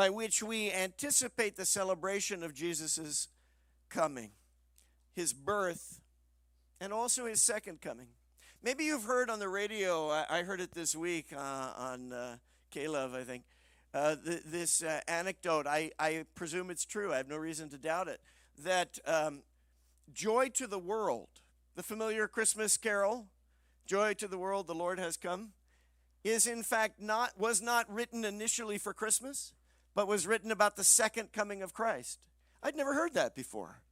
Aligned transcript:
by 0.00 0.08
which 0.08 0.42
we 0.42 0.72
anticipate 0.72 1.56
the 1.56 1.66
celebration 1.66 2.42
of 2.42 2.54
Jesus' 2.54 3.28
coming, 3.90 4.30
his 5.12 5.34
birth, 5.34 6.00
and 6.80 6.90
also 6.90 7.26
his 7.26 7.42
second 7.42 7.82
coming. 7.82 8.06
Maybe 8.62 8.84
you've 8.84 9.04
heard 9.04 9.28
on 9.28 9.40
the 9.40 9.48
radio, 9.50 10.08
I, 10.08 10.42
heard 10.42 10.62
it 10.62 10.72
this 10.72 10.96
week 10.96 11.34
uh, 11.36 11.72
on 11.76 12.14
uh, 12.14 12.36
K-LOVE, 12.70 13.14
I 13.14 13.24
think, 13.24 13.42
uh, 13.92 14.16
th- 14.24 14.40
this 14.46 14.82
uh, 14.82 15.00
anecdote. 15.06 15.66
I, 15.66 15.90
I 15.98 16.24
presume 16.34 16.70
it's 16.70 16.86
true, 16.86 17.12
I 17.12 17.18
have 17.18 17.28
no 17.28 17.36
reason 17.36 17.68
to 17.68 17.76
doubt 17.76 18.08
it. 18.08 18.22
That 18.64 18.98
um, 19.04 19.42
Joy 20.14 20.48
to 20.54 20.66
the 20.66 20.78
World, 20.78 21.28
the 21.76 21.82
familiar 21.82 22.26
Christmas 22.26 22.78
carol, 22.78 23.26
Joy 23.84 24.14
to 24.14 24.28
the 24.28 24.38
World, 24.38 24.66
the 24.66 24.74
Lord 24.74 24.98
has 24.98 25.18
come, 25.18 25.50
is 26.24 26.46
in 26.46 26.62
fact 26.62 27.02
not, 27.02 27.38
was 27.38 27.60
not 27.60 27.92
written 27.92 28.24
initially 28.24 28.78
for 28.78 28.94
Christmas, 28.94 29.52
but 30.00 30.08
was 30.08 30.26
written 30.26 30.50
about 30.50 30.76
the 30.76 30.82
second 30.82 31.30
coming 31.30 31.60
of 31.60 31.74
Christ. 31.74 32.20
I'd 32.62 32.74
never 32.74 32.94
heard 32.94 33.12
that 33.12 33.34
before. 33.34 33.82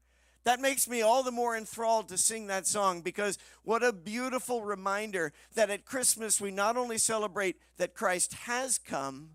That 0.45 0.59
makes 0.59 0.89
me 0.89 1.03
all 1.03 1.23
the 1.23 1.31
more 1.31 1.55
enthralled 1.55 2.09
to 2.09 2.17
sing 2.17 2.47
that 2.47 2.67
song 2.67 3.03
because 3.03 3.37
what 3.63 3.83
a 3.83 3.93
beautiful 3.93 4.65
reminder 4.65 5.35
that 5.55 5.69
at 5.69 5.85
Christmas 5.85 6.41
we 6.41 6.51
not 6.51 6.79
only 6.79 6.97
celebrate 6.97 7.57
that 7.77 7.93
Christ 7.93 8.33
has 8.33 8.79
come, 8.79 9.33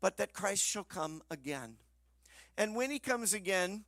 but 0.00 0.16
that 0.16 0.32
Christ 0.32 0.64
shall 0.64 0.82
come 0.82 1.20
again. 1.30 1.76
And 2.56 2.74
when 2.74 2.90
he 2.90 2.98
comes 2.98 3.34
again, 3.34 3.84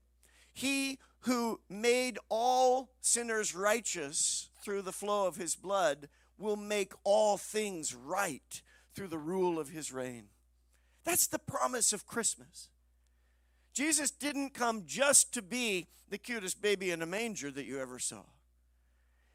he 0.52 0.98
who 1.20 1.60
made 1.70 2.18
all 2.28 2.90
sinners 3.00 3.54
righteous 3.54 4.50
through 4.62 4.82
the 4.82 4.92
flow 4.92 5.26
of 5.26 5.36
his 5.36 5.56
blood 5.56 6.10
will 6.36 6.56
make 6.56 6.92
all 7.02 7.38
things 7.38 7.94
right 7.94 8.60
through 8.94 9.08
the 9.08 9.16
rule 9.16 9.58
of 9.58 9.70
his 9.70 9.90
reign. 9.90 10.28
That's 11.06 11.28
the 11.28 11.38
promise 11.38 11.92
of 11.92 12.04
Christmas. 12.04 12.68
Jesus 13.72 14.10
didn't 14.10 14.54
come 14.54 14.82
just 14.86 15.32
to 15.34 15.40
be 15.40 15.86
the 16.10 16.18
cutest 16.18 16.60
baby 16.60 16.90
in 16.90 17.00
a 17.00 17.06
manger 17.06 17.50
that 17.52 17.64
you 17.64 17.78
ever 17.78 18.00
saw. 18.00 18.22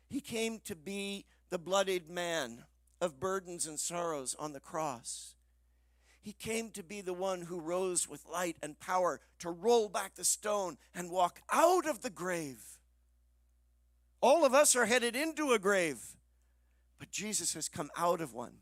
He 0.10 0.20
came 0.20 0.60
to 0.66 0.76
be 0.76 1.26
the 1.50 1.58
bloodied 1.58 2.10
man 2.10 2.66
of 3.00 3.22
burdens 3.22 3.66
and 3.66 3.80
sorrows 3.80 4.36
on 4.38 4.52
the 4.52 4.60
cross. 4.60 5.36
He 6.22 6.34
came 6.34 6.72
to 6.72 6.84
be 6.84 7.00
the 7.00 7.14
one 7.14 7.44
who 7.44 7.60
rose 7.60 8.08
with 8.08 8.28
light 8.30 8.58
and 8.62 8.80
power 8.80 9.22
to 9.40 9.50
roll 9.50 9.88
back 9.88 10.16
the 10.16 10.26
stone 10.26 10.78
and 10.94 11.10
walk 11.10 11.42
out 11.52 11.88
of 11.88 12.02
the 12.02 12.10
grave. 12.10 12.62
All 14.20 14.46
of 14.46 14.54
us 14.54 14.76
are 14.76 14.86
headed 14.86 15.16
into 15.16 15.54
a 15.54 15.60
grave, 15.60 16.00
but 17.00 17.12
Jesus 17.12 17.54
has 17.54 17.70
come 17.70 17.90
out 17.98 18.20
of 18.20 18.34
one. 18.34 18.58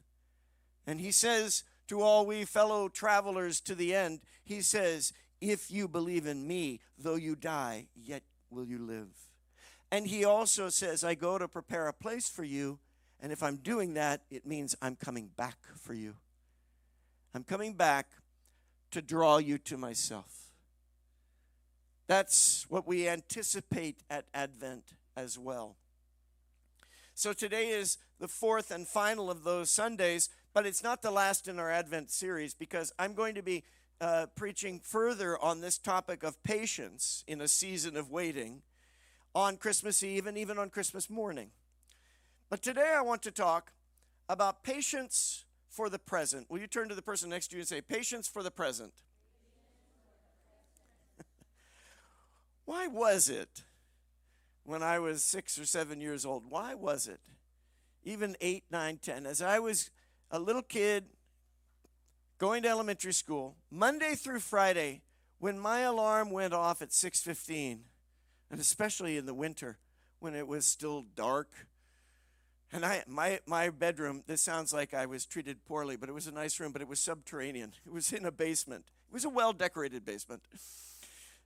And 0.86 1.02
he 1.02 1.12
says 1.12 1.64
to 1.90 2.02
all 2.02 2.26
we 2.26 2.46
fellow 2.46 2.88
travelers 2.88 3.60
to 3.62 3.76
the 3.76 3.94
end, 3.94 4.22
he 4.44 4.62
says, 4.62 5.12
if 5.42 5.70
you 5.72 5.88
believe 5.88 6.26
in 6.26 6.48
me, 6.48 6.80
though 6.98 7.16
you 7.16 7.36
die, 7.36 7.88
yet 7.96 8.24
will 8.50 8.66
you 8.66 8.80
live. 8.80 9.10
And 9.92 10.08
he 10.08 10.24
also 10.24 10.70
says, 10.70 11.04
I 11.04 11.16
go 11.16 11.38
to 11.38 11.48
prepare 11.48 11.88
a 11.88 11.94
place 11.94 12.30
for 12.30 12.44
you. 12.44 12.80
And 13.20 13.32
if 13.32 13.42
I'm 13.42 13.58
doing 13.58 13.96
that, 13.96 14.22
it 14.30 14.46
means 14.46 14.76
I'm 14.82 14.96
coming 14.96 15.30
back 15.36 15.58
for 15.76 15.94
you. 15.94 16.16
I'm 17.34 17.44
coming 17.44 17.74
back 17.74 18.08
to 18.92 19.02
draw 19.02 19.38
you 19.38 19.58
to 19.58 19.78
myself. 19.78 20.52
That's 22.08 22.66
what 22.70 22.88
we 22.88 23.08
anticipate 23.08 23.98
at 24.10 24.26
Advent 24.34 24.94
as 25.16 25.38
well. 25.38 25.76
So 27.14 27.34
today 27.34 27.70
is 27.70 27.98
the 28.20 28.28
fourth 28.28 28.72
and 28.72 28.88
final 28.88 29.30
of 29.30 29.44
those 29.44 29.70
Sundays, 29.70 30.30
but 30.54 30.66
it's 30.66 30.84
not 30.84 31.02
the 31.02 31.12
last 31.12 31.48
in 31.48 31.60
our 31.60 31.72
Advent 31.72 32.12
series 32.12 32.54
because 32.54 32.92
I'm 32.98 33.14
going 33.14 33.36
to 33.36 33.42
be 33.42 33.64
uh, 34.02 34.28
preaching 34.36 34.80
further 34.80 35.38
on 35.38 35.62
this 35.62 35.78
topic 35.78 36.24
of 36.24 36.42
patience 36.44 37.24
in 37.28 37.42
a 37.42 37.48
season 37.48 37.98
of 37.98 38.10
waiting 38.10 38.62
on 39.36 39.58
Christmas 39.58 40.02
Eve 40.04 40.26
and 40.26 40.38
even 40.38 40.58
on 40.58 40.70
Christmas 40.70 41.10
morning. 41.10 41.52
But 42.50 42.64
today 42.64 42.94
I 42.96 43.02
want 43.02 43.22
to 43.24 43.32
talk 43.32 43.74
about 44.28 44.64
patience 44.64 45.46
for 45.70 45.90
the 45.90 46.00
present. 46.00 46.50
Will 46.50 46.60
you 46.60 46.68
turn 46.68 46.90
to 46.90 46.96
the 46.96 47.02
person 47.02 47.30
next 47.30 47.50
to 47.50 47.56
you 47.56 47.62
and 47.62 47.68
say, 47.68 47.82
Patience 47.82 48.28
for 48.28 48.42
the 48.42 48.52
present? 48.52 48.94
Why 52.66 52.88
was 52.88 53.30
it 53.30 53.64
when 54.64 54.82
I 54.82 55.00
was 55.00 55.24
six 55.24 55.60
or 55.60 55.66
seven 55.66 56.02
years 56.02 56.26
old? 56.26 56.44
Why 56.50 56.74
was 56.74 57.08
it? 57.08 57.20
Even 58.04 58.36
eight, 58.42 58.64
nine, 58.72 58.98
ten. 58.98 59.26
As 59.26 59.42
I 59.42 59.60
was 59.60 59.92
a 60.32 60.40
little 60.40 60.62
kid 60.62 61.06
going 62.38 62.64
to 62.64 62.70
elementary 62.70 63.14
school, 63.14 63.56
Monday 63.70 64.16
through 64.16 64.40
Friday, 64.40 65.02
when 65.40 65.60
my 65.60 65.82
alarm 65.82 66.32
went 66.32 66.54
off 66.54 66.82
at 66.82 66.90
6:15, 66.90 67.80
and 68.50 68.60
especially 68.60 69.18
in 69.18 69.26
the 69.26 69.34
winter 69.34 69.78
when 70.20 70.36
it 70.36 70.48
was 70.48 70.66
still 70.66 71.06
dark, 71.16 71.50
and 72.72 72.86
I 72.86 73.04
my 73.08 73.40
my 73.46 73.70
bedroom, 73.70 74.24
this 74.28 74.42
sounds 74.42 74.74
like 74.74 74.94
I 74.94 75.06
was 75.06 75.26
treated 75.26 75.66
poorly, 75.66 75.96
but 75.96 76.10
it 76.10 76.14
was 76.14 76.28
a 76.28 76.32
nice 76.32 76.60
room, 76.60 76.72
but 76.72 76.82
it 76.82 76.88
was 76.88 77.00
subterranean. 77.00 77.74
It 77.86 77.92
was 77.92 78.12
in 78.14 78.26
a 78.26 78.32
basement. 78.32 78.86
It 79.10 79.14
was 79.14 79.26
a 79.26 79.30
well-decorated 79.30 80.06
basement. 80.06 80.44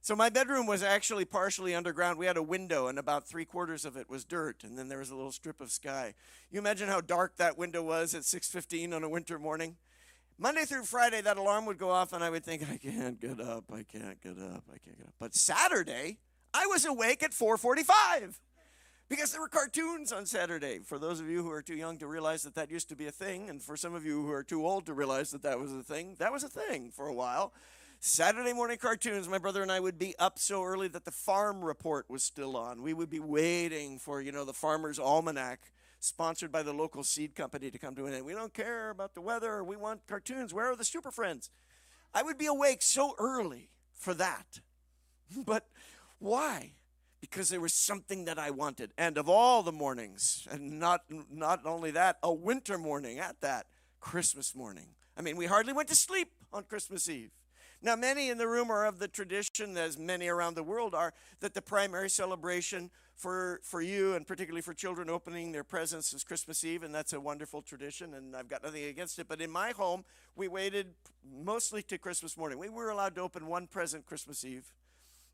So 0.03 0.17
my 0.17 0.27
bedroom 0.27 0.67
was 0.67 0.83
actually 0.83 1.23
partially 1.23 1.73
underground. 1.73 2.19
We 2.19 2.25
had 2.25 2.35
a 2.35 2.43
window, 2.43 2.87
and 2.87 2.99
about 2.99 3.25
three 3.25 3.45
quarters 3.45 3.85
of 3.85 3.95
it 3.95 4.09
was 4.09 4.25
dirt, 4.25 4.65
and 4.65 4.77
then 4.77 4.89
there 4.89 4.99
was 4.99 5.11
a 5.11 5.15
little 5.15 5.31
strip 5.31 5.61
of 5.61 5.71
sky. 5.71 6.13
You 6.51 6.59
imagine 6.59 6.89
how 6.89 6.99
dark 6.99 7.37
that 7.37 7.57
window 7.57 7.81
was 7.81 8.13
at 8.13 8.25
6:15 8.25 8.91
on 8.93 9.05
a 9.05 9.07
winter 9.07 9.39
morning? 9.39 9.77
Monday 10.37 10.65
through 10.65 10.83
Friday, 10.83 11.21
that 11.21 11.37
alarm 11.37 11.65
would 11.67 11.77
go 11.77 11.89
off, 11.89 12.11
and 12.11 12.21
I 12.21 12.29
would 12.29 12.43
think, 12.43 12.69
I 12.69 12.75
can't 12.75 13.17
get 13.17 13.39
up, 13.39 13.71
I 13.71 13.83
can't 13.83 14.21
get 14.21 14.37
up, 14.37 14.65
I 14.67 14.77
can't 14.77 14.97
get 14.97 15.07
up. 15.07 15.13
But 15.19 15.35
Saturday, 15.35 16.17
I 16.53 16.65
was 16.65 16.83
awake 16.83 17.23
at 17.23 17.31
4:45 17.33 18.41
because 19.07 19.31
there 19.31 19.39
were 19.39 19.47
cartoons 19.47 20.11
on 20.11 20.25
Saturday. 20.25 20.79
For 20.79 20.99
those 20.99 21.21
of 21.21 21.29
you 21.29 21.43
who 21.43 21.51
are 21.51 21.61
too 21.61 21.77
young 21.77 21.97
to 21.99 22.07
realize 22.07 22.43
that 22.43 22.55
that 22.55 22.69
used 22.69 22.89
to 22.89 22.97
be 22.97 23.05
a 23.05 23.11
thing, 23.11 23.49
and 23.49 23.63
for 23.63 23.77
some 23.77 23.95
of 23.95 24.05
you 24.05 24.21
who 24.21 24.31
are 24.33 24.43
too 24.43 24.67
old 24.67 24.85
to 24.87 24.93
realize 24.93 25.31
that 25.31 25.43
that 25.43 25.59
was 25.59 25.71
a 25.71 25.81
thing, 25.81 26.17
that 26.19 26.33
was 26.33 26.43
a 26.43 26.49
thing 26.49 26.91
for 26.91 27.07
a 27.07 27.13
while. 27.13 27.53
Saturday 28.05 28.51
morning 28.51 28.77
cartoons, 28.77 29.29
my 29.29 29.37
brother 29.37 29.61
and 29.61 29.71
I 29.71 29.79
would 29.79 29.97
be 29.97 30.13
up 30.19 30.37
so 30.37 30.61
early 30.61 30.89
that 30.89 31.05
the 31.05 31.11
farm 31.11 31.63
report 31.63 32.09
was 32.09 32.21
still 32.21 32.57
on. 32.57 32.81
We 32.81 32.93
would 32.93 33.09
be 33.09 33.21
waiting 33.21 33.97
for, 33.97 34.19
you 34.19 34.33
know, 34.33 34.43
the 34.43 34.51
farmer's 34.51 34.99
almanac 34.99 35.71
sponsored 36.01 36.51
by 36.51 36.63
the 36.63 36.73
local 36.73 37.05
seed 37.05 37.33
company 37.33 37.71
to 37.71 37.77
come 37.77 37.95
to 37.95 38.05
an 38.05 38.13
end. 38.13 38.25
We 38.25 38.33
don't 38.33 38.53
care 38.53 38.89
about 38.89 39.13
the 39.13 39.21
weather. 39.21 39.63
We 39.63 39.77
want 39.77 40.05
cartoons. 40.05 40.53
Where 40.53 40.69
are 40.69 40.75
the 40.75 40.83
super 40.83 41.11
friends? 41.11 41.49
I 42.13 42.23
would 42.23 42.37
be 42.37 42.45
awake 42.45 42.81
so 42.81 43.15
early 43.17 43.69
for 43.93 44.13
that. 44.15 44.59
But 45.45 45.65
why? 46.19 46.73
Because 47.21 47.47
there 47.47 47.61
was 47.61 47.73
something 47.73 48.25
that 48.25 48.37
I 48.37 48.51
wanted. 48.51 48.91
And 48.97 49.17
of 49.17 49.29
all 49.29 49.63
the 49.63 49.71
mornings, 49.71 50.45
and 50.51 50.77
not 50.77 51.03
not 51.31 51.65
only 51.65 51.91
that, 51.91 52.17
a 52.21 52.33
winter 52.33 52.77
morning 52.77 53.19
at 53.19 53.39
that, 53.39 53.67
Christmas 54.01 54.53
morning. 54.53 54.87
I 55.15 55.21
mean, 55.21 55.37
we 55.37 55.45
hardly 55.45 55.71
went 55.71 55.87
to 55.87 55.95
sleep 55.95 56.33
on 56.51 56.63
Christmas 56.63 57.07
Eve. 57.07 57.31
Now, 57.85 57.97
many 57.97 58.29
in 58.29 58.37
the 58.37 58.47
room 58.47 58.71
are 58.71 58.85
of 58.85 58.99
the 58.99 59.09
tradition, 59.09 59.77
as 59.77 59.97
many 59.97 60.29
around 60.29 60.55
the 60.55 60.63
world 60.63 60.95
are, 60.95 61.13
that 61.41 61.53
the 61.53 61.61
primary 61.61 62.09
celebration 62.09 62.89
for, 63.13 63.59
for 63.61 63.81
you 63.81 64.15
and 64.15 64.25
particularly 64.25 64.61
for 64.61 64.73
children 64.73 65.09
opening 65.09 65.51
their 65.51 65.65
presents 65.65 66.13
is 66.13 66.23
Christmas 66.23 66.63
Eve, 66.63 66.83
and 66.83 66.95
that's 66.95 67.11
a 67.11 67.19
wonderful 67.19 67.61
tradition, 67.61 68.13
and 68.13 68.37
I've 68.37 68.47
got 68.47 68.63
nothing 68.63 68.85
against 68.85 69.19
it. 69.19 69.27
But 69.27 69.41
in 69.41 69.51
my 69.51 69.71
home, 69.71 70.05
we 70.33 70.47
waited 70.47 70.93
mostly 71.29 71.83
to 71.83 71.97
Christmas 71.97 72.37
morning. 72.37 72.57
We 72.57 72.69
were 72.69 72.89
allowed 72.89 73.15
to 73.15 73.21
open 73.21 73.47
one 73.47 73.67
present 73.67 74.05
Christmas 74.05 74.45
Eve. 74.45 74.71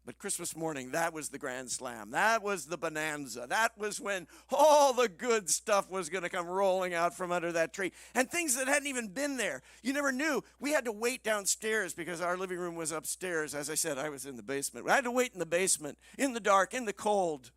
But 0.09 0.17
Christmas 0.17 0.55
morning, 0.55 0.89
that 0.93 1.13
was 1.13 1.29
the 1.29 1.37
grand 1.37 1.69
slam. 1.69 2.09
That 2.09 2.41
was 2.41 2.65
the 2.65 2.79
bonanza. 2.79 3.45
That 3.47 3.77
was 3.77 4.01
when 4.01 4.25
all 4.51 4.91
the 4.91 5.07
good 5.07 5.51
stuff 5.51 5.87
was 5.91 6.09
going 6.09 6.23
to 6.23 6.29
come 6.29 6.47
rolling 6.47 6.95
out 6.95 7.15
from 7.15 7.31
under 7.31 7.51
that 7.51 7.73
tree. 7.73 7.91
And 8.15 8.27
things 8.27 8.55
that 8.55 8.67
hadn't 8.67 8.87
even 8.87 9.09
been 9.09 9.37
there. 9.37 9.61
You 9.83 9.93
never 9.93 10.11
knew. 10.11 10.43
We 10.59 10.71
had 10.71 10.85
to 10.85 10.91
wait 10.91 11.23
downstairs 11.23 11.93
because 11.93 12.21
our 12.21 12.37
living 12.37 12.57
room 12.57 12.73
was 12.73 12.91
upstairs. 12.91 13.53
As 13.53 13.69
I 13.69 13.75
said, 13.75 13.99
I 13.99 14.09
was 14.09 14.25
in 14.25 14.35
the 14.35 14.41
basement. 14.41 14.89
I 14.89 14.95
had 14.95 15.03
to 15.03 15.11
wait 15.11 15.33
in 15.33 15.39
the 15.39 15.45
basement, 15.45 15.99
in 16.17 16.33
the 16.33 16.39
dark, 16.39 16.73
in 16.73 16.85
the 16.85 16.91
cold. 16.91 17.51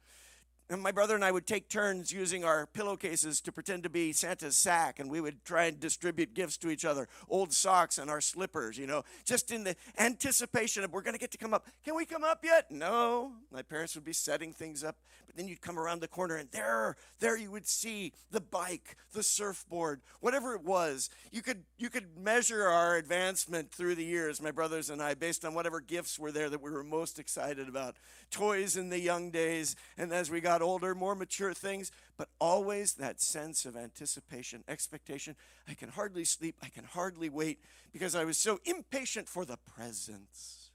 And 0.72 0.82
my 0.82 0.90
brother 0.90 1.14
and 1.14 1.22
I 1.22 1.30
would 1.30 1.46
take 1.46 1.68
turns 1.68 2.12
using 2.12 2.44
our 2.44 2.66
pillowcases 2.66 3.42
to 3.42 3.52
pretend 3.52 3.82
to 3.82 3.90
be 3.90 4.14
Santa's 4.14 4.56
sack, 4.56 4.98
and 4.98 5.10
we 5.10 5.20
would 5.20 5.44
try 5.44 5.64
and 5.64 5.78
distribute 5.78 6.32
gifts 6.32 6.56
to 6.58 6.70
each 6.70 6.86
other 6.86 7.08
old 7.28 7.52
socks 7.52 7.98
and 7.98 8.10
our 8.10 8.22
slippers, 8.22 8.78
you 8.78 8.86
know, 8.86 9.04
just 9.26 9.50
in 9.50 9.64
the 9.64 9.76
anticipation 9.98 10.82
of 10.82 10.90
we're 10.90 11.02
going 11.02 11.12
to 11.12 11.20
get 11.20 11.30
to 11.32 11.38
come 11.38 11.52
up. 11.52 11.66
Can 11.84 11.94
we 11.94 12.06
come 12.06 12.24
up 12.24 12.42
yet? 12.42 12.70
No. 12.70 13.32
My 13.50 13.60
parents 13.60 13.94
would 13.96 14.04
be 14.04 14.14
setting 14.14 14.54
things 14.54 14.82
up, 14.82 14.96
but 15.26 15.36
then 15.36 15.46
you'd 15.46 15.60
come 15.60 15.78
around 15.78 16.00
the 16.00 16.08
corner, 16.08 16.36
and 16.36 16.50
there, 16.52 16.96
there 17.20 17.36
you 17.36 17.50
would 17.50 17.68
see 17.68 18.14
the 18.30 18.40
bike, 18.40 18.96
the 19.12 19.22
surfboard, 19.22 20.00
whatever 20.20 20.54
it 20.54 20.64
was. 20.64 21.10
You 21.30 21.42
could, 21.42 21.64
you 21.76 21.90
could 21.90 22.16
measure 22.16 22.64
our 22.64 22.96
advancement 22.96 23.72
through 23.72 23.96
the 23.96 24.04
years, 24.04 24.40
my 24.40 24.52
brothers 24.52 24.88
and 24.88 25.02
I, 25.02 25.12
based 25.12 25.44
on 25.44 25.52
whatever 25.52 25.80
gifts 25.80 26.18
were 26.18 26.32
there 26.32 26.48
that 26.48 26.62
we 26.62 26.70
were 26.70 26.82
most 26.82 27.18
excited 27.18 27.68
about. 27.68 27.96
Toys 28.30 28.78
in 28.78 28.88
the 28.88 28.98
young 28.98 29.30
days, 29.30 29.76
and 29.98 30.12
as 30.12 30.30
we 30.30 30.40
got 30.40 30.61
got 30.62 30.68
older, 30.68 30.94
more 30.94 31.14
mature 31.14 31.52
things, 31.52 31.90
but 32.16 32.28
always 32.38 32.94
that 32.94 33.20
sense 33.20 33.64
of 33.64 33.76
anticipation, 33.76 34.62
expectation. 34.68 35.36
I 35.68 35.74
can 35.74 35.90
hardly 35.90 36.24
sleep, 36.24 36.56
I 36.62 36.68
can 36.68 36.84
hardly 36.84 37.28
wait 37.28 37.58
because 37.92 38.14
I 38.14 38.24
was 38.24 38.38
so 38.38 38.60
impatient 38.64 39.28
for 39.28 39.44
the 39.44 39.56
presents. 39.56 40.70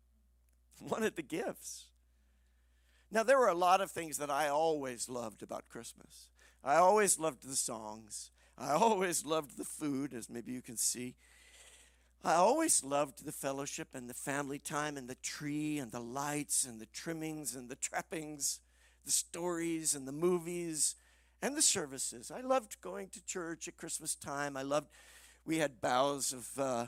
Wanted 0.80 1.16
the 1.16 1.22
gifts. 1.22 1.86
Now, 3.10 3.22
there 3.22 3.38
were 3.38 3.48
a 3.48 3.54
lot 3.54 3.80
of 3.80 3.90
things 3.90 4.18
that 4.18 4.30
I 4.30 4.48
always 4.48 5.08
loved 5.08 5.42
about 5.42 5.68
Christmas. 5.68 6.28
I 6.62 6.76
always 6.76 7.18
loved 7.18 7.42
the 7.46 7.56
songs. 7.56 8.30
I 8.56 8.72
always 8.72 9.26
loved 9.26 9.56
the 9.58 9.64
food, 9.64 10.14
as 10.14 10.30
maybe 10.30 10.52
you 10.52 10.62
can 10.62 10.76
see. 10.76 11.16
I 12.22 12.34
always 12.34 12.84
loved 12.84 13.24
the 13.24 13.32
fellowship 13.32 13.88
and 13.94 14.08
the 14.08 14.14
family 14.14 14.58
time 14.58 14.96
and 14.96 15.08
the 15.08 15.16
tree 15.16 15.78
and 15.78 15.90
the 15.90 16.00
lights 16.00 16.66
and 16.66 16.78
the 16.78 16.86
trimmings 16.86 17.56
and 17.56 17.68
the 17.68 17.76
trappings, 17.76 18.60
the 19.04 19.10
stories 19.10 19.94
and 19.94 20.06
the 20.06 20.12
movies 20.12 20.96
and 21.42 21.56
the 21.56 21.62
services. 21.62 22.30
I 22.30 22.40
loved 22.40 22.80
going 22.80 23.08
to 23.08 23.24
church 23.24 23.68
at 23.68 23.76
Christmas 23.76 24.14
time. 24.14 24.56
I 24.56 24.62
loved, 24.62 24.88
we 25.44 25.58
had 25.58 25.80
boughs 25.80 26.32
of, 26.32 26.58
uh, 26.58 26.86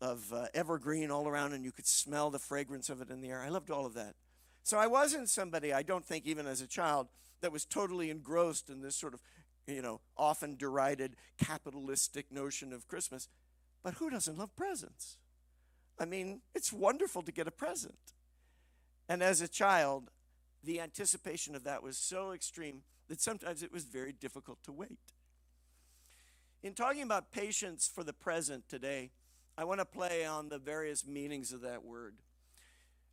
of 0.00 0.32
uh, 0.32 0.46
evergreen 0.54 1.10
all 1.10 1.28
around 1.28 1.52
and 1.52 1.64
you 1.64 1.72
could 1.72 1.86
smell 1.86 2.30
the 2.30 2.38
fragrance 2.38 2.88
of 2.88 3.00
it 3.00 3.10
in 3.10 3.20
the 3.20 3.30
air. 3.30 3.40
I 3.40 3.48
loved 3.48 3.70
all 3.70 3.86
of 3.86 3.94
that. 3.94 4.14
So 4.62 4.78
I 4.78 4.86
wasn't 4.86 5.28
somebody, 5.28 5.72
I 5.72 5.82
don't 5.82 6.04
think, 6.04 6.26
even 6.26 6.46
as 6.46 6.60
a 6.60 6.66
child, 6.66 7.08
that 7.40 7.52
was 7.52 7.64
totally 7.64 8.10
engrossed 8.10 8.68
in 8.68 8.82
this 8.82 8.96
sort 8.96 9.14
of, 9.14 9.22
you 9.66 9.82
know, 9.82 10.00
often 10.16 10.56
derided 10.56 11.16
capitalistic 11.38 12.30
notion 12.30 12.72
of 12.72 12.86
Christmas. 12.86 13.28
But 13.82 13.94
who 13.94 14.10
doesn't 14.10 14.38
love 14.38 14.54
presents? 14.56 15.16
I 15.98 16.04
mean, 16.04 16.42
it's 16.54 16.72
wonderful 16.72 17.22
to 17.22 17.32
get 17.32 17.46
a 17.46 17.50
present. 17.50 17.98
And 19.08 19.22
as 19.22 19.40
a 19.40 19.48
child, 19.48 20.10
the 20.62 20.80
anticipation 20.80 21.54
of 21.54 21.64
that 21.64 21.82
was 21.82 21.96
so 21.96 22.32
extreme 22.32 22.82
that 23.08 23.20
sometimes 23.20 23.62
it 23.62 23.72
was 23.72 23.84
very 23.84 24.12
difficult 24.12 24.62
to 24.64 24.72
wait. 24.72 24.98
In 26.62 26.74
talking 26.74 27.02
about 27.02 27.32
patience 27.32 27.90
for 27.92 28.04
the 28.04 28.12
present 28.12 28.68
today, 28.68 29.10
I 29.56 29.64
want 29.64 29.80
to 29.80 29.84
play 29.84 30.24
on 30.24 30.48
the 30.48 30.58
various 30.58 31.06
meanings 31.06 31.52
of 31.52 31.62
that 31.62 31.84
word. 31.84 32.16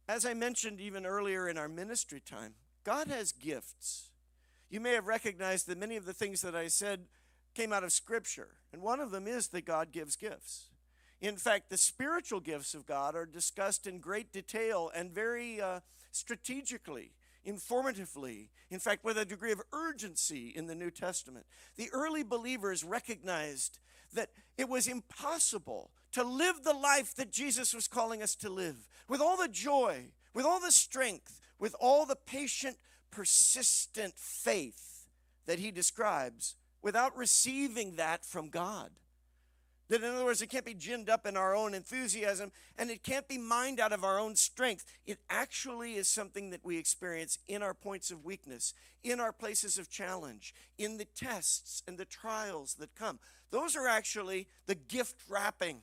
As 0.07 0.25
I 0.25 0.33
mentioned 0.33 0.79
even 0.79 1.05
earlier 1.05 1.47
in 1.47 1.57
our 1.57 1.67
ministry 1.67 2.21
time, 2.21 2.53
God 2.83 3.07
has 3.07 3.31
gifts. 3.31 4.09
You 4.69 4.79
may 4.79 4.93
have 4.93 5.07
recognized 5.07 5.67
that 5.67 5.77
many 5.77 5.95
of 5.95 6.05
the 6.05 6.13
things 6.13 6.41
that 6.41 6.55
I 6.55 6.67
said 6.67 7.07
came 7.53 7.73
out 7.73 7.83
of 7.83 7.91
Scripture, 7.91 8.49
and 8.71 8.81
one 8.81 8.99
of 8.99 9.11
them 9.11 9.27
is 9.27 9.47
that 9.49 9.65
God 9.65 9.91
gives 9.91 10.15
gifts. 10.15 10.67
In 11.19 11.37
fact, 11.37 11.69
the 11.69 11.77
spiritual 11.77 12.39
gifts 12.39 12.73
of 12.73 12.85
God 12.85 13.15
are 13.15 13.25
discussed 13.25 13.87
in 13.87 13.99
great 13.99 14.31
detail 14.31 14.91
and 14.93 15.11
very 15.11 15.59
uh, 15.59 15.79
strategically, 16.11 17.11
informatively, 17.47 18.49
in 18.69 18.79
fact, 18.79 19.03
with 19.03 19.17
a 19.17 19.25
degree 19.25 19.51
of 19.51 19.61
urgency 19.73 20.51
in 20.55 20.67
the 20.67 20.75
New 20.75 20.91
Testament. 20.91 21.45
The 21.77 21.89
early 21.93 22.23
believers 22.23 22.83
recognized 22.83 23.79
that 24.13 24.29
it 24.57 24.69
was 24.69 24.87
impossible 24.87 25.91
to 26.11 26.23
live 26.23 26.63
the 26.63 26.73
life 26.73 27.15
that 27.15 27.31
Jesus 27.31 27.73
was 27.73 27.87
calling 27.87 28.21
us 28.21 28.35
to 28.35 28.49
live 28.49 28.87
with 29.07 29.21
all 29.21 29.37
the 29.37 29.47
joy, 29.47 30.05
with 30.33 30.45
all 30.45 30.59
the 30.59 30.71
strength, 30.71 31.39
with 31.59 31.75
all 31.79 32.05
the 32.05 32.15
patient, 32.15 32.77
persistent 33.11 34.13
faith 34.17 35.07
that 35.45 35.59
he 35.59 35.71
describes 35.71 36.55
without 36.81 37.15
receiving 37.17 37.95
that 37.95 38.25
from 38.25 38.49
God. 38.49 38.91
That, 39.89 40.03
in 40.03 40.13
other 40.13 40.25
words, 40.25 40.41
it 40.41 40.49
can't 40.49 40.65
be 40.65 40.73
ginned 40.73 41.09
up 41.09 41.25
in 41.25 41.37
our 41.37 41.55
own 41.55 41.73
enthusiasm 41.73 42.51
and 42.77 42.89
it 42.89 43.03
can't 43.03 43.27
be 43.27 43.37
mined 43.37 43.79
out 43.79 43.93
of 43.93 44.03
our 44.03 44.19
own 44.19 44.35
strength. 44.35 44.85
It 45.05 45.19
actually 45.29 45.95
is 45.95 46.07
something 46.07 46.49
that 46.49 46.65
we 46.65 46.77
experience 46.77 47.39
in 47.47 47.63
our 47.63 47.73
points 47.73 48.11
of 48.11 48.25
weakness, 48.25 48.73
in 49.03 49.19
our 49.19 49.31
places 49.31 49.77
of 49.77 49.89
challenge, 49.89 50.53
in 50.77 50.97
the 50.97 51.05
tests 51.05 51.83
and 51.87 51.97
the 51.97 52.05
trials 52.05 52.75
that 52.75 52.95
come. 52.95 53.19
Those 53.49 53.75
are 53.75 53.87
actually 53.87 54.47
the 54.65 54.75
gift 54.75 55.21
wrapping 55.29 55.81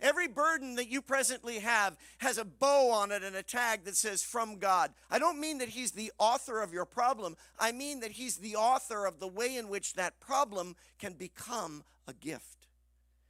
Every 0.00 0.28
burden 0.28 0.76
that 0.76 0.88
you 0.88 1.02
presently 1.02 1.58
have 1.58 1.96
has 2.18 2.38
a 2.38 2.44
bow 2.44 2.90
on 2.90 3.10
it 3.10 3.24
and 3.24 3.34
a 3.34 3.42
tag 3.42 3.84
that 3.84 3.96
says 3.96 4.22
from 4.22 4.58
God. 4.58 4.92
I 5.10 5.18
don't 5.18 5.40
mean 5.40 5.58
that 5.58 5.70
He's 5.70 5.90
the 5.90 6.12
author 6.18 6.60
of 6.60 6.72
your 6.72 6.84
problem, 6.84 7.36
I 7.58 7.72
mean 7.72 8.00
that 8.00 8.12
He's 8.12 8.36
the 8.36 8.56
author 8.56 9.06
of 9.06 9.18
the 9.18 9.26
way 9.26 9.56
in 9.56 9.68
which 9.68 9.94
that 9.94 10.20
problem 10.20 10.76
can 10.98 11.14
become 11.14 11.82
a 12.06 12.12
gift. 12.12 12.57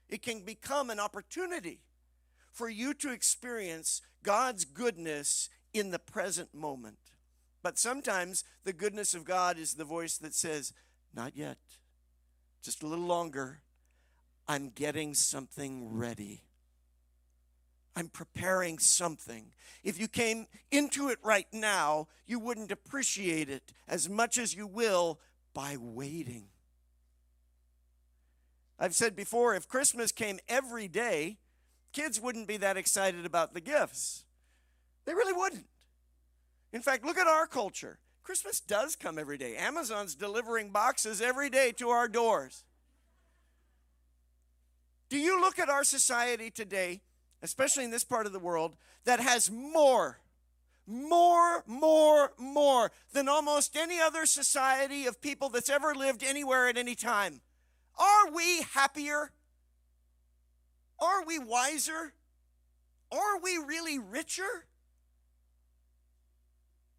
It 0.09 0.23
can 0.23 0.41
become 0.41 0.91
an 0.91 1.01
opportunity 1.01 1.81
for 2.53 2.69
you 2.69 2.95
to 2.95 3.13
experience 3.13 4.03
God's 4.23 4.65
goodness 4.65 5.49
in 5.73 5.91
the 5.91 5.99
present 5.99 6.55
moment. 6.55 6.99
But 7.63 7.79
sometimes 7.79 8.45
the 8.65 8.73
goodness 8.73 9.15
of 9.15 9.25
God 9.25 9.59
is 9.59 9.75
the 9.75 9.85
voice 9.85 10.19
that 10.19 10.35
says, 10.35 10.73
Not 11.15 11.37
yet, 11.37 11.59
just 12.63 12.83
a 12.83 12.87
little 12.87 13.05
longer. 13.05 13.61
I'm 14.47 14.71
getting 14.71 15.13
something 15.15 15.95
ready. 15.95 16.43
I'm 17.95 18.09
preparing 18.09 18.79
something. 18.79 19.53
If 19.83 20.01
you 20.01 20.09
came 20.09 20.47
into 20.71 21.09
it 21.09 21.19
right 21.23 21.49
now, 21.53 22.07
you 22.27 22.39
wouldn't 22.39 22.71
appreciate 22.71 23.51
it 23.51 23.73
as 23.89 24.09
much 24.09 24.39
as 24.39 24.55
you 24.55 24.67
will 24.67 25.19
by 25.53 25.77
waiting. 25.79 26.45
I've 28.79 28.95
said 28.95 29.17
before 29.17 29.55
if 29.55 29.69
Christmas 29.69 30.13
came 30.13 30.39
every 30.49 30.89
day, 30.89 31.39
kids 31.93 32.21
wouldn't 32.21 32.49
be 32.49 32.57
that 32.59 32.77
excited 32.77 33.27
about 33.27 33.55
the 33.55 33.61
gifts. 33.61 34.25
They 35.05 35.15
really 35.15 35.33
wouldn't. 35.33 35.67
In 36.73 36.83
fact, 36.83 37.05
look 37.05 37.19
at 37.19 37.27
our 37.27 37.47
culture. 37.47 37.99
Christmas 38.23 38.61
does 38.61 38.95
come 38.95 39.19
every 39.19 39.39
day. 39.39 39.57
Amazon's 39.57 40.15
delivering 40.15 40.71
boxes 40.71 41.21
every 41.21 41.49
day 41.49 41.73
to 41.73 41.89
our 41.89 42.09
doors. 42.09 42.65
Do 45.09 45.19
you 45.19 45.41
look 45.41 45.59
at 45.59 45.71
our 45.71 45.85
society 45.85 46.51
today 46.51 47.01
especially 47.43 47.85
in 47.85 47.91
this 47.91 48.05
part 48.05 48.27
of 48.27 48.33
the 48.33 48.39
world, 48.39 48.77
that 49.05 49.21
has 49.21 49.51
more, 49.51 50.19
more, 50.87 51.63
more, 51.67 52.33
more 52.39 52.91
than 53.13 53.29
almost 53.29 53.77
any 53.77 54.01
other 54.01 54.27
society 54.27 55.07
of 55.07 55.21
people 55.21 55.49
that's 55.49 55.71
ever 55.71 55.95
lived 55.95 56.23
anywhere 56.23 56.69
at 56.69 56.77
any 56.77 56.95
time. 56.95 57.41
Are 57.99 58.31
we 58.33 58.63
happier? 58.75 59.33
Are 61.01 61.25
we 61.25 61.39
wiser? 61.39 62.15
Are 63.11 63.41
we 63.43 63.59
really 63.59 63.99
richer? 63.99 64.67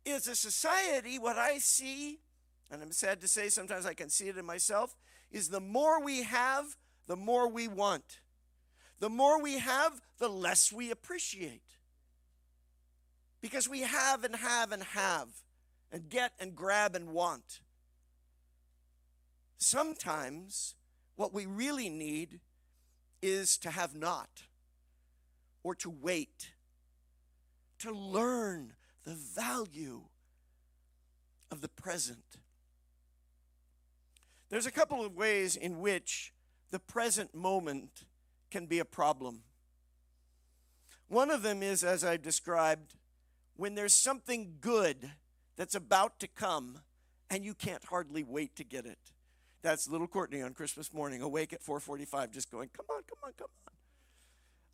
Is 0.06 0.28
a 0.28 0.36
society 0.36 1.20
what 1.20 1.38
I 1.38 1.60
see, 1.60 2.20
and 2.72 2.82
I'm 2.82 2.92
sad 2.92 3.22
to 3.22 3.28
say 3.28 3.50
sometimes 3.50 3.86
I 3.86 3.94
can 3.94 4.10
see 4.10 4.28
it 4.28 4.38
in 4.38 4.46
myself, 4.46 4.96
is 5.32 5.50
the 5.50 5.60
more 5.60 6.04
we 6.04 6.24
have, 6.24 6.76
the 7.08 7.16
more 7.16 7.48
we 7.48 7.68
want. 7.68 8.20
The 9.00 9.10
more 9.10 9.42
we 9.42 9.60
have, 9.60 10.02
the 10.18 10.28
less 10.28 10.72
we 10.72 10.92
appreciate. 10.92 11.78
Because 13.42 13.70
we 13.70 13.82
have 13.82 14.24
and 14.24 14.36
have 14.36 14.72
and 14.72 14.84
have, 14.84 15.30
and 15.92 16.10
get 16.10 16.34
and 16.40 16.56
grab 16.56 16.96
and 16.96 17.10
want. 17.12 17.62
Sometimes 19.58 20.76
what 21.20 21.34
we 21.34 21.46
really 21.46 21.90
need 21.90 22.40
is 23.22 23.58
to 23.58 23.70
have 23.70 23.94
not, 23.94 24.44
or 25.64 25.76
to 25.76 25.90
wait, 25.90 26.52
to 27.78 27.92
learn 27.92 28.72
the 29.04 29.16
value 29.16 30.04
of 31.52 31.60
the 31.60 31.68
present. 31.68 32.38
There's 34.48 34.66
a 34.66 34.72
couple 34.72 35.04
of 35.04 35.18
ways 35.18 35.58
in 35.58 35.82
which 35.82 36.32
the 36.72 36.80
present 36.80 37.36
moment 37.36 38.06
can 38.50 38.66
be 38.66 38.80
a 38.80 38.86
problem. 38.86 39.42
One 41.10 41.30
of 41.30 41.42
them 41.42 41.62
is, 41.62 41.84
as 41.84 42.06
I 42.06 42.16
described, 42.16 42.94
when 43.58 43.76
there's 43.76 43.92
something 43.92 44.54
good 44.62 45.12
that's 45.58 45.76
about 45.76 46.22
to 46.22 46.28
come 46.28 46.80
and 47.30 47.44
you 47.44 47.54
can't 47.54 47.84
hardly 47.84 48.24
wait 48.24 48.56
to 48.56 48.64
get 48.64 48.86
it. 48.86 49.12
That's 49.62 49.88
little 49.88 50.08
Courtney 50.08 50.42
on 50.42 50.54
Christmas 50.54 50.94
morning, 50.94 51.22
awake 51.22 51.52
at 51.54 51.62
4:45, 51.62 52.32
just 52.32 52.50
going, 52.50 52.70
"Come 52.70 52.86
on, 52.90 53.04
come 53.04 53.20
on, 53.24 53.34
come 53.34 53.50
on." 53.68 53.74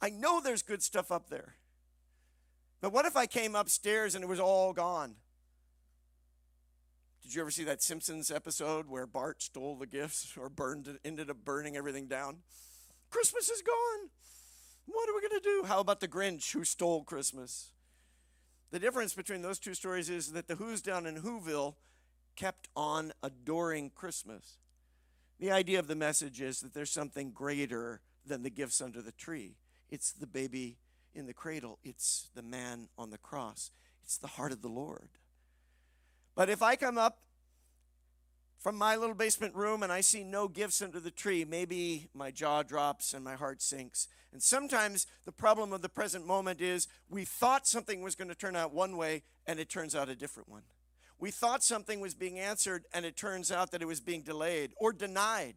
I 0.01 0.09
know 0.09 0.39
there's 0.39 0.61
good 0.61 0.83
stuff 0.83 1.11
up 1.11 1.29
there, 1.29 1.57
but 2.81 2.91
what 2.91 3.05
if 3.05 3.15
I 3.15 3.25
came 3.25 3.55
upstairs 3.55 4.13
and 4.13 4.23
it 4.23 4.27
was 4.27 4.39
all 4.39 4.73
gone? 4.73 5.15
Did 7.23 7.33
you 7.33 7.41
ever 7.41 7.49
see 7.49 7.63
that 7.63 7.81
Simpsons 7.81 8.29
episode 8.29 8.87
where 8.87 9.07
Bart 9.07 9.41
stole 9.41 9.75
the 9.75 9.87
gifts 9.87 10.37
or 10.37 10.47
burned 10.47 10.87
it, 10.87 10.99
ended 11.03 11.31
up 11.31 11.43
burning 11.43 11.75
everything 11.75 12.07
down? 12.07 12.43
Christmas 13.09 13.49
is 13.49 13.63
gone. 13.63 14.11
What 14.85 15.09
are 15.09 15.15
we 15.15 15.21
going 15.21 15.41
to 15.41 15.43
do? 15.43 15.63
How 15.63 15.79
about 15.79 16.01
the 16.01 16.07
Grinch 16.07 16.51
who 16.51 16.63
stole 16.63 17.03
Christmas? 17.03 17.71
The 18.69 18.77
difference 18.77 19.15
between 19.15 19.41
those 19.41 19.57
two 19.57 19.73
stories 19.73 20.09
is 20.09 20.33
that 20.33 20.47
the 20.47 20.57
Who's 20.57 20.83
down 20.83 21.07
in 21.07 21.23
Whoville 21.23 21.75
kept 22.35 22.67
on 22.75 23.13
adoring 23.23 23.89
Christmas. 23.89 24.57
The 25.39 25.51
idea 25.51 25.79
of 25.79 25.87
the 25.87 25.95
message 25.95 26.41
is 26.41 26.61
that 26.61 26.73
there's 26.73 26.91
something 26.91 27.31
greater 27.31 28.01
than 28.25 28.43
the 28.43 28.49
gifts 28.49 28.81
under 28.81 29.01
the 29.01 29.11
tree. 29.11 29.57
It's 29.89 30.11
the 30.11 30.27
baby 30.27 30.77
in 31.13 31.27
the 31.27 31.33
cradle, 31.33 31.79
it's 31.83 32.29
the 32.35 32.41
man 32.41 32.89
on 32.97 33.09
the 33.09 33.17
cross, 33.17 33.71
it's 34.03 34.17
the 34.17 34.27
heart 34.27 34.51
of 34.51 34.61
the 34.61 34.67
Lord. 34.67 35.09
But 36.35 36.49
if 36.49 36.61
I 36.61 36.75
come 36.75 36.97
up 36.97 37.19
from 38.59 38.75
my 38.75 38.95
little 38.95 39.15
basement 39.15 39.55
room 39.55 39.83
and 39.83 39.91
I 39.91 40.01
see 40.01 40.23
no 40.23 40.47
gifts 40.47 40.81
under 40.81 40.99
the 40.99 41.11
tree, 41.11 41.45
maybe 41.45 42.09
my 42.13 42.31
jaw 42.31 42.63
drops 42.63 43.13
and 43.13 43.23
my 43.23 43.35
heart 43.35 43.61
sinks. 43.61 44.07
And 44.33 44.43
sometimes 44.43 45.07
the 45.23 45.31
problem 45.31 45.71
of 45.71 45.81
the 45.81 45.87
present 45.87 46.25
moment 46.25 46.59
is 46.59 46.87
we 47.09 47.23
thought 47.23 47.67
something 47.67 48.01
was 48.01 48.15
going 48.15 48.27
to 48.27 48.35
turn 48.35 48.55
out 48.55 48.73
one 48.73 48.97
way 48.97 49.23
and 49.45 49.59
it 49.59 49.69
turns 49.69 49.95
out 49.95 50.09
a 50.09 50.15
different 50.15 50.49
one. 50.49 50.63
We 51.19 51.31
thought 51.31 51.63
something 51.63 51.99
was 51.99 52.13
being 52.13 52.39
answered 52.39 52.85
and 52.93 53.05
it 53.05 53.15
turns 53.15 53.51
out 53.51 53.71
that 53.71 53.81
it 53.81 53.87
was 53.87 54.01
being 54.01 54.21
delayed 54.21 54.73
or 54.77 54.91
denied. 54.91 55.55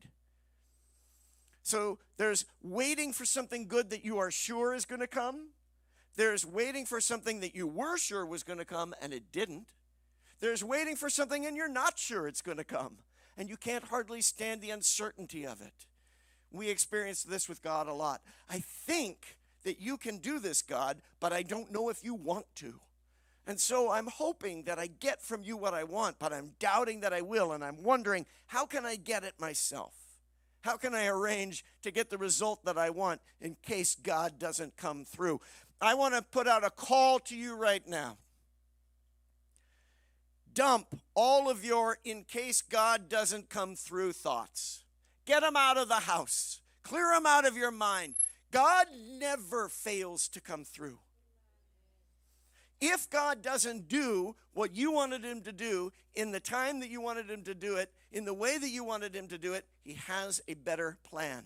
So 1.63 1.99
there's 2.17 2.47
waiting 2.63 3.13
for 3.13 3.25
something 3.25 3.69
good 3.69 3.91
that 3.91 4.05
you 4.05 4.19
are 4.19 4.31
sure 4.31 4.73
is 4.73 4.85
going 4.85 5.01
to 5.01 5.07
come. 5.07 5.51
There's 6.17 6.47
waiting 6.47 6.87
for 6.87 7.01
something 7.01 7.41
that 7.41 7.55
you 7.55 7.67
were 7.67 7.99
sure 7.99 8.25
was 8.25 8.43
going 8.43 8.59
to 8.59 8.65
come 8.65 8.95
and 9.03 9.13
it 9.13 9.31
didn't. 9.33 9.69
There's 10.41 10.65
waiting 10.65 10.97
for 10.97 11.11
something 11.11 11.45
and 11.45 11.57
you're 11.57 11.69
not 11.69 11.99
sure 11.99 12.27
it's 12.27 12.43
going 12.43 12.59
to 12.59 12.65
come. 12.65 12.99
And 13.37 13.49
you 13.49 13.57
can't 13.57 13.85
hardly 13.85 14.21
stand 14.21 14.61
the 14.61 14.71
uncertainty 14.71 15.47
of 15.47 15.61
it. 15.61 15.87
We 16.51 16.71
experience 16.71 17.23
this 17.23 17.49
with 17.49 17.63
God 17.63 17.87
a 17.87 17.93
lot. 17.93 18.23
I 18.49 18.61
think 18.61 19.37
that 19.65 19.81
you 19.81 19.97
can 19.97 20.19
do 20.19 20.39
this, 20.39 20.63
God, 20.63 21.03
but 21.21 21.33
I 21.33 21.43
don't 21.43 21.71
know 21.71 21.89
if 21.89 22.03
you 22.03 22.15
want 22.15 22.47
to. 22.57 22.81
And 23.49 23.59
so 23.59 23.91
I'm 23.91 24.07
hoping 24.07 24.63
that 24.65 24.79
I 24.79 24.87
get 24.87 25.21
from 25.21 25.43
you 25.43 25.57
what 25.57 25.75
I 25.75 25.83
want, 25.83 26.21
but 26.21 26.33
I'm 26.33 26.53
doubting 26.61 27.01
that 27.01 27.13
I 27.13 27.23
will. 27.23 27.51
And 27.51 27.65
I'm 27.65 27.83
wondering, 27.83 28.27
how 28.47 28.65
can 28.65 28.87
I 28.87 28.95
get 28.95 29.25
it 29.25 29.41
myself? 29.41 29.95
How 30.61 30.77
can 30.77 30.95
I 30.95 31.07
arrange 31.07 31.65
to 31.83 31.91
get 31.91 32.11
the 32.11 32.19
result 32.19 32.65
that 32.67 32.79
I 32.79 32.91
want 32.91 33.21
in 33.41 33.57
case 33.63 33.97
God 33.97 34.39
doesn't 34.39 34.77
come 34.77 35.05
through? 35.05 35.41
I 35.81 35.95
want 35.95 36.15
to 36.15 36.23
put 36.23 36.47
out 36.47 36.63
a 36.63 36.71
call 36.71 37.19
to 37.21 37.37
you 37.37 37.57
right 37.57 37.87
now 37.89 38.19
dump 40.59 41.01
all 41.15 41.49
of 41.49 41.65
your 41.65 41.99
in 42.05 42.25
case 42.25 42.63
God 42.63 43.09
doesn't 43.09 43.49
come 43.49 43.77
through 43.77 44.13
thoughts. 44.13 44.83
Get 45.25 45.43
them 45.43 45.55
out 45.55 45.77
of 45.77 45.87
the 45.87 46.01
house, 46.01 46.61
clear 46.83 47.13
them 47.15 47.27
out 47.27 47.47
of 47.47 47.57
your 47.57 47.71
mind. 47.71 48.17
God 48.51 48.89
never 48.93 49.69
fails 49.69 50.27
to 50.29 50.41
come 50.41 50.65
through. 50.65 50.99
If 52.81 53.11
God 53.11 53.43
doesn't 53.43 53.89
do 53.89 54.37
what 54.53 54.75
you 54.75 54.93
wanted 54.93 55.25
him 55.25 55.41
to 55.43 55.53
do 55.53 55.93
in 56.15 56.31
the 56.31 56.41
time 56.41 56.81
that 56.81 56.91
you 56.91 57.01
wanted 57.01 57.29
him 57.29 57.43
to 57.45 57.55
do 57.55 57.77
it, 57.77 57.91
in 58.13 58.25
the 58.25 58.35
way 58.35 58.57
that 58.57 58.69
you 58.69 58.85
wanted 58.85 59.15
him 59.15 59.27
to 59.29 59.39
do 59.39 59.55
it, 59.55 59.67
he 59.83 59.95
has 59.95 60.41
a 60.47 60.55
better 60.55 60.97
plan. 61.03 61.45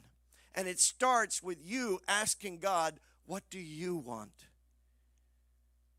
And 0.54 0.68
it 0.68 0.78
starts 0.78 1.42
with 1.42 1.58
you 1.64 2.00
asking 2.06 2.58
God, 2.58 3.00
What 3.24 3.44
do 3.50 3.58
you 3.58 3.96
want? 3.96 4.46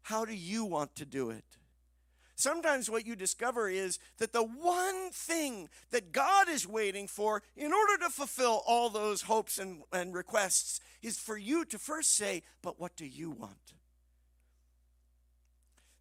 How 0.03 0.25
do 0.25 0.33
you 0.33 0.65
want 0.65 0.95
to 0.95 1.05
do 1.05 1.31
it? 1.31 1.45
Sometimes 2.35 2.89
what 2.89 3.05
you 3.05 3.15
discover 3.15 3.69
is 3.69 3.99
that 4.17 4.33
the 4.33 4.43
one 4.43 5.11
thing 5.11 5.69
that 5.91 6.11
God 6.11 6.49
is 6.49 6.67
waiting 6.67 7.07
for 7.07 7.41
in 7.55 7.71
order 7.71 7.97
to 8.03 8.09
fulfill 8.09 8.63
all 8.67 8.89
those 8.89 9.23
hopes 9.23 9.57
and, 9.57 9.83
and 9.91 10.13
requests 10.13 10.81
is 11.01 11.17
for 11.17 11.37
you 11.37 11.63
to 11.65 11.79
first 11.79 12.15
say, 12.15 12.43
But 12.61 12.79
what 12.79 12.95
do 12.95 13.05
you 13.05 13.31
want? 13.31 13.73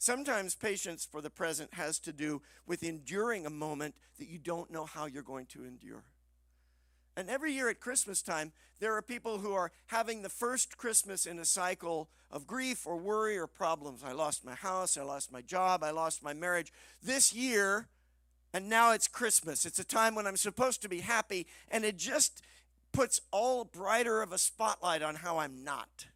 Sometimes 0.02 0.56
patience 0.56 1.06
for 1.08 1.20
the 1.20 1.30
present 1.30 1.74
has 1.74 2.00
to 2.00 2.12
do 2.12 2.42
with 2.66 2.82
enduring 2.82 3.46
a 3.46 3.50
moment 3.50 3.94
that 4.18 4.26
you 4.26 4.36
don't 4.36 4.68
know 4.68 4.84
how 4.84 5.06
you're 5.06 5.22
going 5.22 5.46
to 5.46 5.64
endure. 5.64 6.02
And 7.16 7.30
every 7.30 7.52
year 7.52 7.68
at 7.68 7.78
Christmas 7.78 8.20
time, 8.20 8.50
there 8.80 8.96
are 8.96 9.00
people 9.00 9.38
who 9.38 9.52
are 9.52 9.70
having 9.86 10.22
the 10.22 10.28
first 10.28 10.76
Christmas 10.76 11.24
in 11.24 11.38
a 11.38 11.44
cycle 11.44 12.08
of 12.32 12.48
grief 12.48 12.84
or 12.84 12.96
worry 12.96 13.38
or 13.38 13.46
problems. 13.46 14.02
I 14.04 14.10
lost 14.10 14.44
my 14.44 14.56
house, 14.56 14.96
I 14.96 15.02
lost 15.02 15.30
my 15.30 15.40
job, 15.40 15.84
I 15.84 15.92
lost 15.92 16.20
my 16.20 16.32
marriage. 16.32 16.72
This 17.00 17.32
year, 17.32 17.86
and 18.52 18.68
now 18.68 18.90
it's 18.90 19.06
Christmas. 19.06 19.64
It's 19.64 19.78
a 19.78 19.84
time 19.84 20.16
when 20.16 20.26
I'm 20.26 20.36
supposed 20.36 20.82
to 20.82 20.88
be 20.88 21.02
happy, 21.02 21.46
and 21.70 21.84
it 21.84 21.96
just 21.96 22.42
puts 22.90 23.20
all 23.30 23.64
brighter 23.64 24.20
of 24.20 24.32
a 24.32 24.38
spotlight 24.38 25.02
on 25.02 25.14
how 25.14 25.38
I'm 25.38 25.62
not 25.62 26.06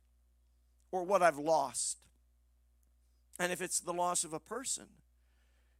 or 0.90 1.04
what 1.04 1.22
I've 1.22 1.38
lost. 1.38 1.98
And 3.38 3.52
if 3.52 3.60
it's 3.60 3.80
the 3.80 3.92
loss 3.92 4.24
of 4.24 4.32
a 4.32 4.40
person, 4.40 4.86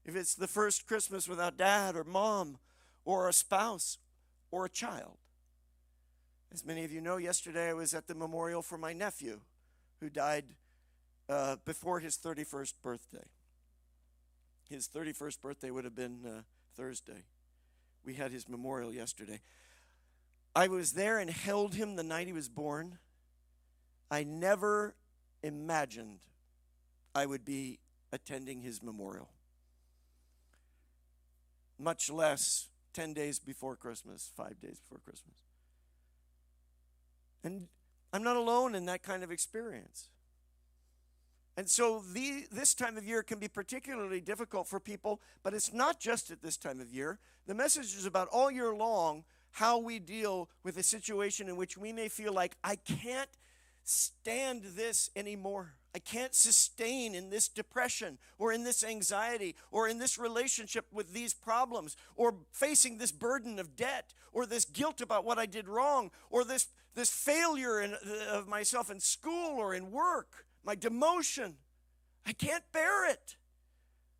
if 0.05 0.15
it's 0.15 0.35
the 0.35 0.47
first 0.47 0.87
Christmas 0.87 1.29
without 1.29 1.57
dad 1.57 1.97
or 1.97 2.05
mom 2.05 2.59
or 3.05 3.29
a 3.29 3.33
spouse 3.33 3.99
or 4.51 4.67
a 4.67 4.71
child. 4.71 5.17
As 6.53 6.65
many 6.65 6.85
of 6.85 6.93
you 6.93 7.01
know, 7.01 7.17
yesterday 7.17 7.71
I 7.71 7.75
was 7.75 7.93
at 7.93 8.07
the 8.07 8.15
memorial 8.15 8.63
for 8.63 8.79
my 8.79 8.93
nephew 8.93 9.41
who 10.01 10.09
died 10.09 10.45
uh, 11.29 11.57
before 11.65 12.01
his 12.01 12.17
31st 12.17 12.75
birthday. 12.83 13.25
His 14.69 14.89
31st 14.89 15.41
birthday 15.41 15.71
would 15.71 15.85
have 15.85 15.97
been 15.97 16.21
uh, 16.25 16.43
Thursday. 16.77 17.25
We 18.05 18.15
had 18.15 18.33
his 18.33 18.49
memorial 18.49 18.93
yesterday. 18.93 19.41
I 20.55 20.69
was 20.69 20.93
there 20.93 21.19
and 21.19 21.31
held 21.31 21.75
him 21.75 21.97
the 21.97 22.03
night 22.03 22.27
he 22.27 22.33
was 22.33 22.49
born. 22.49 22.99
I 24.11 24.23
never 24.23 24.95
imagined 25.43 26.21
I 27.17 27.25
would 27.25 27.47
be 27.47 27.79
attending 28.13 28.61
his 28.61 28.83
memorial, 28.83 29.31
much 31.79 32.11
less 32.11 32.69
10 32.93 33.15
days 33.15 33.39
before 33.39 33.75
Christmas, 33.75 34.31
five 34.37 34.61
days 34.61 34.79
before 34.79 34.99
Christmas. 34.99 35.39
And 37.43 37.69
I'm 38.13 38.23
not 38.23 38.37
alone 38.37 38.75
in 38.75 38.85
that 38.85 39.03
kind 39.03 39.25
of 39.25 39.31
experience. 39.31 40.09
And 41.57 41.71
so 41.71 42.03
the, 42.13 42.45
this 42.53 42.75
time 42.75 42.99
of 42.99 43.07
year 43.07 43.23
can 43.23 43.39
be 43.39 43.49
particularly 43.49 44.21
difficult 44.21 44.69
for 44.69 44.79
people, 44.79 45.23
but 45.43 45.55
it's 45.55 45.73
not 45.73 45.99
just 45.99 46.31
at 46.31 46.43
this 46.43 46.59
time 46.59 46.83
of 46.83 46.93
year. 46.93 47.19
The 47.47 47.55
message 47.55 47.97
is 47.97 48.05
about 48.05 48.29
all 48.29 48.51
year 48.51 48.75
long 48.75 49.25
how 49.53 49.79
we 49.79 50.01
deal 50.01 50.51
with 50.63 50.77
a 50.77 50.83
situation 50.83 51.49
in 51.49 51.57
which 51.57 51.79
we 51.79 51.95
may 51.95 52.11
feel 52.11 52.35
like, 52.35 52.59
I 52.63 52.77
can't 52.77 53.31
stand 53.85 54.65
this 54.75 55.09
anymore. 55.17 55.73
I 55.97 55.99
can't 55.99 56.35
sustain 56.35 57.15
in 57.15 57.31
this 57.31 57.49
depression 57.49 58.19
or 58.37 58.53
in 58.53 58.65
this 58.65 58.85
anxiety 58.85 59.57
or 59.71 59.89
in 59.89 59.99
this 59.99 60.19
relationship 60.19 60.85
with 60.93 61.15
these 61.15 61.33
problems 61.33 61.97
or 62.17 62.35
facing 62.53 62.99
this 62.99 63.11
burden 63.11 63.59
of 63.59 63.77
debt 63.77 64.13
or 64.35 64.45
this 64.45 64.67
guilt 64.67 65.01
about 65.01 65.25
what 65.25 65.39
I 65.39 65.47
did 65.47 65.67
wrong 65.67 66.11
or 66.29 66.45
this, 66.45 66.67
this 66.95 67.09
failure 67.09 67.81
in, 67.81 67.97
of 68.31 68.47
myself 68.47 68.91
in 68.91 69.01
school 69.01 69.59
or 69.59 69.73
in 69.73 69.91
work, 69.91 70.45
my 70.63 70.77
demotion. 70.77 71.55
I 72.27 72.35
can't 72.35 72.65
bear 72.73 73.11
it. 73.11 73.37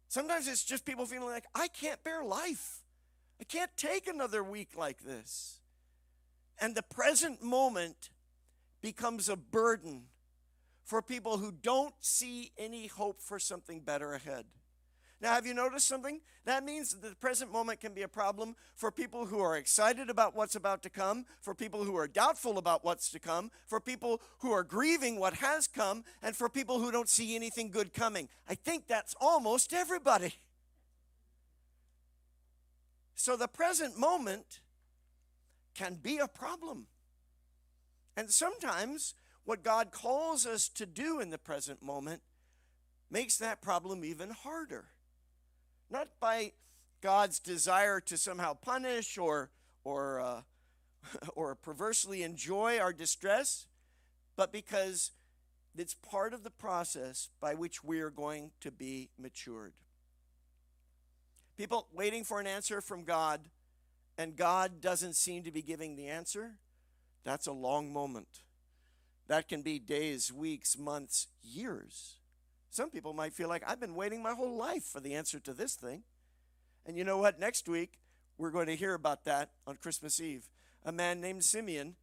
Sometimes 0.09 0.49
it's 0.49 0.65
just 0.65 0.87
people 0.87 1.05
feeling 1.05 1.29
like, 1.29 1.45
I 1.55 1.69
can't 1.69 2.03
bear 2.03 2.25
life. 2.25 2.85
I 3.39 3.45
can't 3.45 3.77
take 3.77 4.07
another 4.07 4.43
week 4.43 4.71
like 4.79 5.01
this. 5.05 5.61
And 6.59 6.75
the 6.75 6.83
present 6.83 7.43
moment 7.43 8.09
becomes 8.81 9.29
a 9.29 9.37
burden 9.37 10.05
for 10.87 11.03
people 11.03 11.37
who 11.37 11.51
don't 11.51 11.95
see 12.01 12.53
any 12.57 12.87
hope 12.87 13.21
for 13.21 13.41
something 13.41 13.81
better 13.81 14.15
ahead. 14.15 14.47
Now, 15.21 15.35
have 15.35 15.47
you 15.47 15.53
noticed 15.53 15.89
something? 15.89 16.21
That 16.45 16.63
means 16.63 16.93
that 16.93 17.03
the 17.03 17.17
present 17.17 17.51
moment 17.51 17.81
can 17.81 17.93
be 17.93 18.03
a 18.03 18.09
problem 18.09 18.55
for 18.77 18.93
people 18.93 19.27
who 19.27 19.41
are 19.41 19.57
excited 19.57 20.11
about 20.11 20.37
what's 20.37 20.55
about 20.55 20.83
to 20.85 20.91
come, 20.91 21.25
for 21.41 21.55
people 21.55 21.83
who 21.83 21.97
are 21.97 22.07
doubtful 22.07 22.57
about 22.57 22.85
what's 22.85 23.11
to 23.11 23.19
come, 23.19 23.51
for 23.67 23.81
people 23.81 24.21
who 24.39 24.53
are 24.53 24.63
grieving 24.63 25.19
what 25.19 25.35
has 25.35 25.67
come, 25.67 26.05
and 26.23 26.37
for 26.37 26.49
people 26.49 26.79
who 26.79 26.93
don't 26.93 27.09
see 27.09 27.35
anything 27.35 27.71
good 27.71 27.93
coming. 27.93 28.29
I 28.49 28.55
think 28.55 28.87
that's 28.87 29.17
almost 29.21 29.73
everybody. 29.73 30.35
So 33.15 33.37
the 33.37 33.49
present 33.49 33.99
moment 33.99 34.61
can 35.75 35.95
be 35.95 36.19
a 36.19 36.29
problem. 36.29 36.87
And 38.17 38.31
sometimes 38.31 39.15
what 39.47 39.63
God 39.63 39.93
calls 39.93 40.45
us 40.45 40.69
to 40.71 40.85
do 40.85 41.21
in 41.21 41.31
the 41.31 41.39
present 41.39 41.81
moment 41.81 42.21
makes 43.11 43.39
that 43.39 43.63
problem 43.63 44.05
even 44.05 44.31
harder. 44.31 44.87
Not 45.89 46.09
by 46.21 46.53
God's 47.01 47.39
desire 47.39 48.01
to 48.01 48.19
somehow 48.19 48.55
punish 48.55 49.17
or, 49.17 49.51
or, 49.85 50.21
uh, 50.21 50.41
or 51.35 51.55
perversely 51.55 52.25
enjoy 52.25 52.79
our 52.79 52.93
distress, 52.93 53.67
but 54.35 54.53
because 54.53 55.13
it's 55.77 55.95
part 55.95 56.35
of 56.35 56.43
the 56.43 56.51
process 56.51 57.29
by 57.41 57.55
which 57.55 57.85
we 57.85 58.01
are 58.01 58.11
going 58.11 58.51
to 58.63 58.73
be 58.73 59.11
matured. 59.17 59.75
People 61.57 61.87
waiting 61.95 62.25
for 62.25 62.41
an 62.41 62.49
answer 62.49 62.81
from 62.81 63.05
God, 63.05 63.43
and 64.19 64.37
God 64.37 64.81
doesn't 64.81 65.15
seem 65.15 65.45
to 65.45 65.53
be 65.53 65.63
giving 65.63 65.95
the 65.95 66.09
answer, 66.09 66.59
that's 67.23 67.47
a 67.47 67.53
long 67.53 67.93
moment. 67.93 68.41
That 69.29 69.49
can 69.49 69.63
be 69.63 69.79
days, 69.79 70.33
weeks, 70.33 70.79
months, 70.79 71.29
years. 71.43 72.17
Some 72.71 72.91
people 72.91 73.13
might 73.13 73.33
feel 73.33 73.49
like 73.49 73.63
I've 73.67 73.81
been 73.81 73.95
waiting 73.95 74.23
my 74.23 74.35
whole 74.35 74.57
life 74.57 74.85
for 74.85 75.01
the 75.01 75.15
answer 75.15 75.41
to 75.41 75.53
this 75.53 75.75
thing. 75.75 76.03
And 76.85 76.97
you 76.97 77.05
know 77.05 77.19
what? 77.19 77.41
Next 77.41 77.69
week, 77.69 78.01
we're 78.39 78.51
going 78.51 78.67
to 78.67 78.77
hear 78.77 78.95
about 78.95 79.25
that 79.25 79.51
on 79.67 79.77
Christmas 79.77 80.21
Eve. 80.21 80.49
A 80.85 80.93
man 80.93 81.21
named 81.21 81.43
Simeon 81.43 81.97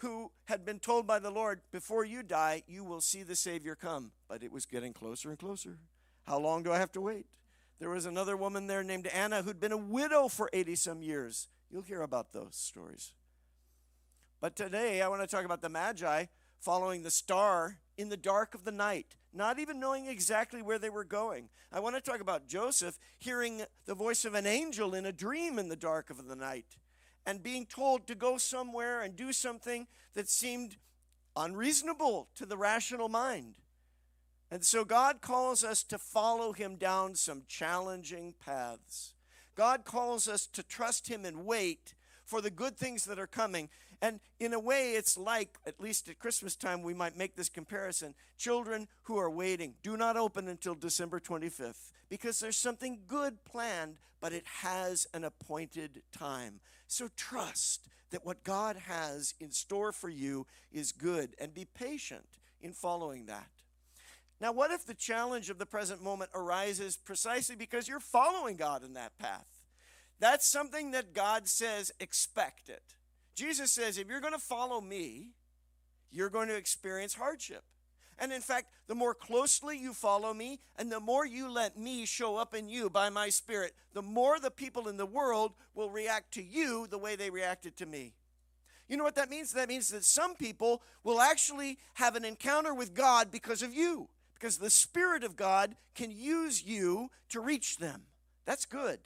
who 0.00 0.30
had 0.46 0.64
been 0.64 0.78
told 0.78 1.06
by 1.06 1.18
the 1.18 1.30
Lord, 1.30 1.60
Before 1.72 2.04
you 2.04 2.22
die, 2.22 2.62
you 2.66 2.84
will 2.84 3.00
see 3.00 3.22
the 3.22 3.36
Savior 3.36 3.74
come. 3.74 4.12
But 4.28 4.42
it 4.42 4.52
was 4.52 4.66
getting 4.66 4.92
closer 4.92 5.30
and 5.30 5.38
closer. 5.38 5.78
How 6.24 6.38
long 6.38 6.62
do 6.62 6.72
I 6.72 6.78
have 6.78 6.92
to 6.92 7.00
wait? 7.00 7.26
There 7.78 7.90
was 7.90 8.06
another 8.06 8.36
woman 8.36 8.66
there 8.66 8.82
named 8.82 9.06
Anna 9.06 9.42
who'd 9.42 9.60
been 9.60 9.72
a 9.72 9.76
widow 9.76 10.28
for 10.28 10.50
80 10.52 10.76
some 10.76 11.02
years. 11.02 11.48
You'll 11.70 11.82
hear 11.82 12.02
about 12.02 12.32
those 12.32 12.56
stories. 12.56 13.12
But 14.40 14.56
today 14.56 15.02
I 15.02 15.08
want 15.08 15.22
to 15.22 15.26
talk 15.26 15.44
about 15.44 15.62
the 15.62 15.68
Magi 15.68 16.26
following 16.66 17.04
the 17.04 17.10
star 17.12 17.78
in 17.96 18.08
the 18.08 18.16
dark 18.16 18.52
of 18.52 18.64
the 18.64 18.72
night, 18.72 19.14
not 19.32 19.60
even 19.60 19.78
knowing 19.78 20.08
exactly 20.08 20.62
where 20.62 20.80
they 20.80 20.90
were 20.90 21.04
going. 21.04 21.48
I 21.70 21.78
want 21.78 21.94
to 21.94 22.00
talk 22.00 22.20
about 22.20 22.48
Joseph 22.48 22.98
hearing 23.20 23.62
the 23.84 23.94
voice 23.94 24.24
of 24.24 24.34
an 24.34 24.46
angel 24.46 24.92
in 24.92 25.06
a 25.06 25.12
dream 25.12 25.60
in 25.60 25.68
the 25.68 25.76
dark 25.76 26.10
of 26.10 26.26
the 26.26 26.34
night 26.34 26.76
and 27.24 27.40
being 27.40 27.66
told 27.66 28.08
to 28.08 28.16
go 28.16 28.36
somewhere 28.36 29.00
and 29.00 29.14
do 29.14 29.32
something 29.32 29.86
that 30.14 30.28
seemed 30.28 30.74
unreasonable 31.36 32.26
to 32.34 32.44
the 32.44 32.56
rational 32.56 33.08
mind. 33.08 33.54
And 34.50 34.64
so 34.64 34.84
God 34.84 35.20
calls 35.20 35.62
us 35.62 35.84
to 35.84 35.98
follow 35.98 36.52
him 36.52 36.74
down 36.74 37.14
some 37.14 37.44
challenging 37.46 38.34
paths. 38.44 39.14
God 39.54 39.84
calls 39.84 40.26
us 40.26 40.48
to 40.48 40.64
trust 40.64 41.06
him 41.06 41.24
and 41.24 41.46
wait 41.46 41.94
for 42.24 42.40
the 42.40 42.50
good 42.50 42.76
things 42.76 43.04
that 43.04 43.20
are 43.20 43.28
coming. 43.28 43.68
And 44.02 44.20
in 44.38 44.52
a 44.52 44.60
way, 44.60 44.92
it's 44.92 45.16
like, 45.16 45.56
at 45.66 45.80
least 45.80 46.08
at 46.08 46.18
Christmas 46.18 46.54
time, 46.54 46.82
we 46.82 46.94
might 46.94 47.16
make 47.16 47.36
this 47.36 47.48
comparison. 47.48 48.14
Children 48.36 48.88
who 49.04 49.16
are 49.18 49.30
waiting 49.30 49.74
do 49.82 49.96
not 49.96 50.16
open 50.16 50.48
until 50.48 50.74
December 50.74 51.20
25th 51.20 51.92
because 52.08 52.38
there's 52.38 52.56
something 52.56 53.00
good 53.06 53.44
planned, 53.44 53.96
but 54.20 54.32
it 54.32 54.44
has 54.62 55.06
an 55.14 55.24
appointed 55.24 56.02
time. 56.12 56.60
So 56.86 57.08
trust 57.16 57.88
that 58.10 58.24
what 58.24 58.44
God 58.44 58.76
has 58.86 59.34
in 59.40 59.50
store 59.50 59.92
for 59.92 60.08
you 60.08 60.46
is 60.72 60.92
good 60.92 61.34
and 61.40 61.52
be 61.52 61.64
patient 61.64 62.26
in 62.60 62.72
following 62.72 63.26
that. 63.26 63.48
Now, 64.40 64.52
what 64.52 64.70
if 64.70 64.84
the 64.86 64.94
challenge 64.94 65.48
of 65.48 65.58
the 65.58 65.66
present 65.66 66.02
moment 66.02 66.30
arises 66.34 66.96
precisely 66.96 67.56
because 67.56 67.88
you're 67.88 68.00
following 68.00 68.56
God 68.56 68.84
in 68.84 68.94
that 68.94 69.18
path? 69.18 69.46
That's 70.18 70.46
something 70.46 70.92
that 70.92 71.14
God 71.14 71.48
says, 71.48 71.92
expect 72.00 72.68
it. 72.68 72.82
Jesus 73.36 73.70
says, 73.70 73.98
if 73.98 74.08
you're 74.08 74.20
going 74.20 74.32
to 74.32 74.38
follow 74.38 74.80
me, 74.80 75.28
you're 76.10 76.30
going 76.30 76.48
to 76.48 76.56
experience 76.56 77.14
hardship. 77.14 77.62
And 78.18 78.32
in 78.32 78.40
fact, 78.40 78.68
the 78.86 78.94
more 78.94 79.14
closely 79.14 79.78
you 79.78 79.92
follow 79.92 80.32
me 80.32 80.58
and 80.76 80.90
the 80.90 81.00
more 81.00 81.26
you 81.26 81.52
let 81.52 81.78
me 81.78 82.06
show 82.06 82.36
up 82.36 82.54
in 82.54 82.68
you 82.68 82.88
by 82.88 83.10
my 83.10 83.28
Spirit, 83.28 83.74
the 83.92 84.00
more 84.00 84.40
the 84.40 84.50
people 84.50 84.88
in 84.88 84.96
the 84.96 85.04
world 85.04 85.52
will 85.74 85.90
react 85.90 86.32
to 86.34 86.42
you 86.42 86.86
the 86.86 86.96
way 86.96 87.14
they 87.14 87.28
reacted 87.28 87.76
to 87.76 87.86
me. 87.86 88.14
You 88.88 88.96
know 88.96 89.04
what 89.04 89.16
that 89.16 89.28
means? 89.28 89.52
That 89.52 89.68
means 89.68 89.88
that 89.90 90.04
some 90.04 90.34
people 90.34 90.80
will 91.04 91.20
actually 91.20 91.78
have 91.94 92.16
an 92.16 92.24
encounter 92.24 92.72
with 92.72 92.94
God 92.94 93.30
because 93.30 93.60
of 93.60 93.74
you, 93.74 94.08
because 94.34 94.56
the 94.56 94.70
Spirit 94.70 95.24
of 95.24 95.36
God 95.36 95.76
can 95.94 96.10
use 96.10 96.64
you 96.64 97.10
to 97.28 97.40
reach 97.40 97.76
them. 97.76 98.02
That's 98.46 98.64
good. 98.64 99.00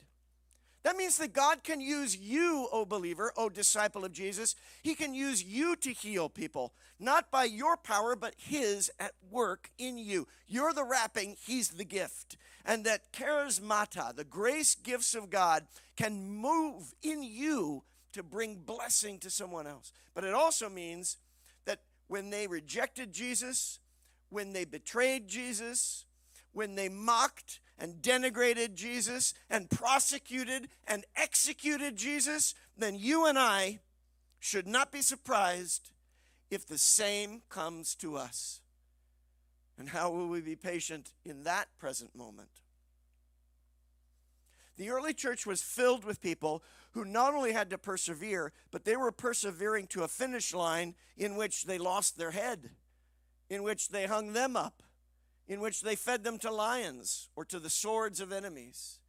That 0.83 0.97
means 0.97 1.17
that 1.17 1.33
God 1.33 1.63
can 1.63 1.79
use 1.79 2.17
you, 2.17 2.67
O 2.71 2.85
believer, 2.85 3.31
O 3.37 3.49
disciple 3.49 4.03
of 4.03 4.13
Jesus. 4.13 4.55
He 4.81 4.95
can 4.95 5.13
use 5.13 5.43
you 5.43 5.75
to 5.75 5.91
heal 5.91 6.27
people, 6.27 6.73
not 6.99 7.29
by 7.29 7.43
your 7.43 7.77
power, 7.77 8.15
but 8.15 8.33
His 8.37 8.91
at 8.99 9.11
work 9.29 9.69
in 9.77 9.97
you. 9.97 10.27
You're 10.47 10.73
the 10.73 10.83
wrapping, 10.83 11.37
He's 11.45 11.69
the 11.69 11.85
gift. 11.85 12.37
And 12.65 12.83
that 12.85 13.11
charismata, 13.13 14.15
the 14.15 14.23
grace 14.23 14.75
gifts 14.75 15.13
of 15.13 15.29
God, 15.29 15.65
can 15.95 16.27
move 16.27 16.93
in 17.03 17.23
you 17.23 17.83
to 18.13 18.23
bring 18.23 18.55
blessing 18.55 19.19
to 19.19 19.29
someone 19.29 19.67
else. 19.67 19.91
But 20.13 20.23
it 20.23 20.33
also 20.33 20.69
means 20.69 21.17
that 21.65 21.81
when 22.07 22.29
they 22.29 22.47
rejected 22.47 23.13
Jesus, 23.13 23.79
when 24.29 24.53
they 24.53 24.65
betrayed 24.65 25.27
Jesus, 25.27 26.05
when 26.53 26.75
they 26.75 26.89
mocked 26.89 27.59
and 27.77 28.01
denigrated 28.01 28.75
Jesus 28.75 29.33
and 29.49 29.69
prosecuted 29.69 30.67
and 30.87 31.05
executed 31.15 31.95
Jesus, 31.95 32.53
then 32.77 32.95
you 32.95 33.25
and 33.25 33.37
I 33.37 33.79
should 34.39 34.67
not 34.67 34.91
be 34.91 35.01
surprised 35.01 35.91
if 36.49 36.67
the 36.67 36.77
same 36.77 37.41
comes 37.49 37.95
to 37.95 38.17
us. 38.17 38.61
And 39.77 39.89
how 39.89 40.11
will 40.11 40.27
we 40.27 40.41
be 40.41 40.55
patient 40.55 41.11
in 41.25 41.43
that 41.43 41.67
present 41.79 42.15
moment? 42.15 42.49
The 44.77 44.89
early 44.89 45.13
church 45.13 45.45
was 45.45 45.61
filled 45.61 46.03
with 46.03 46.21
people 46.21 46.63
who 46.91 47.05
not 47.05 47.33
only 47.33 47.53
had 47.53 47.69
to 47.69 47.77
persevere, 47.77 48.51
but 48.71 48.83
they 48.83 48.95
were 48.95 49.11
persevering 49.11 49.87
to 49.87 50.03
a 50.03 50.07
finish 50.07 50.53
line 50.53 50.95
in 51.17 51.35
which 51.35 51.65
they 51.65 51.77
lost 51.77 52.17
their 52.17 52.31
head, 52.31 52.71
in 53.49 53.63
which 53.63 53.89
they 53.89 54.07
hung 54.07 54.33
them 54.33 54.55
up, 54.55 54.83
in 55.47 55.59
which 55.59 55.81
they 55.81 55.95
fed 55.95 56.23
them 56.23 56.37
to 56.39 56.51
lions 56.51 57.29
or 57.35 57.45
to 57.45 57.59
the 57.59 57.69
swords 57.69 58.19
of 58.19 58.31
enemies. 58.31 58.99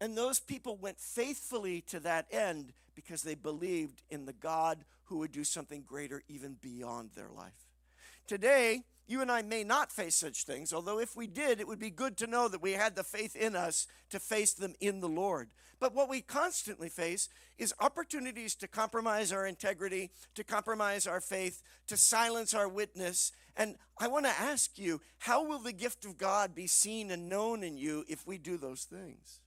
And 0.00 0.16
those 0.16 0.40
people 0.40 0.76
went 0.76 0.98
faithfully 0.98 1.82
to 1.82 2.00
that 2.00 2.26
end 2.30 2.72
because 2.94 3.22
they 3.22 3.34
believed 3.34 4.02
in 4.10 4.26
the 4.26 4.32
God 4.32 4.84
who 5.04 5.18
would 5.18 5.32
do 5.32 5.44
something 5.44 5.82
greater 5.82 6.22
even 6.28 6.56
beyond 6.60 7.10
their 7.14 7.28
life. 7.28 7.69
Today, 8.30 8.84
you 9.08 9.22
and 9.22 9.28
I 9.28 9.42
may 9.42 9.64
not 9.64 9.90
face 9.90 10.14
such 10.14 10.44
things, 10.44 10.72
although 10.72 11.00
if 11.00 11.16
we 11.16 11.26
did, 11.26 11.58
it 11.58 11.66
would 11.66 11.80
be 11.80 11.90
good 11.90 12.16
to 12.18 12.28
know 12.28 12.46
that 12.46 12.62
we 12.62 12.74
had 12.74 12.94
the 12.94 13.02
faith 13.02 13.34
in 13.34 13.56
us 13.56 13.88
to 14.10 14.20
face 14.20 14.52
them 14.52 14.76
in 14.78 15.00
the 15.00 15.08
Lord. 15.08 15.48
But 15.80 15.96
what 15.96 16.08
we 16.08 16.20
constantly 16.20 16.88
face 16.88 17.28
is 17.58 17.74
opportunities 17.80 18.54
to 18.54 18.68
compromise 18.68 19.32
our 19.32 19.48
integrity, 19.48 20.12
to 20.36 20.44
compromise 20.44 21.08
our 21.08 21.20
faith, 21.20 21.60
to 21.88 21.96
silence 21.96 22.54
our 22.54 22.68
witness. 22.68 23.32
And 23.56 23.74
I 23.98 24.06
want 24.06 24.26
to 24.26 24.40
ask 24.40 24.78
you, 24.78 25.00
how 25.18 25.44
will 25.44 25.58
the 25.58 25.72
gift 25.72 26.04
of 26.04 26.16
God 26.16 26.54
be 26.54 26.68
seen 26.68 27.10
and 27.10 27.28
known 27.28 27.64
in 27.64 27.76
you 27.76 28.04
if 28.06 28.28
we 28.28 28.38
do 28.38 28.56
those 28.56 28.84
things? 28.84 29.40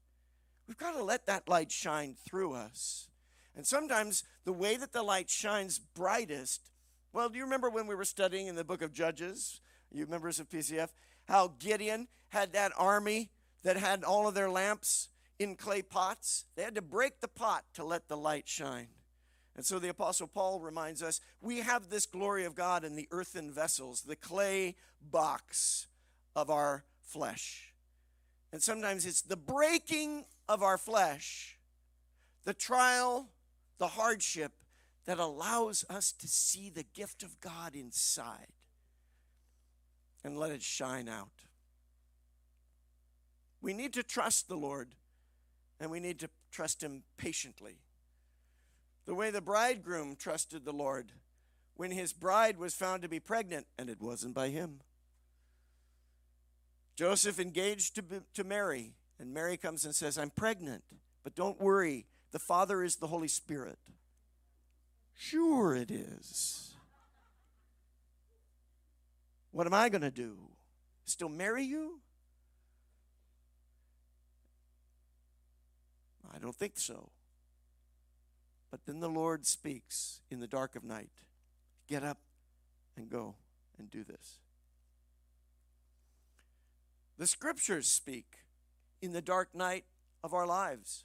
We've 0.68 0.76
got 0.76 0.92
to 0.98 1.04
let 1.06 1.26
that 1.28 1.48
light 1.48 1.72
shine 1.72 2.18
through 2.28 2.52
us. 2.52 3.08
And 3.56 3.66
sometimes 3.66 4.26
the 4.44 4.52
way 4.52 4.76
that 4.76 4.92
the 4.92 5.04
light 5.04 5.30
shines 5.30 5.80
brightest 5.80 6.70
well, 7.14 7.30
do 7.30 7.38
you 7.38 7.44
remember 7.44 7.70
when 7.70 7.86
we 7.86 7.94
were 7.94 8.06
studying 8.06 8.48
in 8.48 8.56
the 8.56 8.64
book 8.64 8.82
of 8.82 8.92
Judges, 8.92 9.62
you 9.92 10.08
members 10.08 10.40
of 10.40 10.50
PCF, 10.50 10.90
how 11.26 11.54
Gideon 11.60 12.08
had 12.30 12.54
that 12.54 12.72
army 12.76 13.30
that 13.62 13.78
had 13.78 14.04
all 14.04 14.28
of 14.28 14.34
their 14.34 14.50
lamps 14.50 15.10
in 15.38 15.56
clay 15.56 15.84
pots? 15.84 16.46
They 16.56 16.64
had 16.64 16.74
to 16.74 16.82
break 16.82 17.22
the 17.22 17.28
pot 17.28 17.66
to 17.76 17.84
let 17.84 18.08
the 18.08 18.18
light 18.18 18.48
shine. 18.48 18.88
And 19.56 19.64
so 19.64 19.78
the 19.78 19.90
Apostle 19.90 20.26
Paul 20.26 20.60
reminds 20.60 21.04
us 21.04 21.22
we 21.40 21.60
have 21.60 21.90
this 21.90 22.08
glory 22.08 22.46
of 22.46 22.56
God 22.56 22.84
in 22.84 22.96
the 22.96 23.08
earthen 23.12 23.52
vessels, 23.52 24.02
the 24.02 24.16
clay 24.16 24.76
box 25.00 25.86
of 26.36 26.50
our 26.50 26.84
flesh. 27.04 27.74
And 28.52 28.62
sometimes 28.62 29.06
it's 29.06 29.22
the 29.22 29.38
breaking 29.38 30.26
of 30.50 30.64
our 30.64 30.80
flesh, 30.80 31.60
the 32.44 32.56
trial, 32.56 33.30
the 33.78 33.88
hardship 33.90 34.54
that 35.06 35.20
allows 35.20 35.84
us 35.90 36.12
to 36.12 36.28
see 36.28 36.70
the 36.70 36.86
gift 36.94 37.24
of 37.24 37.40
God 37.40 37.76
inside 37.76 38.48
and 40.24 40.38
let 40.38 40.52
it 40.52 40.62
shine 40.62 41.10
out. 41.10 41.30
We 43.62 43.74
need 43.74 43.94
to 43.94 44.04
trust 44.04 44.48
the 44.48 44.56
Lord 44.56 44.96
and 45.80 45.92
we 45.92 46.00
need 46.00 46.20
to 46.20 46.30
trust 46.52 46.82
Him 46.82 47.04
patiently. 47.18 47.80
The 49.06 49.16
way 49.16 49.32
the 49.32 49.42
bridegroom 49.42 50.16
trusted 50.16 50.64
the 50.64 50.72
Lord 50.72 51.12
when 51.76 51.92
his 51.92 52.14
bride 52.14 52.58
was 52.58 52.74
found 52.74 53.02
to 53.02 53.10
be 53.10 53.20
pregnant 53.20 53.66
and 53.78 53.90
it 53.90 54.02
wasn't 54.02 54.34
by 54.34 54.50
him. 54.50 54.80
Joseph 56.96 57.40
engaged 57.40 57.96
to, 57.96 58.04
to 58.36 58.44
Mary, 58.44 58.94
and 59.20 59.34
Mary 59.34 59.58
comes 59.58 59.84
and 59.84 59.96
says, 59.96 60.18
I'm 60.18 60.30
pregnant, 60.30 60.84
but 61.24 61.36
don't 61.36 61.60
worry, 61.60 62.06
the 62.32 62.40
Father 62.40 62.84
is 62.84 62.98
the 62.98 63.08
Holy 63.08 63.28
Spirit. 63.28 63.80
Sure, 65.16 65.76
it 65.76 65.92
is. 65.92 66.74
What 69.52 69.68
am 69.68 69.74
I 69.74 69.90
going 69.90 70.02
to 70.02 70.12
do? 70.12 70.38
Still 71.06 71.30
marry 71.30 71.64
you? 71.64 72.00
I 76.34 76.40
don't 76.40 76.56
think 76.56 76.74
so. 76.78 77.12
But 78.72 78.86
then 78.86 79.00
the 79.00 79.10
Lord 79.10 79.46
speaks 79.46 80.22
in 80.32 80.40
the 80.40 80.48
dark 80.48 80.76
of 80.76 80.84
night 80.84 81.12
Get 81.88 82.04
up 82.04 82.18
and 82.96 83.10
go 83.10 83.36
and 83.78 83.92
do 83.92 84.04
this. 84.04 84.40
The 87.18 87.28
scriptures 87.28 87.88
speak 87.88 88.38
in 89.02 89.12
the 89.12 89.22
dark 89.22 89.54
night 89.54 89.86
of 90.24 90.34
our 90.34 90.48
lives. 90.48 91.04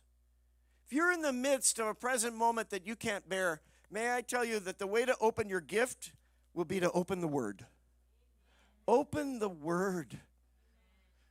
If 0.87 0.93
you're 0.93 1.13
in 1.13 1.23
the 1.23 1.33
midst 1.33 1.79
of 1.79 1.87
a 1.87 1.95
present 1.95 2.37
moment 2.37 2.71
that 2.71 2.87
you 2.87 2.97
can't 2.97 3.29
bear, 3.29 3.61
May 3.91 4.15
I 4.15 4.21
tell 4.21 4.45
you 4.45 4.59
that 4.61 4.79
the 4.79 4.87
way 4.87 5.05
to 5.05 5.17
open 5.21 5.49
your 5.49 5.61
gift 5.61 6.13
will 6.55 6.65
be 6.65 6.81
to 6.81 6.91
open 6.93 7.21
the 7.21 7.29
Word. 7.29 7.65
Open 8.87 9.39
the 9.39 9.49
Word. 9.49 10.19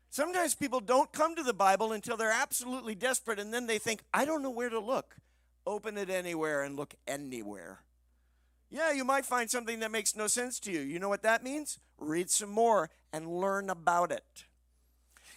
Sometimes 0.09 0.55
people 0.55 0.79
don't 0.79 1.11
come 1.11 1.35
to 1.35 1.43
the 1.43 1.53
Bible 1.53 1.91
until 1.91 2.17
they're 2.17 2.31
absolutely 2.31 2.95
desperate 2.95 3.39
and 3.39 3.53
then 3.53 3.67
they 3.67 3.77
think, 3.77 4.01
I 4.13 4.25
don't 4.25 4.41
know 4.41 4.49
where 4.49 4.69
to 4.69 4.79
look. 4.79 5.17
Open 5.65 5.97
it 5.97 6.09
anywhere 6.09 6.63
and 6.63 6.75
look 6.75 6.95
anywhere. 7.07 7.81
Yeah, 8.69 8.91
you 8.91 9.05
might 9.05 9.25
find 9.25 9.49
something 9.49 9.79
that 9.81 9.91
makes 9.91 10.15
no 10.15 10.27
sense 10.27 10.59
to 10.61 10.71
you. 10.71 10.79
You 10.79 10.99
know 10.99 11.09
what 11.09 11.23
that 11.23 11.43
means? 11.43 11.79
Read 11.97 12.29
some 12.29 12.49
more 12.49 12.89
and 13.13 13.27
learn 13.27 13.69
about 13.69 14.11
it. 14.11 14.45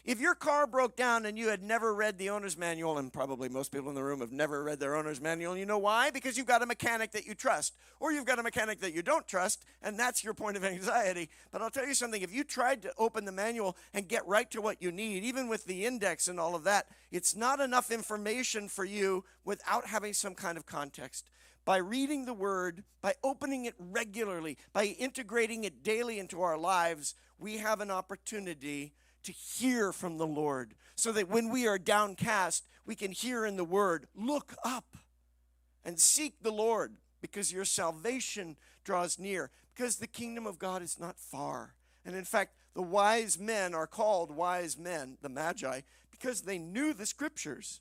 If 0.02 0.18
your 0.18 0.34
car 0.34 0.66
broke 0.66 0.96
down 0.96 1.26
and 1.26 1.38
you 1.38 1.48
had 1.48 1.62
never 1.62 1.94
read 1.94 2.16
the 2.16 2.30
owner's 2.30 2.56
manual, 2.56 2.96
and 2.96 3.12
probably 3.12 3.50
most 3.50 3.70
people 3.70 3.90
in 3.90 3.94
the 3.94 4.02
room 4.02 4.20
have 4.20 4.32
never 4.32 4.64
read 4.64 4.80
their 4.80 4.96
owner's 4.96 5.20
manual, 5.20 5.58
you 5.58 5.66
know 5.66 5.78
why? 5.78 6.10
Because 6.10 6.38
you've 6.38 6.46
got 6.46 6.62
a 6.62 6.66
mechanic 6.66 7.12
that 7.12 7.26
you 7.26 7.34
trust, 7.34 7.76
or 8.00 8.10
you've 8.10 8.24
got 8.24 8.38
a 8.38 8.42
mechanic 8.42 8.80
that 8.80 8.94
you 8.94 9.02
don't 9.02 9.28
trust, 9.28 9.62
and 9.82 9.98
that's 9.98 10.24
your 10.24 10.32
point 10.32 10.56
of 10.56 10.64
anxiety. 10.64 11.28
But 11.52 11.60
I'll 11.60 11.70
tell 11.70 11.86
you 11.86 11.92
something 11.92 12.22
if 12.22 12.32
you 12.32 12.44
tried 12.44 12.80
to 12.82 12.92
open 12.96 13.26
the 13.26 13.32
manual 13.32 13.76
and 13.92 14.08
get 14.08 14.26
right 14.26 14.50
to 14.52 14.62
what 14.62 14.80
you 14.80 14.90
need, 14.90 15.22
even 15.22 15.48
with 15.48 15.66
the 15.66 15.84
index 15.84 16.28
and 16.28 16.40
all 16.40 16.54
of 16.54 16.64
that, 16.64 16.86
it's 17.10 17.36
not 17.36 17.60
enough 17.60 17.90
information 17.90 18.68
for 18.68 18.86
you 18.86 19.24
without 19.44 19.86
having 19.86 20.14
some 20.14 20.34
kind 20.34 20.56
of 20.56 20.64
context 20.64 21.28
by 21.66 21.76
reading 21.76 22.24
the 22.24 22.32
Word, 22.32 22.84
by 23.02 23.14
opening 23.22 23.66
it 23.66 23.74
regularly, 23.78 24.56
by 24.72 24.84
integrating 24.86 25.64
it 25.64 25.82
daily 25.82 26.18
into 26.18 26.40
our 26.40 26.56
lives, 26.56 27.14
we 27.38 27.58
have 27.58 27.80
an 27.80 27.90
opportunity 27.90 28.94
to 29.24 29.32
hear 29.32 29.92
from 29.92 30.18
the 30.18 30.26
Lord 30.26 30.74
so 30.96 31.12
that 31.12 31.28
when 31.28 31.50
we 31.50 31.66
are 31.66 31.78
downcast, 31.78 32.66
we 32.84 32.94
can 32.94 33.12
hear 33.12 33.46
in 33.46 33.56
the 33.56 33.64
Word, 33.64 34.06
look 34.14 34.54
up 34.64 34.96
and 35.84 35.98
seek 35.98 36.42
the 36.42 36.52
Lord 36.52 36.96
because 37.20 37.52
your 37.52 37.64
salvation 37.64 38.56
draws 38.84 39.18
near, 39.18 39.50
because 39.74 39.96
the 39.96 40.06
kingdom 40.06 40.46
of 40.46 40.58
God 40.58 40.82
is 40.82 40.98
not 40.98 41.18
far. 41.18 41.74
And 42.04 42.16
in 42.16 42.24
fact, 42.24 42.54
the 42.74 42.82
wise 42.82 43.38
men 43.38 43.74
are 43.74 43.86
called 43.86 44.30
wise 44.30 44.78
men, 44.78 45.18
the 45.22 45.28
Magi, 45.28 45.80
because 46.10 46.42
they 46.42 46.58
knew 46.58 46.92
the 46.92 47.06
scriptures 47.06 47.80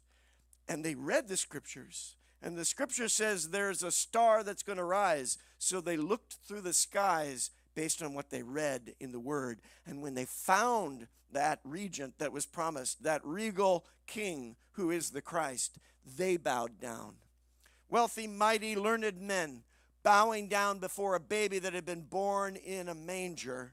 and 0.67 0.83
they 0.83 0.95
read 0.95 1.27
the 1.27 1.37
scriptures. 1.37 2.15
And 2.41 2.57
the 2.57 2.65
scripture 2.65 3.09
says 3.09 3.49
there's 3.49 3.83
a 3.83 3.91
star 3.91 4.43
that's 4.43 4.63
going 4.63 4.77
to 4.77 4.83
rise. 4.83 5.37
So 5.57 5.81
they 5.81 5.97
looked 5.97 6.37
through 6.45 6.61
the 6.61 6.73
skies 6.73 7.51
based 7.79 8.03
on 8.03 8.13
what 8.13 8.29
they 8.29 8.43
read 8.43 8.93
in 8.99 9.13
the 9.13 9.21
word. 9.21 9.61
And 9.85 10.01
when 10.01 10.13
they 10.13 10.25
found 10.25 11.07
that 11.31 11.61
regent 11.63 12.19
that 12.19 12.33
was 12.33 12.45
promised, 12.45 13.03
that 13.03 13.23
regal 13.23 13.85
king 14.05 14.57
who 14.73 14.91
is 14.91 15.11
the 15.11 15.21
Christ, 15.21 15.77
they 16.17 16.35
bowed 16.35 16.81
down. 16.81 17.13
Wealthy, 17.89 18.27
mighty, 18.27 18.75
learned 18.75 19.21
men 19.21 19.63
bowing 20.03 20.49
down 20.49 20.79
before 20.79 21.15
a 21.15 21.21
baby 21.21 21.57
that 21.57 21.71
had 21.71 21.85
been 21.85 22.01
born 22.01 22.57
in 22.57 22.89
a 22.89 22.93
manger 22.93 23.71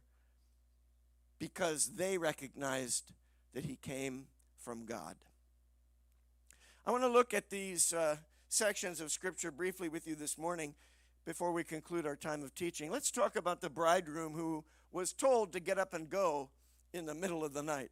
because 1.41 1.97
they 1.97 2.17
recognized 2.17 3.11
that 3.55 3.65
he 3.65 3.75
came 3.75 4.27
from 4.57 4.85
God. 4.85 5.17
I 6.87 6.93
want 6.93 7.03
to 7.03 7.09
look 7.09 7.35
at 7.35 7.51
these 7.51 7.93
uh, 7.93 8.19
sections 8.49 9.01
of 9.01 9.11
Scripture 9.11 9.51
briefly 9.51 9.89
with 9.89 10.07
you 10.07 10.15
this 10.15 10.39
morning 10.39 10.77
before 11.27 11.53
we 11.53 11.65
conclude 11.65 12.07
our 12.07 12.17
time 12.17 12.43
of 12.43 12.55
teaching. 12.55 12.91
Let's 12.91 13.11
talk 13.11 13.35
about 13.35 13.61
the 13.61 13.69
bridegroom 13.69 14.33
who 14.33 14.65
was 14.93 15.13
told 15.13 15.53
to 15.53 15.61
get 15.61 15.77
up 15.77 15.93
and 15.93 16.09
go 16.09 16.51
in 16.93 17.05
the 17.05 17.15
middle 17.15 17.45
of 17.45 17.53
the 17.53 17.65
night. 17.65 17.91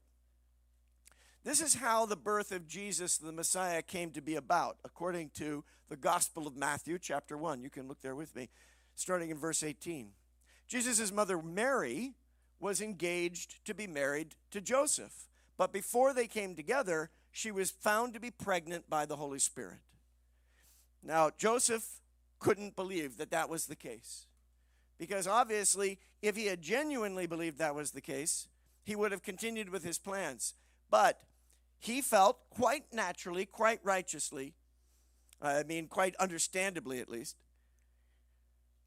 This 1.43 1.61
is 1.61 1.75
how 1.75 2.07
the 2.07 2.17
birth 2.17 2.53
of 2.53 2.69
Jesus, 2.69 3.19
the 3.19 3.33
Messiah, 3.33 3.83
came 3.83 4.13
to 4.13 4.23
be 4.23 4.37
about, 4.37 4.79
according 4.85 5.31
to 5.35 5.65
the 5.89 5.97
Gospel 5.97 6.47
of 6.47 6.57
Matthew, 6.57 6.97
chapter 6.99 7.37
1. 7.37 7.61
You 7.61 7.69
can 7.69 7.89
look 7.89 8.01
there 8.01 8.15
with 8.15 8.35
me, 8.37 8.49
starting 8.95 9.31
in 9.31 9.37
verse 9.37 9.63
18. 9.63 10.11
Jesus' 10.69 11.13
mother, 11.13 11.43
Mary, 11.43 12.13
was 12.61 12.81
engaged 12.81 13.63
to 13.67 13.75
be 13.75 13.89
married 13.89 14.37
to 14.53 14.61
Joseph. 14.61 15.29
But 15.59 15.73
before 15.73 16.15
they 16.15 16.29
came 16.29 16.55
together, 16.55 17.11
she 17.33 17.51
was 17.51 17.71
found 17.71 18.15
to 18.15 18.21
be 18.21 18.31
pregnant 18.31 18.89
by 18.89 19.05
the 19.05 19.17
Holy 19.17 19.41
Spirit. 19.41 19.81
Now, 21.03 21.31
Joseph 21.37 22.01
couldn't 22.39 22.77
believe 22.77 23.17
that 23.17 23.31
that 23.31 23.49
was 23.49 23.67
the 23.67 23.77
case. 23.77 24.27
Because 24.99 25.27
obviously, 25.27 25.99
if 26.23 26.37
he 26.37 26.47
had 26.47 26.63
genuinely 26.63 27.27
believed 27.27 27.59
that 27.59 27.75
was 27.75 27.91
the 27.91 28.01
case, 28.01 28.49
he 28.85 28.95
would 28.95 29.13
have 29.13 29.23
continued 29.23 29.71
with 29.71 29.83
his 29.83 29.99
plans. 29.99 30.55
But 30.91 31.21
he 31.79 32.01
felt 32.01 32.39
quite 32.51 32.85
naturally, 32.93 33.47
quite 33.47 33.81
righteously, 33.83 34.55
I 35.43 35.63
mean, 35.65 35.89
quite 35.89 36.15
understandably 36.17 37.01
at 37.01 37.09
least, 37.09 37.37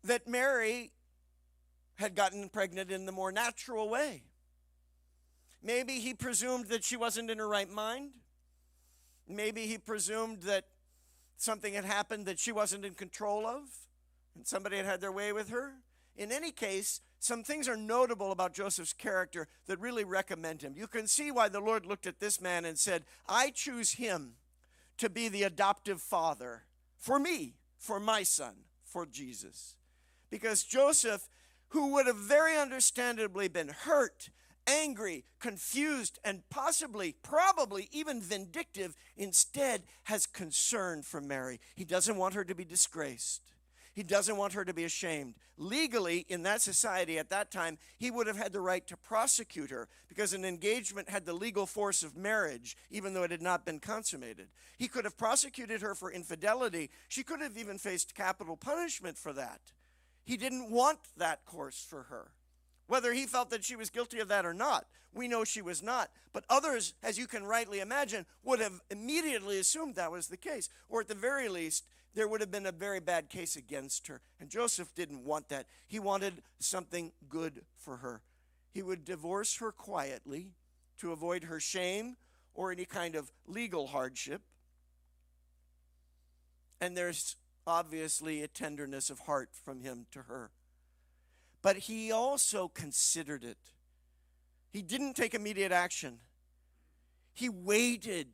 that 0.04 0.28
Mary 0.28 0.92
had 1.96 2.16
gotten 2.16 2.50
pregnant 2.50 2.92
in 2.92 3.06
the 3.06 3.12
more 3.12 3.32
natural 3.32 3.90
way. 3.90 4.24
Maybe 5.62 6.00
he 6.00 6.14
presumed 6.14 6.68
that 6.68 6.84
she 6.84 6.96
wasn't 6.96 7.30
in 7.30 7.40
her 7.40 7.48
right 7.48 7.70
mind. 7.70 8.12
Maybe 9.28 9.68
he 9.68 9.78
presumed 9.78 10.44
that 10.44 10.66
something 11.38 11.74
had 11.74 11.86
happened 11.86 12.26
that 12.26 12.40
she 12.40 12.52
wasn't 12.52 12.86
in 12.86 12.94
control 12.94 13.46
of, 13.46 13.64
and 14.36 14.46
somebody 14.46 14.78
had 14.78 14.86
had 14.86 15.02
their 15.02 15.12
way 15.12 15.32
with 15.32 15.50
her. 15.50 15.74
In 16.16 16.32
any 16.32 16.52
case, 16.52 17.02
some 17.20 17.44
things 17.44 17.68
are 17.68 17.78
notable 17.78 18.32
about 18.32 18.54
Joseph's 18.54 18.94
character 18.94 19.48
that 19.66 19.80
really 19.80 20.04
recommend 20.04 20.62
him. 20.62 20.74
You 20.76 20.88
can 20.88 21.08
see 21.08 21.32
why 21.32 21.50
the 21.50 21.60
Lord 21.60 21.86
looked 21.86 22.08
at 22.08 22.20
this 22.20 22.42
man 22.42 22.66
and 22.66 22.78
said, 22.78 23.06
I 23.28 23.52
choose 23.52 23.94
him 23.94 24.34
to 24.98 25.10
be 25.10 25.30
the 25.30 25.44
adoptive 25.44 26.02
father 26.02 26.64
for 26.98 27.20
me, 27.20 27.56
for 27.78 28.00
my 28.00 28.24
son, 28.24 28.56
for 28.84 29.06
Jesus. 29.06 29.76
Because 30.30 30.64
Joseph, 30.64 31.28
who 31.70 31.94
would 31.94 32.08
have 32.08 32.18
very 32.18 32.58
understandably 32.58 33.48
been 33.48 33.70
hurt 33.70 34.30
angry, 34.68 35.24
confused, 35.40 36.20
and 36.24 36.44
possibly, 36.50 37.16
probably 37.24 37.90
even 37.92 38.22
vindictive, 38.22 38.96
instead 39.16 39.84
has 40.04 40.28
concern 40.28 41.02
for 41.02 41.22
Mary. 41.22 41.60
He 41.76 41.86
doesn't 41.86 42.18
want 42.18 42.36
her 42.36 42.44
to 42.44 42.54
be 42.54 42.66
disgraced. 42.66 43.42
He 43.98 44.04
doesn't 44.04 44.38
want 44.38 44.54
her 44.54 44.64
to 44.64 44.76
be 44.76 44.84
ashamed. 44.84 45.34
Legally, 45.58 46.24
in 46.30 46.44
that 46.44 46.62
society 46.62 47.18
at 47.18 47.32
that 47.32 47.50
time, 47.50 47.80
he 47.98 48.12
would 48.12 48.28
have 48.28 48.38
had 48.38 48.54
the 48.54 48.62
right 48.62 48.86
to 48.86 48.96
prosecute 48.96 49.72
her 49.72 49.88
because 50.08 50.34
an 50.34 50.46
engagement 50.46 51.10
had 51.10 51.26
the 51.26 51.34
legal 51.34 51.66
force 51.66 52.04
of 52.04 52.16
marriage, 52.16 52.78
even 52.92 53.16
though 53.16 53.24
it 53.24 53.32
had 53.32 53.42
not 53.42 53.66
been 53.66 53.80
consummated. 53.80 54.50
He 54.78 54.88
could 54.88 55.04
have 55.04 55.18
prosecuted 55.18 55.82
her 55.82 55.96
for 55.96 56.12
infidelity. 56.12 56.92
She 57.08 57.24
could 57.24 57.42
have 57.42 57.58
even 57.58 57.80
faced 57.80 58.14
capital 58.14 58.56
punishment 58.56 59.18
for 59.18 59.34
that. 59.34 59.62
He 60.26 60.38
didn't 60.38 60.70
want 60.70 61.00
that 61.18 61.44
course 61.46 61.84
for 61.90 62.04
her. 62.04 62.30
Whether 62.88 63.14
he 63.14 63.26
felt 63.26 63.50
that 63.50 63.66
she 63.66 63.76
was 63.76 63.90
guilty 63.90 64.20
of 64.20 64.30
that 64.30 64.46
or 64.46 64.54
not, 64.54 64.86
we 65.14 65.28
know 65.28 65.44
she 65.44 65.62
was 65.62 65.84
not. 65.84 66.10
But 66.32 66.46
others, 66.50 66.94
as 67.04 67.18
you 67.18 67.28
can 67.28 67.44
rightly 67.44 67.80
imagine, 67.80 68.26
would 68.44 68.60
have 68.60 68.82
immediately 68.90 69.60
assumed 69.60 69.96
that 69.96 70.12
was 70.12 70.28
the 70.28 70.38
case. 70.38 70.70
Or 70.90 71.02
at 71.02 71.08
the 71.08 71.16
very 71.16 71.50
least, 71.50 71.86
there 72.16 72.28
would 72.28 72.42
have 72.42 72.52
been 72.52 72.66
a 72.66 72.72
very 72.72 73.00
bad 73.00 73.30
case 73.30 73.56
against 73.56 74.08
her. 74.08 74.22
And 74.40 74.50
Joseph 74.50 74.96
didn't 74.96 75.26
want 75.26 75.50
that. 75.50 75.68
He 75.88 76.00
wanted 76.00 76.42
something 76.60 77.12
good 77.30 77.62
for 77.78 77.98
her. 77.98 78.22
He 78.72 78.82
would 78.82 79.06
divorce 79.06 79.58
her 79.58 79.72
quietly 79.72 80.52
to 81.00 81.12
avoid 81.12 81.46
her 81.46 81.60
shame 81.60 82.16
or 82.54 82.72
any 82.72 82.86
kind 82.86 83.16
of 83.16 83.32
legal 83.46 83.88
hardship. 83.88 84.42
And 86.80 86.96
there's 86.96 87.36
obviously 87.66 88.42
a 88.42 88.48
tenderness 88.48 89.10
of 89.10 89.20
heart 89.20 89.50
from 89.52 89.82
him 89.82 90.06
to 90.12 90.24
her 90.24 90.52
but 91.62 91.78
he 91.78 92.12
also 92.12 92.68
considered 92.68 93.44
it. 93.44 93.58
He 94.70 94.82
didn't 94.82 95.16
take 95.16 95.34
immediate 95.34 95.72
action, 95.72 96.20
he 97.34 97.50
waited. 97.50 98.28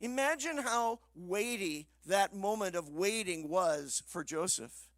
Imagine 0.00 0.58
how 0.58 0.98
weighty 1.14 1.88
that 2.06 2.34
moment 2.34 2.76
of 2.76 2.90
waiting 2.90 3.48
was 3.48 4.02
for 4.06 4.22
Joseph. 4.22 4.88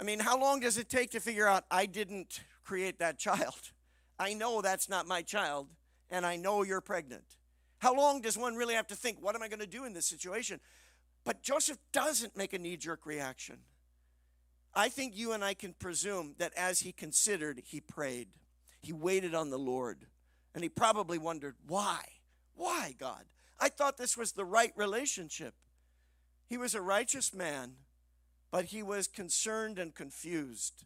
I 0.00 0.02
mean, 0.02 0.20
how 0.20 0.40
long 0.40 0.60
does 0.60 0.78
it 0.78 0.88
take 0.88 1.10
to 1.10 1.20
figure 1.20 1.46
out 1.46 1.64
I 1.70 1.84
didn't 1.86 2.40
create 2.64 3.00
that 3.00 3.18
child? 3.18 3.72
I 4.18 4.34
know 4.34 4.62
that's 4.62 4.88
not 4.88 5.06
my 5.06 5.22
child, 5.22 5.68
and 6.10 6.24
I 6.24 6.36
know 6.36 6.62
you're 6.62 6.80
pregnant. 6.80 7.24
How 7.78 7.94
long 7.94 8.20
does 8.20 8.38
one 8.38 8.56
really 8.56 8.74
have 8.74 8.86
to 8.88 8.96
think, 8.96 9.18
what 9.20 9.34
am 9.34 9.42
I 9.42 9.48
going 9.48 9.60
to 9.60 9.66
do 9.66 9.84
in 9.84 9.92
this 9.92 10.06
situation? 10.06 10.60
But 11.24 11.42
Joseph 11.42 11.78
doesn't 11.92 12.36
make 12.36 12.52
a 12.52 12.58
knee 12.58 12.76
jerk 12.76 13.06
reaction. 13.06 13.58
I 14.78 14.88
think 14.90 15.16
you 15.16 15.32
and 15.32 15.42
I 15.42 15.54
can 15.54 15.72
presume 15.72 16.36
that 16.38 16.52
as 16.56 16.78
he 16.78 16.92
considered, 16.92 17.60
he 17.64 17.80
prayed. 17.80 18.28
He 18.80 18.92
waited 18.92 19.34
on 19.34 19.50
the 19.50 19.58
Lord. 19.58 20.06
And 20.54 20.62
he 20.62 20.68
probably 20.68 21.18
wondered, 21.18 21.56
why? 21.66 21.98
Why, 22.54 22.94
God? 22.96 23.24
I 23.58 23.70
thought 23.70 23.96
this 23.98 24.16
was 24.16 24.32
the 24.32 24.44
right 24.44 24.72
relationship. 24.76 25.54
He 26.46 26.56
was 26.56 26.76
a 26.76 26.80
righteous 26.80 27.34
man, 27.34 27.72
but 28.52 28.66
he 28.66 28.84
was 28.84 29.08
concerned 29.08 29.80
and 29.80 29.92
confused, 29.92 30.84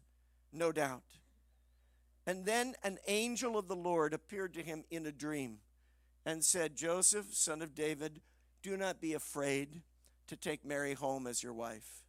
no 0.51 0.71
doubt. 0.71 1.03
And 2.25 2.47
then 2.47 2.73
an 2.83 2.97
angel 3.07 3.59
of 3.59 3.67
the 3.67 3.75
Lord 3.75 4.11
appeared 4.11 4.55
to 4.55 4.63
him 4.63 4.85
in 4.89 5.05
a 5.05 5.11
dream 5.11 5.57
and 6.25 6.43
said, 6.43 6.75
Joseph, 6.75 7.27
son 7.35 7.61
of 7.61 7.75
David, 7.75 8.21
do 8.63 8.75
not 8.75 8.99
be 8.99 9.13
afraid 9.13 9.83
to 10.25 10.35
take 10.35 10.65
Mary 10.65 10.95
home 10.95 11.27
as 11.27 11.43
your 11.43 11.53
wife 11.53 12.02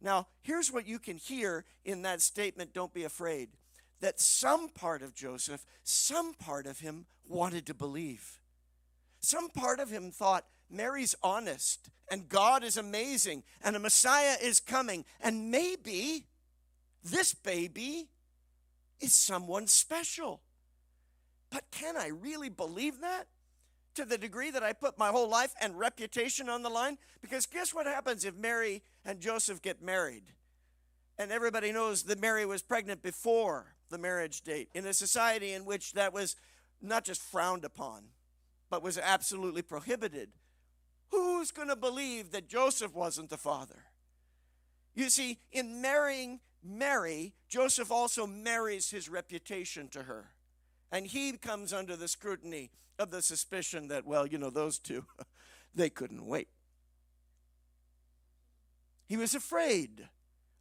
now, 0.00 0.28
here's 0.42 0.72
what 0.72 0.86
you 0.86 0.98
can 0.98 1.16
hear 1.16 1.64
in 1.84 2.02
that 2.02 2.22
statement 2.22 2.72
don't 2.72 2.94
be 2.94 3.04
afraid 3.04 3.50
that 4.00 4.18
some 4.18 4.68
part 4.70 5.02
of 5.02 5.14
Joseph, 5.14 5.64
some 5.84 6.32
part 6.34 6.66
of 6.66 6.80
him 6.80 7.04
wanted 7.28 7.66
to 7.66 7.74
believe. 7.74 8.40
Some 9.20 9.50
part 9.50 9.78
of 9.78 9.90
him 9.90 10.10
thought, 10.10 10.46
Mary's 10.70 11.14
honest, 11.22 11.90
and 12.10 12.28
God 12.28 12.64
is 12.64 12.78
amazing, 12.78 13.42
and 13.62 13.76
a 13.76 13.78
Messiah 13.78 14.36
is 14.42 14.58
coming, 14.58 15.04
and 15.20 15.50
maybe 15.50 16.24
this 17.04 17.34
baby 17.34 18.08
is 19.00 19.12
someone 19.12 19.66
special. 19.66 20.40
But 21.50 21.64
can 21.70 21.96
I 21.96 22.08
really 22.08 22.48
believe 22.48 23.00
that? 23.00 23.26
To 23.96 24.04
the 24.04 24.16
degree 24.16 24.50
that 24.50 24.62
I 24.62 24.72
put 24.72 24.98
my 24.98 25.08
whole 25.08 25.28
life 25.28 25.52
and 25.60 25.78
reputation 25.78 26.48
on 26.48 26.62
the 26.62 26.70
line? 26.70 26.96
Because 27.20 27.44
guess 27.44 27.74
what 27.74 27.86
happens 27.86 28.24
if 28.24 28.36
Mary 28.36 28.82
and 29.04 29.20
Joseph 29.20 29.62
get 29.62 29.82
married? 29.82 30.24
And 31.18 31.30
everybody 31.30 31.72
knows 31.72 32.04
that 32.04 32.20
Mary 32.20 32.46
was 32.46 32.62
pregnant 32.62 33.02
before 33.02 33.74
the 33.90 33.98
marriage 33.98 34.42
date 34.42 34.68
in 34.74 34.86
a 34.86 34.94
society 34.94 35.52
in 35.52 35.64
which 35.64 35.92
that 35.92 36.12
was 36.12 36.36
not 36.80 37.04
just 37.04 37.22
frowned 37.22 37.64
upon, 37.64 38.04
but 38.70 38.82
was 38.82 38.96
absolutely 38.96 39.62
prohibited. 39.62 40.30
Who's 41.10 41.50
going 41.50 41.68
to 41.68 41.76
believe 41.76 42.30
that 42.30 42.48
Joseph 42.48 42.94
wasn't 42.94 43.30
the 43.30 43.36
father? 43.36 43.84
You 44.94 45.10
see, 45.10 45.38
in 45.52 45.82
marrying 45.82 46.40
Mary, 46.62 47.34
Joseph 47.48 47.90
also 47.90 48.26
marries 48.26 48.90
his 48.90 49.08
reputation 49.08 49.88
to 49.88 50.04
her. 50.04 50.30
And 50.92 51.06
he 51.06 51.32
comes 51.32 51.72
under 51.72 51.96
the 51.96 52.08
scrutiny 52.08 52.70
of 52.98 53.10
the 53.10 53.22
suspicion 53.22 53.88
that, 53.88 54.06
well, 54.06 54.26
you 54.26 54.38
know, 54.38 54.50
those 54.50 54.78
two, 54.78 55.04
they 55.74 55.90
couldn't 55.90 56.26
wait. 56.26 56.48
He 59.10 59.16
was 59.16 59.34
afraid, 59.34 60.08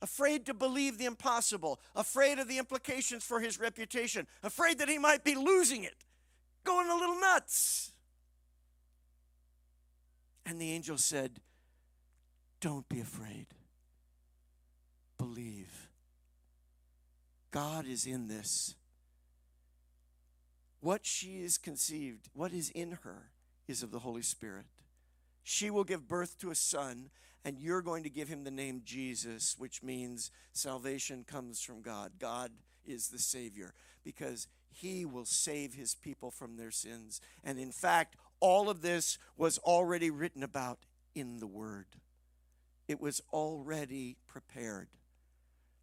afraid 0.01 0.47
to 0.47 0.55
believe 0.55 0.97
the 0.97 1.05
impossible, 1.05 1.79
afraid 1.95 2.39
of 2.39 2.47
the 2.47 2.57
implications 2.57 3.23
for 3.23 3.39
his 3.39 3.59
reputation, 3.59 4.25
afraid 4.41 4.79
that 4.79 4.89
he 4.89 4.97
might 4.97 5.23
be 5.23 5.35
losing 5.35 5.83
it, 5.83 6.03
going 6.63 6.89
a 6.89 6.95
little 6.95 7.21
nuts. 7.21 7.91
And 10.47 10.59
the 10.59 10.71
angel 10.71 10.97
said, 10.97 11.39
Don't 12.59 12.89
be 12.89 12.99
afraid 12.99 13.45
believe. 15.19 15.89
God 17.51 17.85
is 17.85 18.07
in 18.07 18.27
this. 18.27 18.73
What 20.79 21.05
she 21.05 21.43
is 21.43 21.59
conceived, 21.59 22.29
what 22.33 22.51
is 22.51 22.71
in 22.71 22.99
her, 23.03 23.29
is 23.67 23.83
of 23.83 23.91
the 23.91 23.99
Holy 23.99 24.23
Spirit. 24.23 24.65
She 25.43 25.69
will 25.69 25.83
give 25.83 26.07
birth 26.07 26.39
to 26.39 26.49
a 26.49 26.55
son, 26.55 27.09
and 27.45 27.59
you're 27.59 27.81
going 27.81 28.03
to 28.03 28.09
give 28.09 28.27
him 28.27 28.43
the 28.43 28.51
name 28.51 28.81
Jesus, 28.83 29.55
which 29.57 29.81
means 29.81 30.31
salvation 30.51 31.23
comes 31.23 31.61
from 31.61 31.81
God. 31.81 32.13
God 32.19 32.51
is 32.85 33.09
the 33.09 33.19
Savior 33.19 33.73
because 34.03 34.47
he 34.69 35.05
will 35.05 35.25
save 35.25 35.73
his 35.73 35.95
people 35.95 36.31
from 36.31 36.57
their 36.57 36.71
sins. 36.71 37.21
And 37.43 37.57
in 37.59 37.71
fact, 37.71 38.15
all 38.39 38.69
of 38.69 38.81
this 38.81 39.17
was 39.37 39.57
already 39.59 40.09
written 40.09 40.43
about 40.43 40.79
in 41.15 41.39
the 41.39 41.47
Word, 41.47 41.87
it 42.87 43.01
was 43.01 43.21
already 43.33 44.17
prepared. 44.27 44.87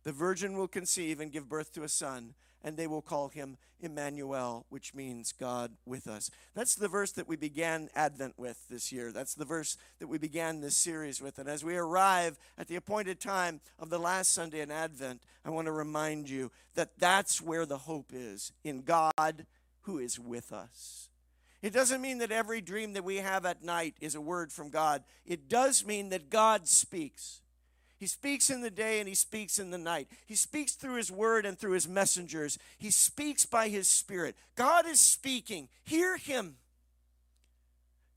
The 0.05 0.12
virgin 0.12 0.57
will 0.57 0.69
conceive 0.69 1.19
and 1.19 1.33
give 1.33 1.49
birth 1.49 1.73
to 1.73 1.83
a 1.83 1.88
son, 1.88 2.35
and 2.62 2.77
they 2.77 2.87
will 2.87 3.03
call 3.03 3.29
him 3.29 3.57
Emmanuel, 3.81 4.66
which 4.69 4.95
means 4.95 5.33
God 5.33 5.73
with 5.85 6.07
us. 6.07 6.31
That's 6.55 6.75
the 6.75 6.88
verse 6.88 7.12
that 7.12 7.29
we 7.29 7.37
began 7.37 7.88
Advent 7.95 8.35
with 8.38 8.69
this 8.69 8.90
year. 8.90 9.12
That's 9.12 9.35
the 9.35 9.45
verse 9.45 9.77
that 9.99 10.09
we 10.09 10.19
began 10.19 10.61
this 10.61 10.77
series 10.77 11.21
with. 11.21 11.38
And 11.38 11.49
as 11.49 11.64
we 11.64 11.77
arrive 11.77 12.38
at 12.57 12.69
the 12.69 12.77
appointed 12.77 13.21
time 13.21 13.61
of 13.79 13.90
the 13.90 13.99
last 13.99 14.33
Sunday 14.33 14.61
in 14.61 14.71
Advent, 14.71 15.23
I 15.45 15.51
want 15.51 15.66
to 15.66 15.73
remind 15.73 16.29
you 16.29 16.51
that 16.75 16.99
that's 16.99 17.40
where 17.40 17.66
the 17.66 17.79
hope 17.79 18.11
is 18.12 18.53
in 18.64 18.83
God 18.83 19.47
who 19.83 19.99
is 19.99 20.19
with 20.19 20.53
us. 20.53 21.09
It 21.62 21.73
doesn't 21.73 22.01
mean 22.01 22.19
that 22.19 22.33
every 22.33 22.61
dream 22.61 22.92
that 22.92 23.05
we 23.05 23.16
have 23.16 23.45
at 23.47 23.62
night 23.62 23.95
is 24.01 24.14
a 24.14 24.21
word 24.21 24.53
from 24.53 24.71
God. 24.71 25.03
It 25.25 25.49
does 25.49 25.85
mean 25.85 26.11
that 26.11 26.31
God 26.31 26.69
speaks. 26.69 27.40
He 27.98 28.06
speaks 28.06 28.50
in 28.50 28.61
the 28.61 28.70
day 28.70 29.00
and 29.00 29.09
he 29.09 29.14
speaks 29.14 29.59
in 29.59 29.70
the 29.70 29.78
night. 29.78 30.09
He 30.26 30.35
speaks 30.35 30.72
through 30.72 30.96
his 30.96 31.11
word 31.11 31.46
and 31.46 31.59
through 31.59 31.72
his 31.72 31.88
messengers. 31.88 32.59
He 32.78 32.90
speaks 32.90 33.46
by 33.46 33.68
his 33.68 33.88
spirit. 33.88 34.37
God 34.54 34.87
is 34.87 35.00
speaking. 35.00 35.68
Hear 35.85 36.16
him. 36.16 36.56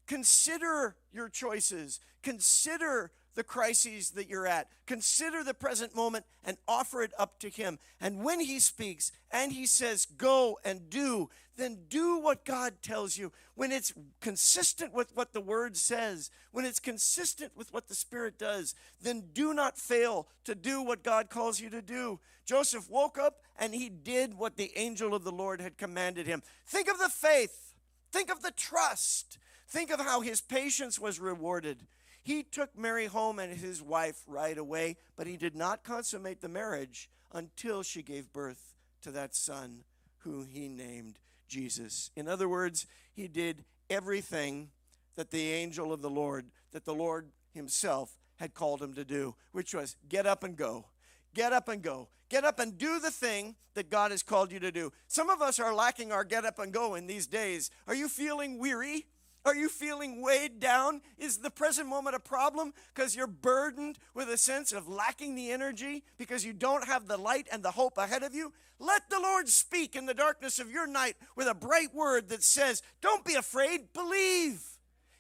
Consider 0.06 0.96
your 1.14 1.30
choices. 1.30 2.00
Consider 2.24 3.12
the 3.40 3.44
crises 3.46 4.10
that 4.12 4.28
you're 4.28 4.46
at. 4.46 4.68
Consider 4.86 5.46
the 5.46 5.54
present 5.54 5.96
moment 5.96 6.26
and 6.44 6.58
offer 6.68 7.02
it 7.02 7.14
up 7.18 7.40
to 7.40 7.50
Him. 7.50 7.80
And 8.02 8.22
when 8.22 8.42
He 8.42 8.60
speaks 8.60 9.14
and 9.32 9.54
He 9.54 9.66
says, 9.66 10.06
go 10.06 10.60
and 10.66 10.90
do, 10.90 11.30
then 11.56 11.78
do 11.88 12.20
what 12.20 12.44
God 12.44 12.74
tells 12.82 13.18
you. 13.18 13.32
When 13.56 13.72
it's 13.72 13.94
consistent 14.20 14.94
with 14.94 15.16
what 15.16 15.32
the 15.32 15.40
Word 15.40 15.78
says, 15.78 16.32
when 16.52 16.66
it's 16.66 16.82
consistent 16.82 17.54
with 17.56 17.74
what 17.74 17.88
the 17.88 17.96
Spirit 17.96 18.38
does, 18.38 18.76
then 19.02 19.30
do 19.32 19.54
not 19.54 19.78
fail 19.78 20.28
to 20.44 20.54
do 20.54 20.82
what 20.82 21.02
God 21.02 21.30
calls 21.30 21.62
you 21.62 21.70
to 21.70 21.82
do. 21.82 22.20
Joseph 22.46 22.90
woke 22.90 23.18
up 23.18 23.38
and 23.58 23.74
he 23.74 23.88
did 23.88 24.38
what 24.38 24.58
the 24.58 24.74
angel 24.76 25.16
of 25.16 25.24
the 25.24 25.32
Lord 25.32 25.62
had 25.62 25.78
commanded 25.78 26.28
him. 26.28 26.44
Think 26.68 26.90
of 26.90 26.98
the 26.98 27.08
faith, 27.08 27.74
think 28.12 28.30
of 28.30 28.42
the 28.42 28.52
trust, 28.52 29.38
think 29.70 29.92
of 29.92 30.02
how 30.02 30.20
his 30.20 30.42
patience 30.42 31.00
was 31.00 31.22
rewarded. 31.22 31.86
He 32.30 32.44
took 32.44 32.78
Mary 32.78 33.08
home 33.08 33.40
and 33.40 33.58
his 33.58 33.82
wife 33.82 34.22
right 34.28 34.56
away, 34.56 34.98
but 35.16 35.26
he 35.26 35.36
did 35.36 35.56
not 35.56 35.84
consummate 35.84 36.42
the 36.42 36.48
marriage 36.48 37.10
until 37.34 37.82
she 37.82 38.04
gave 38.04 38.32
birth 38.32 38.76
to 39.02 39.10
that 39.10 39.34
son 39.34 39.84
who 40.20 40.44
he 40.44 40.68
named 40.68 41.18
Jesus. 41.48 42.12
In 42.16 42.28
other 42.28 42.48
words, 42.48 42.86
he 43.16 43.28
did 43.28 43.66
everything 43.90 44.70
that 45.16 45.32
the 45.32 45.50
angel 45.54 45.92
of 45.92 46.04
the 46.04 46.10
Lord, 46.12 46.46
that 46.72 46.86
the 46.86 46.94
Lord 46.94 47.32
himself 47.52 48.20
had 48.36 48.54
called 48.54 48.84
him 48.84 48.94
to 48.94 49.04
do, 49.04 49.34
which 49.52 49.74
was 49.74 49.96
get 50.08 50.28
up 50.28 50.44
and 50.44 50.56
go. 50.56 50.86
Get 51.34 51.52
up 51.52 51.68
and 51.68 51.82
go. 51.82 52.10
Get 52.30 52.46
up 52.46 52.60
and 52.60 52.78
do 52.78 53.00
the 53.00 53.10
thing 53.10 53.56
that 53.74 53.90
God 53.90 54.12
has 54.12 54.22
called 54.22 54.52
you 54.52 54.60
to 54.60 54.72
do. 54.72 54.94
Some 55.08 55.32
of 55.32 55.42
us 55.42 55.60
are 55.60 55.74
lacking 55.74 56.12
our 56.12 56.24
get 56.24 56.46
up 56.46 56.60
and 56.60 56.72
go 56.72 56.94
in 56.94 57.08
these 57.08 57.26
days. 57.26 57.72
Are 57.88 57.96
you 57.96 58.08
feeling 58.08 58.60
weary? 58.60 59.08
Are 59.50 59.56
you 59.56 59.68
feeling 59.68 60.22
weighed 60.22 60.60
down? 60.60 61.02
Is 61.18 61.38
the 61.38 61.50
present 61.50 61.88
moment 61.88 62.16
a 62.16 62.20
problem 62.20 62.72
because 62.94 63.16
you're 63.16 63.26
burdened 63.26 63.98
with 64.14 64.30
a 64.30 64.38
sense 64.38 64.72
of 64.72 64.88
lacking 64.88 65.34
the 65.34 65.50
energy 65.50 66.04
because 66.20 66.46
you 66.46 66.54
don't 66.54 66.86
have 66.86 67.08
the 67.08 67.18
light 67.18 67.48
and 67.52 67.64
the 67.64 67.72
hope 67.72 67.98
ahead 67.98 68.22
of 68.22 68.36
you? 68.36 68.54
Let 68.78 69.10
the 69.10 69.20
Lord 69.20 69.50
speak 69.50 69.96
in 69.96 70.06
the 70.06 70.14
darkness 70.14 70.60
of 70.60 70.70
your 70.70 70.86
night 70.86 71.16
with 71.36 71.48
a 71.48 71.56
bright 71.56 71.96
word 71.96 72.30
that 72.30 72.44
says, 72.44 72.84
Don't 73.02 73.26
be 73.26 73.34
afraid, 73.34 73.92
believe. 73.92 74.62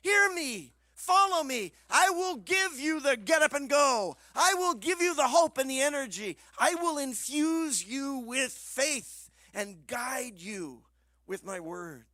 Hear 0.02 0.32
me, 0.32 0.74
follow 0.94 1.44
me. 1.44 1.74
I 1.90 2.12
will 2.12 2.36
give 2.36 2.80
you 2.80 3.00
the 3.00 3.18
get 3.18 3.42
up 3.42 3.56
and 3.56 3.68
go. 3.68 4.16
I 4.36 4.54
will 4.54 4.76
give 4.76 5.02
you 5.02 5.16
the 5.16 5.30
hope 5.30 5.58
and 5.58 5.68
the 5.68 5.82
energy. 5.82 6.38
I 6.60 6.76
will 6.76 7.00
infuse 7.00 7.84
you 7.84 8.20
with 8.20 8.52
faith 8.52 9.32
and 9.56 9.88
guide 9.88 10.36
you 10.38 10.84
with 11.26 11.44
my 11.44 11.60
word 11.60 12.06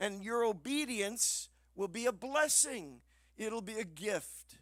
and 0.00 0.24
your 0.24 0.44
obedience 0.44 1.48
will 1.76 1.88
be 1.88 2.06
a 2.06 2.12
blessing, 2.12 3.00
it'll 3.36 3.62
be 3.62 3.78
a 3.78 3.84
gift. 3.84 4.56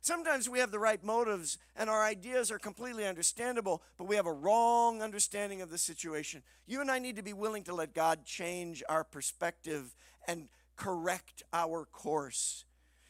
Sometimes 0.00 0.48
we 0.48 0.60
have 0.60 0.70
the 0.70 0.78
right 0.78 1.02
motives 1.04 1.58
and 1.76 1.90
our 1.90 2.02
ideas 2.02 2.50
are 2.50 2.58
completely 2.58 3.06
understandable, 3.06 3.82
but 3.98 4.06
we 4.06 4.16
have 4.16 4.26
a 4.26 4.32
wrong 4.32 5.02
understanding 5.02 5.60
of 5.60 5.70
the 5.70 5.78
situation. 5.78 6.42
You 6.66 6.80
and 6.80 6.90
I 6.90 6.98
need 6.98 7.16
to 7.16 7.22
be 7.22 7.32
willing 7.32 7.64
to 7.64 7.74
let 7.74 7.94
God 7.94 8.24
change 8.24 8.82
our 8.88 9.04
perspective 9.04 9.94
and 10.26 10.48
correct 10.76 11.42
our 11.52 11.84
course. 11.84 12.64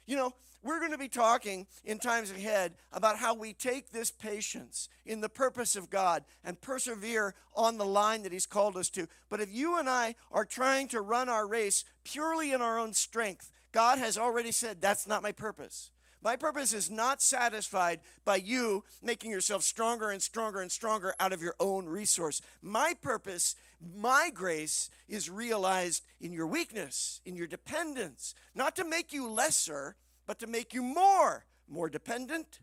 You 0.06 0.16
know, 0.16 0.34
we're 0.62 0.80
going 0.80 0.92
to 0.92 0.98
be 0.98 1.08
talking 1.08 1.66
in 1.84 1.98
times 1.98 2.30
ahead 2.30 2.74
about 2.92 3.18
how 3.18 3.34
we 3.34 3.52
take 3.52 3.90
this 3.90 4.10
patience 4.10 4.88
in 5.06 5.20
the 5.20 5.28
purpose 5.28 5.76
of 5.76 5.90
God 5.90 6.24
and 6.44 6.60
persevere 6.60 7.34
on 7.54 7.78
the 7.78 7.84
line 7.84 8.22
that 8.22 8.32
He's 8.32 8.46
called 8.46 8.76
us 8.76 8.90
to. 8.90 9.06
But 9.28 9.40
if 9.40 9.52
you 9.52 9.78
and 9.78 9.88
I 9.88 10.16
are 10.32 10.44
trying 10.44 10.88
to 10.88 11.00
run 11.00 11.28
our 11.28 11.46
race 11.46 11.84
purely 12.04 12.52
in 12.52 12.60
our 12.60 12.78
own 12.78 12.92
strength, 12.92 13.50
God 13.72 13.98
has 13.98 14.18
already 14.18 14.52
said, 14.52 14.80
That's 14.80 15.06
not 15.06 15.22
my 15.22 15.32
purpose. 15.32 15.90
My 16.20 16.34
purpose 16.34 16.72
is 16.72 16.90
not 16.90 17.22
satisfied 17.22 18.00
by 18.24 18.36
you 18.36 18.82
making 19.00 19.30
yourself 19.30 19.62
stronger 19.62 20.10
and 20.10 20.20
stronger 20.20 20.60
and 20.60 20.72
stronger 20.72 21.14
out 21.20 21.32
of 21.32 21.42
your 21.42 21.54
own 21.60 21.86
resource. 21.86 22.42
My 22.60 22.94
purpose, 23.00 23.54
my 23.96 24.30
grace, 24.34 24.90
is 25.08 25.30
realized 25.30 26.04
in 26.20 26.32
your 26.32 26.48
weakness, 26.48 27.20
in 27.24 27.36
your 27.36 27.46
dependence, 27.46 28.34
not 28.54 28.74
to 28.76 28.84
make 28.84 29.12
you 29.12 29.28
lesser 29.30 29.94
but 30.28 30.38
to 30.40 30.46
make 30.46 30.74
you 30.74 30.82
more, 30.82 31.46
more 31.66 31.88
dependent, 31.88 32.60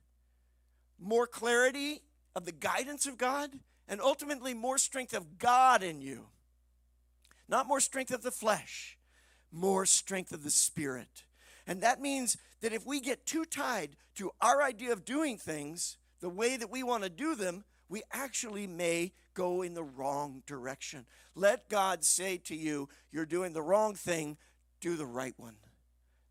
more 1.00 1.26
clarity 1.26 2.04
of 2.36 2.46
the 2.46 2.52
guidance 2.52 3.08
of 3.08 3.18
God, 3.18 3.50
and 3.88 4.00
ultimately 4.00 4.54
more 4.54 4.78
strength 4.78 5.16
of 5.16 5.40
God 5.40 5.82
in 5.82 6.00
you. 6.00 6.28
Not 7.50 7.68
more 7.68 7.80
strength 7.80 8.12
of 8.12 8.22
the 8.22 8.32
flesh, 8.32 9.00
more 9.52 9.88
strength 9.88 10.32
of 10.32 10.44
the 10.44 10.52
spirit. 10.52 11.24
And 11.66 11.82
that 11.82 12.00
means 12.00 12.38
that 12.62 12.72
if 12.72 12.86
we 12.86 13.02
get 13.02 13.26
too 13.26 13.46
tied 13.46 13.96
to 14.18 14.32
our 14.42 14.62
idea 14.62 14.94
of 14.94 15.04
doing 15.04 15.38
things 15.38 15.98
the 16.20 16.30
way 16.30 16.58
that 16.58 16.70
we 16.70 16.84
want 16.84 17.04
to 17.04 17.10
do 17.10 17.34
them, 17.34 17.64
we 17.90 18.04
actually 18.12 18.68
may 18.68 19.12
go 19.34 19.64
in 19.64 19.74
the 19.74 19.84
wrong 19.84 20.44
direction. 20.46 21.08
Let 21.34 21.68
God 21.68 22.04
say 22.04 22.38
to 22.46 22.56
you, 22.56 22.90
You're 23.12 23.26
doing 23.26 23.54
the 23.54 23.62
wrong 23.64 23.96
thing, 23.96 24.38
do 24.82 24.96
the 24.96 25.06
right 25.06 25.34
one. 25.38 25.56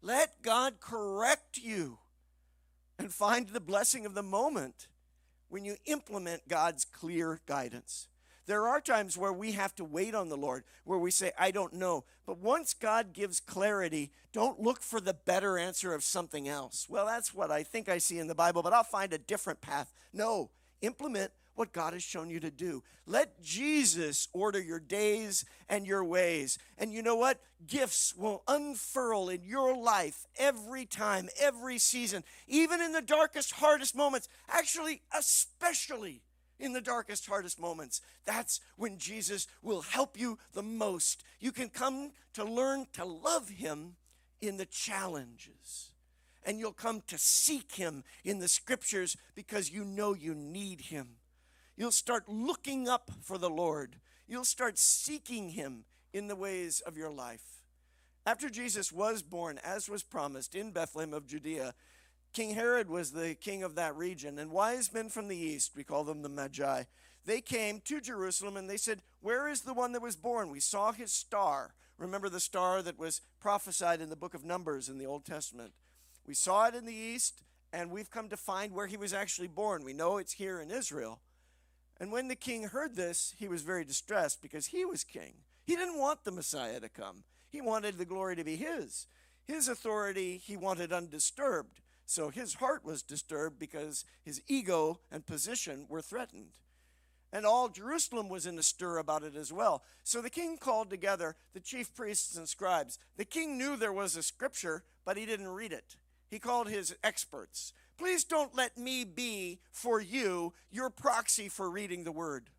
Let 0.05 0.43
God 0.43 0.81
correct 0.81 1.57
you 1.57 1.97
and 2.99 3.11
find 3.11 3.49
the 3.49 3.59
blessing 3.59 4.05
of 4.05 4.15
the 4.15 4.23
moment 4.23 4.87
when 5.49 5.65
you 5.65 5.77
implement 5.87 6.47
God's 6.47 6.85
clear 6.85 7.41
guidance. 7.47 8.09
There 8.45 8.69
are 8.69 8.83
times 8.83 9.17
where 9.17 9.33
we 9.33 9.53
have 9.53 9.75
to 9.77 9.85
wait 9.85 10.15
on 10.15 10.29
the 10.29 10.37
Lord, 10.37 10.65
where 10.85 10.99
we 10.99 11.11
say, 11.11 11.33
I 11.39 11.51
don't 11.51 11.73
know. 11.73 12.05
But 12.27 12.37
once 12.37 12.75
God 12.75 13.15
gives 13.15 13.41
clarity, 13.41 14.11
don't 14.35 14.61
look 14.61 14.83
for 14.83 15.01
the 15.01 15.15
better 15.15 15.57
answer 15.57 15.95
of 15.95 16.05
something 16.05 16.51
else. 16.51 16.87
Well, 16.87 17.07
that's 17.07 17.33
what 17.33 17.51
I 17.51 17.63
think 17.63 17.89
I 17.89 17.97
see 17.97 18.19
in 18.19 18.27
the 18.27 18.35
Bible, 18.35 18.63
but 18.63 18.75
I'll 18.75 18.85
find 18.85 19.15
a 19.15 19.19
different 19.19 19.63
path. 19.63 19.95
No, 20.13 20.51
implement 20.83 21.33
what 21.55 21.73
God 21.73 21.93
has 21.93 22.03
shown 22.03 22.31
you 22.31 22.41
to 22.41 22.51
do. 22.51 22.83
Let 23.07 23.43
Jesus 23.43 24.29
order 24.33 24.61
your 24.61 24.81
days 24.81 25.45
and 25.69 25.87
your 25.87 26.05
ways. 26.05 26.59
And 26.79 26.93
you 26.93 27.03
know 27.03 27.17
what? 27.17 27.41
Gifts 27.67 28.15
will 28.17 28.43
unfurl 28.49 29.29
in 29.29 29.45
your 29.45 29.77
life 29.77 30.27
every 30.37 30.87
time, 30.87 31.29
every 31.41 31.79
season, 31.79 32.25
even 32.49 32.81
in 32.81 32.93
the 32.93 33.03
darkest, 33.03 33.53
hardest 33.53 33.95
moments. 33.95 34.29
Actually, 34.49 35.03
especially 35.17 36.23
in 36.59 36.73
the 36.73 36.81
darkest, 36.81 37.27
hardest 37.27 37.61
moments. 37.61 38.01
That's 38.25 38.61
when 38.77 38.99
Jesus 38.99 39.47
will 39.63 39.83
help 39.83 40.19
you 40.19 40.39
the 40.53 40.63
most. 40.63 41.23
You 41.41 41.53
can 41.53 41.69
come 41.69 42.13
to 42.35 42.45
learn 42.45 42.87
to 42.95 43.05
love 43.05 43.49
Him 43.49 43.97
in 44.41 44.57
the 44.57 44.67
challenges. 44.67 45.91
And 46.47 46.59
you'll 46.59 46.73
come 46.73 47.03
to 47.07 47.19
seek 47.19 47.75
Him 47.75 48.05
in 48.25 48.39
the 48.39 48.49
scriptures 48.49 49.17
because 49.35 49.71
you 49.71 49.85
know 49.85 50.15
you 50.15 50.35
need 50.35 50.83
Him. 50.83 51.17
You'll 51.77 51.93
start 51.93 52.29
looking 52.29 52.89
up 52.89 53.11
for 53.23 53.39
the 53.39 53.51
Lord. 53.51 53.97
You'll 54.29 54.45
start 54.45 54.79
seeking 54.79 55.51
Him 55.51 55.85
in 56.13 56.29
the 56.29 56.37
ways 56.37 56.81
of 56.81 56.97
your 56.97 57.11
life. 57.11 57.63
After 58.27 58.49
Jesus 58.49 58.93
was 58.93 59.23
born, 59.23 59.59
as 59.63 59.89
was 59.89 60.03
promised, 60.03 60.55
in 60.55 60.71
Bethlehem 60.71 61.13
of 61.13 61.27
Judea, 61.27 61.75
King 62.33 62.55
Herod 62.55 62.89
was 62.89 63.13
the 63.13 63.35
king 63.35 63.63
of 63.63 63.75
that 63.75 63.97
region, 63.97 64.39
and 64.39 64.51
wise 64.51 64.93
men 64.93 65.09
from 65.09 65.29
the 65.29 65.37
east, 65.37 65.73
we 65.77 65.85
call 65.85 66.05
them 66.05 66.23
the 66.23 66.29
Magi, 66.29 66.85
they 67.27 67.41
came 67.41 67.81
to 67.85 68.01
Jerusalem 68.01 68.57
and 68.57 68.69
they 68.69 68.77
said, 68.77 69.03
Where 69.21 69.49
is 69.49 69.63
the 69.63 69.75
one 69.75 69.93
that 69.93 70.03
was 70.03 70.17
born? 70.17 70.51
We 70.51 70.61
saw 70.61 70.93
his 70.93 71.13
star. 71.13 71.75
Remember 71.97 72.29
the 72.29 72.41
star 72.41 72.83
that 72.83 72.99
was 72.99 73.21
prophesied 73.41 74.01
in 74.01 74.11
the 74.11 74.17
book 74.17 74.35
of 74.35 74.45
Numbers 74.45 74.89
in 74.89 74.99
the 74.99 75.07
Old 75.07 75.25
Testament? 75.25 75.73
We 76.27 76.35
saw 76.35 76.67
it 76.67 76.75
in 76.75 76.87
the 76.87 76.95
east, 76.95 77.43
and 77.73 77.91
we've 77.91 78.11
come 78.11 78.29
to 78.29 78.37
find 78.37 78.73
where 78.73 78.87
he 78.87 78.97
was 78.97 79.13
actually 79.13 79.49
born. 79.49 79.85
We 79.85 79.93
know 79.93 80.19
it's 80.19 80.33
here 80.33 80.61
in 80.61 80.71
Israel. 80.71 81.21
And 82.01 82.11
when 82.11 82.29
the 82.29 82.37
king 82.37 82.65
heard 82.65 82.97
this, 82.97 83.35
he 83.39 83.49
was 83.49 83.63
very 83.63 83.85
distressed 83.85 84.43
because 84.43 84.67
he 84.67 84.85
was 84.85 85.05
king. 85.05 85.35
He 85.65 85.77
didn't 85.77 85.99
want 85.99 86.25
the 86.25 86.33
Messiah 86.33 86.81
to 86.81 86.89
come, 86.89 87.25
he 87.49 87.61
wanted 87.61 87.99
the 87.99 88.05
glory 88.05 88.37
to 88.37 88.45
be 88.45 88.57
his. 88.57 89.07
His 89.45 89.69
authority 89.69 90.39
he 90.39 90.57
wanted 90.57 90.93
undisturbed. 90.93 91.81
So 92.07 92.31
his 92.31 92.55
heart 92.55 92.85
was 92.85 93.03
disturbed 93.03 93.59
because 93.59 94.05
his 94.23 94.43
ego 94.49 95.01
and 95.11 95.27
position 95.27 95.87
were 95.89 96.03
threatened. 96.03 96.59
And 97.33 97.45
all 97.45 97.69
Jerusalem 97.69 98.29
was 98.29 98.47
in 98.47 98.59
a 98.59 98.63
stir 98.63 98.99
about 98.99 99.23
it 99.23 99.35
as 99.35 99.53
well. 99.53 99.83
So 100.05 100.23
the 100.23 100.31
king 100.31 100.57
called 100.57 100.89
together 100.89 101.35
the 101.53 101.61
chief 101.61 101.95
priests 101.95 102.37
and 102.37 102.49
scribes. 102.49 102.99
The 103.17 103.25
king 103.25 103.59
knew 103.59 103.77
there 103.77 103.93
was 103.93 104.17
a 104.17 104.23
scripture, 104.23 104.85
but 105.05 105.17
he 105.17 105.27
didn't 105.27 105.49
read 105.49 105.73
it. 105.73 105.97
He 106.31 106.39
called 106.39 106.69
his 106.69 106.95
experts. 107.03 107.73
Please 107.97 108.25
don't 108.25 108.55
let 108.55 108.77
me 108.77 109.05
be 109.05 109.61
for 109.71 110.01
you 110.01 110.53
your 110.71 110.91
proxy 110.91 111.49
for 111.49 111.71
reading 111.71 112.05
the 112.05 112.13
word. 112.13 112.51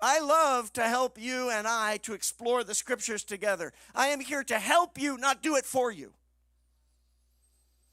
I 0.00 0.20
love 0.20 0.72
to 0.74 0.82
help 0.82 1.18
you 1.18 1.50
and 1.50 1.66
I 1.66 1.96
to 1.98 2.12
explore 2.12 2.64
the 2.64 2.74
scriptures 2.74 3.24
together. 3.24 3.72
I 3.94 4.08
am 4.08 4.20
here 4.20 4.44
to 4.44 4.58
help 4.58 4.98
you, 4.98 5.16
not 5.16 5.42
do 5.42 5.56
it 5.56 5.64
for 5.64 5.90
you. 5.90 6.12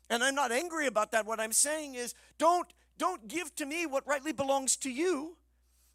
And 0.09 0.23
I'm 0.23 0.35
not 0.35 0.51
angry 0.51 0.85
about 0.85 1.11
that. 1.11 1.25
What 1.25 1.39
I'm 1.39 1.53
saying 1.53 1.95
is 1.95 2.13
don't 2.37 2.67
don't 2.97 3.27
give 3.27 3.55
to 3.55 3.65
me 3.65 3.85
what 3.85 4.05
rightly 4.05 4.33
belongs 4.33 4.75
to 4.77 4.91
you. 4.91 5.37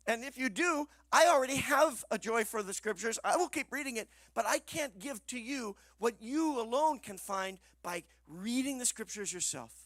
And 0.06 0.24
if 0.24 0.38
you 0.38 0.48
do, 0.48 0.88
I 1.12 1.26
already 1.26 1.56
have 1.56 2.04
a 2.10 2.18
joy 2.18 2.44
for 2.44 2.62
the 2.62 2.72
scriptures. 2.72 3.18
I 3.22 3.36
will 3.36 3.48
keep 3.48 3.70
reading 3.70 3.96
it, 3.96 4.08
but 4.34 4.46
I 4.46 4.58
can't 4.58 4.98
give 4.98 5.24
to 5.28 5.38
you 5.38 5.76
what 5.98 6.14
you 6.20 6.60
alone 6.60 6.98
can 6.98 7.18
find 7.18 7.58
by 7.82 8.04
reading 8.26 8.78
the 8.78 8.86
scriptures 8.86 9.32
yourself. 9.32 9.77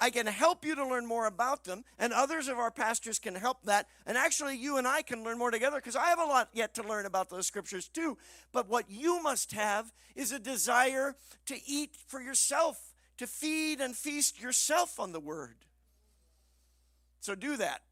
I 0.00 0.08
can 0.08 0.26
help 0.26 0.64
you 0.64 0.74
to 0.76 0.86
learn 0.86 1.06
more 1.06 1.26
about 1.26 1.64
them, 1.64 1.84
and 1.98 2.12
others 2.12 2.48
of 2.48 2.58
our 2.58 2.70
pastors 2.70 3.18
can 3.18 3.34
help 3.34 3.64
that. 3.64 3.86
And 4.06 4.16
actually, 4.16 4.56
you 4.56 4.78
and 4.78 4.86
I 4.88 5.02
can 5.02 5.22
learn 5.22 5.38
more 5.38 5.50
together 5.50 5.76
because 5.76 5.96
I 5.96 6.06
have 6.06 6.18
a 6.18 6.24
lot 6.24 6.48
yet 6.54 6.74
to 6.76 6.82
learn 6.82 7.04
about 7.04 7.28
those 7.28 7.46
scriptures 7.46 7.86
too. 7.86 8.16
But 8.50 8.68
what 8.68 8.90
you 8.90 9.22
must 9.22 9.52
have 9.52 9.92
is 10.16 10.32
a 10.32 10.38
desire 10.38 11.16
to 11.46 11.56
eat 11.66 11.96
for 12.06 12.20
yourself, 12.20 12.94
to 13.18 13.26
feed 13.26 13.80
and 13.80 13.94
feast 13.94 14.40
yourself 14.40 14.98
on 14.98 15.12
the 15.12 15.20
word. 15.20 15.56
So 17.20 17.34
do 17.34 17.58
that. 17.58 17.82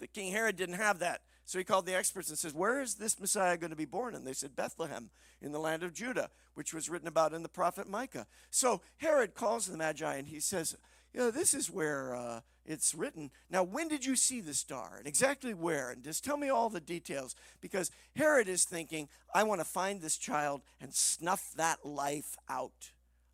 The 0.00 0.08
King 0.08 0.32
Herod 0.32 0.56
didn't 0.56 0.74
have 0.74 0.98
that. 0.98 1.20
So 1.44 1.58
he 1.58 1.64
called 1.64 1.86
the 1.86 1.94
experts 1.94 2.30
and 2.30 2.38
says, 2.38 2.54
Where 2.54 2.80
is 2.80 2.94
this 2.96 3.20
Messiah 3.20 3.56
going 3.56 3.70
to 3.70 3.76
be 3.76 3.84
born? 3.84 4.14
And 4.14 4.26
they 4.26 4.32
said, 4.32 4.56
Bethlehem, 4.56 5.10
in 5.40 5.52
the 5.52 5.60
land 5.60 5.82
of 5.82 5.92
Judah, 5.92 6.30
which 6.54 6.72
was 6.72 6.88
written 6.88 7.06
about 7.06 7.34
in 7.34 7.42
the 7.42 7.48
prophet 7.48 7.88
Micah. 7.88 8.26
So 8.50 8.80
Herod 8.96 9.34
calls 9.34 9.66
the 9.66 9.76
Magi 9.76 10.16
and 10.16 10.28
he 10.28 10.40
says, 10.40 10.76
you 11.14 11.20
know, 11.20 11.30
this 11.30 11.54
is 11.54 11.70
where 11.70 12.16
uh, 12.16 12.40
it's 12.66 12.92
written. 12.92 13.30
Now, 13.48 13.62
when 13.62 13.86
did 13.86 14.04
you 14.04 14.16
see 14.16 14.40
the 14.40 14.52
star 14.52 14.96
and 14.98 15.06
exactly 15.06 15.54
where? 15.54 15.90
And 15.90 16.02
just 16.02 16.24
tell 16.24 16.36
me 16.36 16.48
all 16.48 16.68
the 16.68 16.80
details 16.80 17.36
because 17.60 17.92
Herod 18.16 18.48
is 18.48 18.64
thinking, 18.64 19.08
I 19.32 19.44
want 19.44 19.60
to 19.60 19.64
find 19.64 20.00
this 20.00 20.16
child 20.16 20.62
and 20.80 20.92
snuff 20.92 21.52
that 21.56 21.86
life 21.86 22.36
out. 22.48 22.90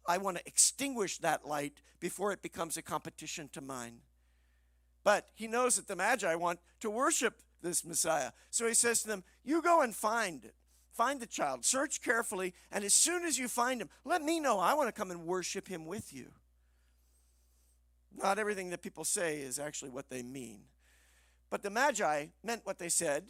I 0.07 0.19
want 0.19 0.37
to 0.37 0.47
extinguish 0.47 1.19
that 1.19 1.47
light 1.47 1.73
before 2.01 2.33
it 2.33 2.43
becomes 2.43 2.77
a 2.77 2.83
competition 2.83 3.49
to 3.55 3.63
mine. 3.63 4.01
But 5.03 5.29
he 5.35 5.47
knows 5.47 5.77
that 5.77 5.89
the 5.89 5.97
Magi 5.97 6.35
want 6.35 6.61
to 6.81 6.91
worship 6.91 7.41
this 7.63 7.85
Messiah. 7.85 8.33
So 8.51 8.69
he 8.69 8.75
says 8.75 9.03
to 9.03 9.09
them, 9.09 9.25
You 9.43 9.63
go 9.63 9.81
and 9.81 9.95
find 9.95 10.45
it. 10.45 10.55
Find 10.93 11.19
the 11.19 11.27
child, 11.27 11.65
search 11.65 12.03
carefully, 12.03 12.53
and 12.71 12.85
as 12.85 12.93
soon 12.93 13.25
as 13.25 13.39
you 13.39 13.49
find 13.49 13.81
him, 13.81 13.89
let 14.05 14.23
me 14.23 14.39
know. 14.39 14.59
I 14.59 14.75
want 14.75 14.89
to 14.89 14.93
come 14.93 15.11
and 15.11 15.25
worship 15.25 15.69
him 15.69 15.87
with 15.87 16.13
you. 16.13 16.33
Not 18.17 18.39
everything 18.39 18.71
that 18.71 18.83
people 18.83 19.05
say 19.05 19.39
is 19.39 19.59
actually 19.59 19.91
what 19.91 20.11
they 20.11 20.23
mean. 20.23 20.63
But 21.49 21.63
the 21.63 21.71
Magi 21.71 22.27
meant 22.45 22.65
what 22.65 22.79
they 22.79 22.89
said, 22.89 23.25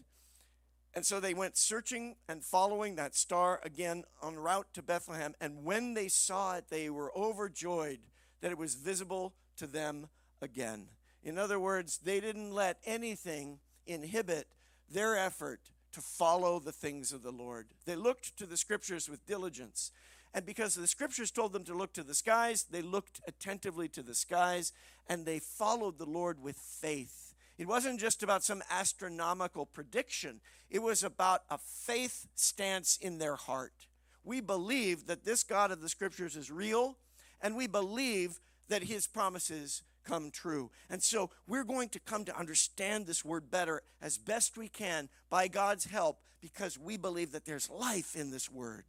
and 0.95 1.07
so 1.07 1.21
they 1.21 1.35
went 1.35 1.57
searching 1.57 2.16
and 2.29 2.45
following 2.45 2.97
that 2.97 3.14
star 3.14 3.61
again 3.64 4.05
en 4.27 4.35
route 4.35 4.66
to 4.75 4.83
Bethlehem. 4.83 5.35
And 5.40 5.64
when 5.64 5.95
they 5.95 6.09
saw 6.09 6.57
it, 6.57 6.64
they 6.69 6.90
were 6.90 7.16
overjoyed 7.16 8.01
that 8.40 8.51
it 8.51 8.59
was 8.59 8.75
visible 8.75 9.35
to 9.57 9.66
them 9.66 10.09
again. 10.43 10.87
In 11.23 11.38
other 11.38 11.61
words, 11.61 11.99
they 11.99 12.19
didn't 12.19 12.53
let 12.53 12.79
anything 12.85 13.61
inhibit 13.87 14.49
their 14.90 15.16
effort 15.16 15.61
to 15.93 16.01
follow 16.01 16.59
the 16.59 16.73
things 16.73 17.12
of 17.12 17.23
the 17.23 17.33
Lord. 17.33 17.69
They 17.85 17.97
looked 17.97 18.37
to 18.38 18.47
the 18.47 18.57
scriptures 18.57 19.09
with 19.09 19.27
diligence. 19.27 19.93
And 20.33 20.47
because 20.47 20.75
the 20.75 20.87
scriptures 20.87 21.31
told 21.31 21.53
them 21.53 21.64
to 21.64 21.75
look 21.75 21.93
to 21.95 22.03
the 22.03 22.14
skies, 22.14 22.64
they 22.71 22.83
looked 22.83 23.21
attentively 23.27 23.88
to 23.88 24.03
the 24.03 24.14
skies 24.14 24.73
and 25.09 25.27
they 25.27 25.40
followed 25.40 25.99
the 25.99 26.07
Lord 26.07 26.40
with 26.40 26.57
faith. 26.57 27.35
It 27.59 27.66
wasn't 27.66 28.01
just 28.01 28.23
about 28.23 28.45
some 28.45 28.62
astronomical 28.71 29.66
prediction, 29.66 30.40
it 30.71 30.83
was 30.83 31.03
about 31.03 31.43
a 31.51 31.59
faith 31.59 32.27
stance 32.35 32.97
in 32.97 33.19
their 33.19 33.37
heart. 33.37 33.87
We 34.25 34.40
believe 34.40 35.07
that 35.07 35.25
this 35.25 35.43
God 35.43 35.71
of 35.71 35.81
the 35.81 35.88
scriptures 35.88 36.37
is 36.37 36.51
real, 36.51 36.97
and 37.43 37.57
we 37.57 37.66
believe 37.66 38.40
that 38.69 38.85
his 38.85 39.07
promises 39.07 39.83
come 40.05 40.31
true. 40.31 40.71
And 40.88 41.03
so 41.03 41.31
we're 41.47 41.64
going 41.64 41.88
to 41.90 42.01
come 42.01 42.25
to 42.25 42.38
understand 42.38 43.07
this 43.07 43.25
word 43.25 43.51
better 43.51 43.83
as 44.01 44.16
best 44.16 44.57
we 44.57 44.69
can 44.69 45.09
by 45.29 45.49
God's 45.49 45.85
help 45.85 46.21
because 46.40 46.79
we 46.79 46.97
believe 46.97 47.33
that 47.33 47.45
there's 47.45 47.69
life 47.69 48.16
in 48.16 48.31
this 48.31 48.51
word. 48.51 48.85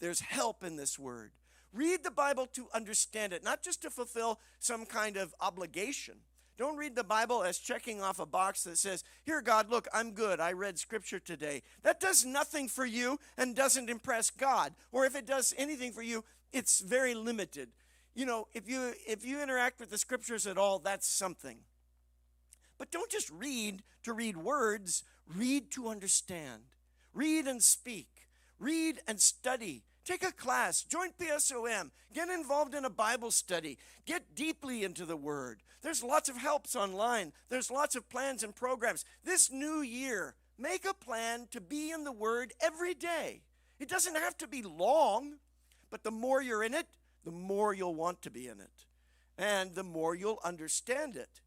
There's 0.00 0.20
help 0.20 0.62
in 0.62 0.76
this 0.76 0.98
word. 0.98 1.32
Read 1.72 2.04
the 2.04 2.10
Bible 2.10 2.46
to 2.54 2.68
understand 2.72 3.32
it, 3.32 3.44
not 3.44 3.62
just 3.62 3.82
to 3.82 3.90
fulfill 3.90 4.40
some 4.58 4.86
kind 4.86 5.16
of 5.16 5.34
obligation. 5.40 6.16
Don't 6.58 6.78
read 6.78 6.96
the 6.96 7.04
Bible 7.04 7.42
as 7.42 7.58
checking 7.58 8.00
off 8.00 8.18
a 8.18 8.24
box 8.24 8.64
that 8.64 8.78
says, 8.78 9.04
Here, 9.24 9.42
God, 9.42 9.68
look, 9.68 9.86
I'm 9.92 10.12
good. 10.12 10.40
I 10.40 10.52
read 10.52 10.78
scripture 10.78 11.18
today. 11.18 11.62
That 11.82 12.00
does 12.00 12.24
nothing 12.24 12.68
for 12.68 12.86
you 12.86 13.18
and 13.36 13.54
doesn't 13.54 13.90
impress 13.90 14.30
God. 14.30 14.72
Or 14.90 15.04
if 15.04 15.14
it 15.14 15.26
does 15.26 15.52
anything 15.58 15.92
for 15.92 16.02
you, 16.02 16.24
it's 16.52 16.80
very 16.80 17.14
limited. 17.14 17.68
You 18.14 18.24
know, 18.24 18.48
if 18.54 18.66
you 18.66 18.94
if 19.06 19.26
you 19.26 19.42
interact 19.42 19.78
with 19.78 19.90
the 19.90 19.98
scriptures 19.98 20.46
at 20.46 20.56
all, 20.56 20.78
that's 20.78 21.06
something. 21.06 21.58
But 22.78 22.90
don't 22.90 23.10
just 23.10 23.30
read 23.30 23.82
to 24.04 24.14
read 24.14 24.38
words, 24.38 25.02
read 25.34 25.70
to 25.72 25.88
understand. 25.88 26.62
Read 27.12 27.46
and 27.46 27.62
speak. 27.62 28.08
Read 28.58 29.00
and 29.06 29.20
study. 29.20 29.82
Take 30.04 30.24
a 30.24 30.32
class, 30.32 30.82
join 30.82 31.10
PSOM, 31.20 31.90
get 32.14 32.28
involved 32.28 32.74
in 32.74 32.84
a 32.84 32.90
Bible 32.90 33.32
study, 33.32 33.76
get 34.06 34.36
deeply 34.36 34.84
into 34.84 35.04
the 35.04 35.16
Word. 35.16 35.64
There's 35.82 36.02
lots 36.02 36.28
of 36.28 36.36
helps 36.36 36.76
online, 36.76 37.32
there's 37.48 37.72
lots 37.72 37.96
of 37.96 38.08
plans 38.08 38.44
and 38.44 38.54
programs. 38.54 39.04
This 39.24 39.50
new 39.50 39.80
year, 39.80 40.36
make 40.58 40.84
a 40.84 40.94
plan 40.94 41.48
to 41.50 41.60
be 41.60 41.90
in 41.90 42.04
the 42.04 42.12
Word 42.12 42.52
every 42.60 42.94
day. 42.94 43.42
It 43.80 43.88
doesn't 43.88 44.14
have 44.14 44.38
to 44.38 44.46
be 44.46 44.62
long, 44.62 45.38
but 45.90 46.04
the 46.04 46.12
more 46.12 46.40
you're 46.40 46.62
in 46.62 46.72
it, 46.72 46.86
the 47.24 47.32
more 47.32 47.74
you'll 47.74 47.94
want 47.96 48.22
to 48.22 48.30
be 48.30 48.46
in 48.46 48.60
it. 48.60 48.86
And 49.36 49.74
the 49.74 49.82
more 49.82 50.14
you'll 50.14 50.40
understand 50.44 51.16
it. 51.16 51.40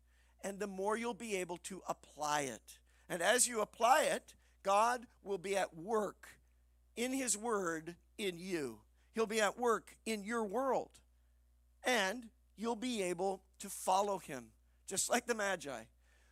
And 0.43 0.59
the 0.59 0.67
more 0.67 0.97
you'll 0.97 1.13
be 1.13 1.37
able 1.37 1.57
to 1.63 1.81
apply 1.87 2.41
it. 2.41 2.77
And 3.07 3.21
as 3.21 3.47
you 3.47 3.61
apply 3.61 4.03
it, 4.03 4.35
God 4.63 5.07
will 5.23 5.37
be 5.37 5.55
at 5.55 5.75
work 5.75 6.27
in 6.99 7.13
His 7.13 7.37
Word 7.37 7.95
in 8.17 8.37
you. 8.37 8.79
He'll 9.15 9.25
be 9.25 9.39
at 9.39 9.57
work 9.57 9.95
in 10.05 10.25
your 10.25 10.43
world. 10.43 10.89
And 11.85 12.25
you'll 12.57 12.75
be 12.75 13.01
able 13.03 13.41
to 13.59 13.69
follow 13.69 14.17
Him, 14.17 14.47
just 14.85 15.09
like 15.09 15.25
the 15.25 15.33
Magi. 15.33 15.83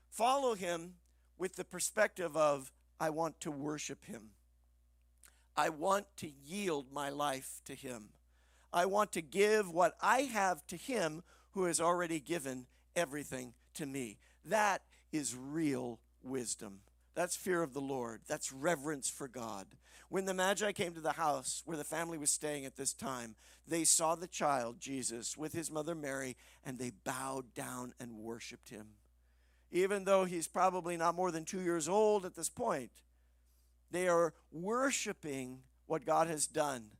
Follow 0.09 0.55
Him 0.55 0.95
with 1.37 1.55
the 1.55 1.63
perspective 1.63 2.35
of, 2.35 2.69
I 2.99 3.11
want 3.11 3.39
to 3.41 3.51
worship 3.51 4.03
Him. 4.03 4.31
I 5.55 5.69
want 5.69 6.05
to 6.17 6.29
yield 6.45 6.91
my 6.91 7.11
life 7.11 7.61
to 7.65 7.73
Him. 7.73 8.09
I 8.73 8.87
want 8.87 9.13
to 9.13 9.21
give 9.21 9.71
what 9.71 9.95
I 10.01 10.23
have 10.23 10.67
to 10.67 10.75
Him 10.75 11.23
who 11.51 11.63
has 11.63 11.79
already 11.79 12.19
given 12.19 12.65
everything 12.93 13.53
to 13.75 13.85
me. 13.85 14.17
That 14.43 14.81
is 15.13 15.33
real 15.33 16.01
wisdom. 16.21 16.81
That's 17.17 17.35
fear 17.35 17.63
of 17.63 17.73
the 17.73 17.81
Lord. 17.81 18.21
That's 18.27 18.53
reverence 18.53 19.09
for 19.09 19.27
God. 19.27 19.65
When 20.07 20.25
the 20.25 20.35
Magi 20.35 20.71
came 20.71 20.93
to 20.93 21.01
the 21.01 21.13
house 21.13 21.63
where 21.65 21.75
the 21.75 21.83
family 21.83 22.19
was 22.19 22.29
staying 22.29 22.63
at 22.63 22.75
this 22.75 22.93
time, 22.93 23.33
they 23.67 23.85
saw 23.85 24.13
the 24.13 24.27
child, 24.27 24.79
Jesus, 24.79 25.35
with 25.35 25.51
his 25.51 25.71
mother 25.71 25.95
Mary, 25.95 26.37
and 26.63 26.77
they 26.77 26.91
bowed 27.03 27.55
down 27.55 27.95
and 27.99 28.19
worshiped 28.19 28.69
him. 28.69 28.89
Even 29.71 30.03
though 30.03 30.25
he's 30.25 30.47
probably 30.47 30.95
not 30.95 31.15
more 31.15 31.31
than 31.31 31.43
two 31.43 31.59
years 31.61 31.89
old 31.89 32.23
at 32.23 32.35
this 32.35 32.49
point, 32.49 32.91
they 33.89 34.07
are 34.07 34.35
worshiping 34.51 35.61
what 35.87 36.05
God 36.05 36.27
has 36.27 36.45
done. 36.45 36.91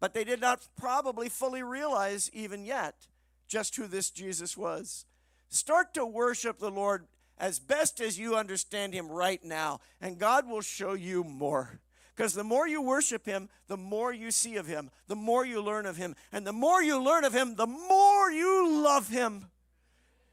But 0.00 0.12
they 0.12 0.24
did 0.24 0.42
not 0.42 0.68
probably 0.76 1.30
fully 1.30 1.62
realize, 1.62 2.30
even 2.34 2.66
yet, 2.66 3.06
just 3.48 3.74
who 3.76 3.86
this 3.86 4.10
Jesus 4.10 4.54
was. 4.54 5.06
Start 5.48 5.94
to 5.94 6.04
worship 6.04 6.58
the 6.58 6.70
Lord 6.70 7.06
as 7.38 7.58
best 7.58 8.00
as 8.00 8.18
you 8.18 8.36
understand 8.36 8.94
Him 8.94 9.08
right 9.08 9.42
now, 9.44 9.80
and 10.00 10.18
God 10.18 10.48
will 10.48 10.60
show 10.60 10.94
you 10.94 11.24
more. 11.24 11.80
Because 12.16 12.32
the 12.32 12.44
more 12.44 12.66
you 12.66 12.80
worship 12.80 13.26
Him, 13.26 13.50
the 13.68 13.76
more 13.76 14.12
you 14.12 14.30
see 14.30 14.56
of 14.56 14.66
Him, 14.66 14.90
the 15.06 15.16
more 15.16 15.44
you 15.44 15.60
learn 15.60 15.84
of 15.84 15.98
Him. 15.98 16.16
And 16.32 16.46
the 16.46 16.52
more 16.52 16.82
you 16.82 16.98
learn 16.98 17.24
of 17.24 17.34
Him, 17.34 17.56
the 17.56 17.66
more 17.66 18.30
you 18.30 18.82
love 18.82 19.10
Him. 19.10 19.50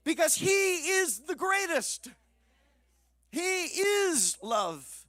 Because 0.06 0.36
He 0.36 0.48
is 0.48 1.20
the 1.20 1.36
greatest. 1.36 2.08
He 3.32 3.66
is 3.66 4.38
love. 4.42 5.06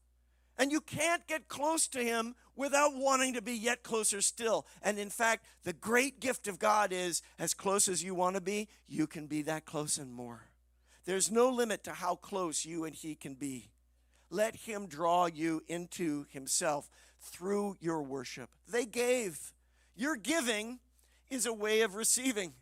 And 0.58 0.72
you 0.72 0.80
can't 0.80 1.26
get 1.28 1.46
close 1.46 1.86
to 1.88 2.00
Him 2.00 2.34
without 2.56 2.96
wanting 2.96 3.34
to 3.34 3.42
be 3.42 3.52
yet 3.52 3.84
closer 3.84 4.20
still. 4.20 4.66
And 4.82 4.98
in 4.98 5.10
fact, 5.10 5.44
the 5.62 5.72
great 5.72 6.18
gift 6.18 6.48
of 6.48 6.58
God 6.58 6.92
is 6.92 7.22
as 7.38 7.54
close 7.54 7.86
as 7.86 8.02
you 8.02 8.16
want 8.16 8.34
to 8.34 8.40
be, 8.40 8.68
you 8.88 9.06
can 9.06 9.26
be 9.26 9.42
that 9.42 9.64
close 9.64 9.96
and 9.96 10.12
more. 10.12 10.48
There's 11.04 11.30
no 11.30 11.50
limit 11.50 11.84
to 11.84 11.92
how 11.92 12.16
close 12.16 12.64
you 12.64 12.84
and 12.84 12.94
He 12.94 13.14
can 13.14 13.34
be. 13.34 13.70
Let 14.30 14.56
Him 14.56 14.86
draw 14.86 15.26
you 15.26 15.62
into 15.68 16.26
Himself 16.30 16.88
through 17.20 17.76
your 17.80 18.02
worship. 18.02 18.50
They 18.68 18.84
gave. 18.84 19.52
Your 19.94 20.16
giving 20.16 20.80
is 21.30 21.46
a 21.46 21.52
way 21.52 21.82
of 21.82 21.94
receiving, 21.94 22.52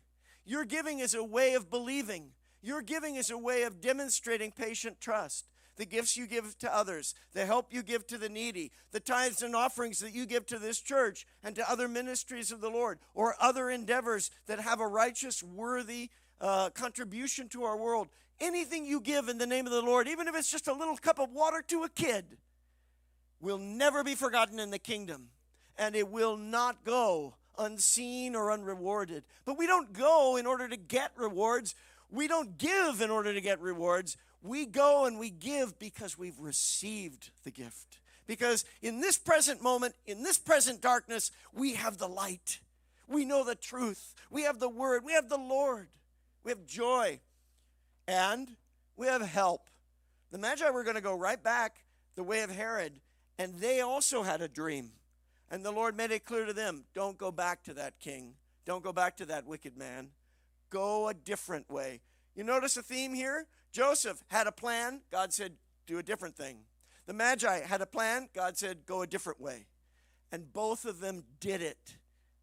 your 0.45 0.65
giving 0.65 0.99
is 0.99 1.13
a 1.13 1.23
way 1.23 1.53
of 1.53 1.69
believing, 1.69 2.31
your 2.61 2.81
giving 2.81 3.15
is 3.15 3.29
a 3.29 3.37
way 3.37 3.63
of 3.63 3.81
demonstrating 3.81 4.51
patient 4.51 4.99
trust 4.99 5.47
the 5.75 5.85
gifts 5.85 6.15
you 6.15 6.27
give 6.27 6.57
to 6.59 6.75
others, 6.75 7.15
the 7.33 7.45
help 7.45 7.67
you 7.71 7.81
give 7.81 8.05
to 8.07 8.17
the 8.17 8.29
needy, 8.29 8.71
the 8.91 8.99
tithes 8.99 9.41
and 9.41 9.55
offerings 9.55 9.99
that 9.99 10.13
you 10.13 10.25
give 10.25 10.45
to 10.47 10.59
this 10.59 10.79
church 10.79 11.25
and 11.43 11.55
to 11.55 11.69
other 11.69 11.87
ministries 11.87 12.51
of 12.51 12.61
the 12.61 12.69
Lord, 12.69 12.99
or 13.13 13.35
other 13.39 13.69
endeavors 13.69 14.29
that 14.47 14.59
have 14.59 14.79
a 14.79 14.87
righteous, 14.87 15.41
worthy 15.41 16.09
uh, 16.39 16.69
contribution 16.71 17.49
to 17.49 17.63
our 17.63 17.77
world. 17.77 18.09
Anything 18.39 18.85
you 18.85 18.99
give 18.99 19.29
in 19.29 19.37
the 19.37 19.47
name 19.47 19.65
of 19.65 19.71
the 19.71 19.81
Lord, 19.81 20.07
even 20.07 20.27
if 20.27 20.35
it's 20.35 20.51
just 20.51 20.67
a 20.67 20.73
little 20.73 20.97
cup 20.97 21.19
of 21.19 21.31
water 21.31 21.63
to 21.67 21.83
a 21.83 21.89
kid, 21.89 22.37
will 23.39 23.57
never 23.57 24.03
be 24.03 24.15
forgotten 24.15 24.59
in 24.59 24.71
the 24.71 24.79
kingdom. 24.79 25.29
And 25.77 25.95
it 25.95 26.09
will 26.09 26.37
not 26.37 26.83
go 26.83 27.35
unseen 27.57 28.35
or 28.35 28.51
unrewarded. 28.51 29.23
But 29.45 29.57
we 29.57 29.67
don't 29.67 29.93
go 29.93 30.37
in 30.37 30.45
order 30.45 30.67
to 30.67 30.77
get 30.77 31.11
rewards. 31.15 31.75
We 32.11 32.27
don't 32.27 32.57
give 32.57 33.01
in 33.01 33.09
order 33.09 33.33
to 33.33 33.41
get 33.41 33.59
rewards. 33.59 34.17
We 34.41 34.65
go 34.65 35.05
and 35.05 35.17
we 35.17 35.29
give 35.29 35.79
because 35.79 36.17
we've 36.17 36.39
received 36.39 37.31
the 37.43 37.51
gift. 37.51 37.99
Because 38.27 38.65
in 38.81 39.01
this 39.01 39.17
present 39.17 39.61
moment, 39.61 39.95
in 40.05 40.23
this 40.23 40.37
present 40.37 40.81
darkness, 40.81 41.31
we 41.53 41.73
have 41.73 41.97
the 41.97 42.07
light. 42.07 42.59
We 43.07 43.25
know 43.25 43.43
the 43.43 43.55
truth. 43.55 44.13
We 44.29 44.43
have 44.43 44.59
the 44.59 44.69
word. 44.69 45.03
We 45.03 45.13
have 45.13 45.29
the 45.29 45.37
Lord. 45.37 45.87
We 46.43 46.51
have 46.51 46.65
joy. 46.65 47.19
And 48.07 48.49
we 48.95 49.07
have 49.07 49.21
help. 49.21 49.69
The 50.31 50.37
Magi 50.37 50.69
were 50.69 50.83
going 50.83 50.95
to 50.95 51.01
go 51.01 51.15
right 51.15 51.41
back 51.41 51.83
the 52.15 52.23
way 52.23 52.41
of 52.41 52.49
Herod, 52.49 52.99
and 53.37 53.55
they 53.55 53.81
also 53.81 54.23
had 54.23 54.41
a 54.41 54.47
dream. 54.47 54.91
And 55.49 55.63
the 55.63 55.71
Lord 55.71 55.95
made 55.95 56.11
it 56.11 56.25
clear 56.25 56.45
to 56.45 56.53
them 56.53 56.85
don't 56.93 57.17
go 57.17 57.31
back 57.31 57.63
to 57.63 57.73
that 57.75 57.99
king, 57.99 58.33
don't 58.65 58.83
go 58.83 58.93
back 58.93 59.17
to 59.17 59.25
that 59.27 59.45
wicked 59.45 59.77
man. 59.77 60.09
Go 60.69 61.07
a 61.07 61.13
different 61.13 61.69
way. 61.69 62.01
You 62.35 62.43
notice 62.43 62.77
a 62.77 62.81
theme 62.81 63.13
here? 63.13 63.45
Joseph 63.71 64.23
had 64.29 64.47
a 64.47 64.51
plan, 64.51 65.01
God 65.11 65.31
said, 65.31 65.53
do 65.85 65.99
a 65.99 66.03
different 66.03 66.35
thing. 66.35 66.59
The 67.05 67.13
Magi 67.13 67.59
had 67.59 67.81
a 67.81 67.85
plan, 67.85 68.29
God 68.33 68.57
said, 68.57 68.85
go 68.87 69.03
a 69.03 69.07
different 69.07 69.39
way. 69.39 69.67
And 70.31 70.51
both 70.51 70.85
of 70.85 70.99
them 70.99 71.25
did 71.39 71.61
it, 71.61 71.97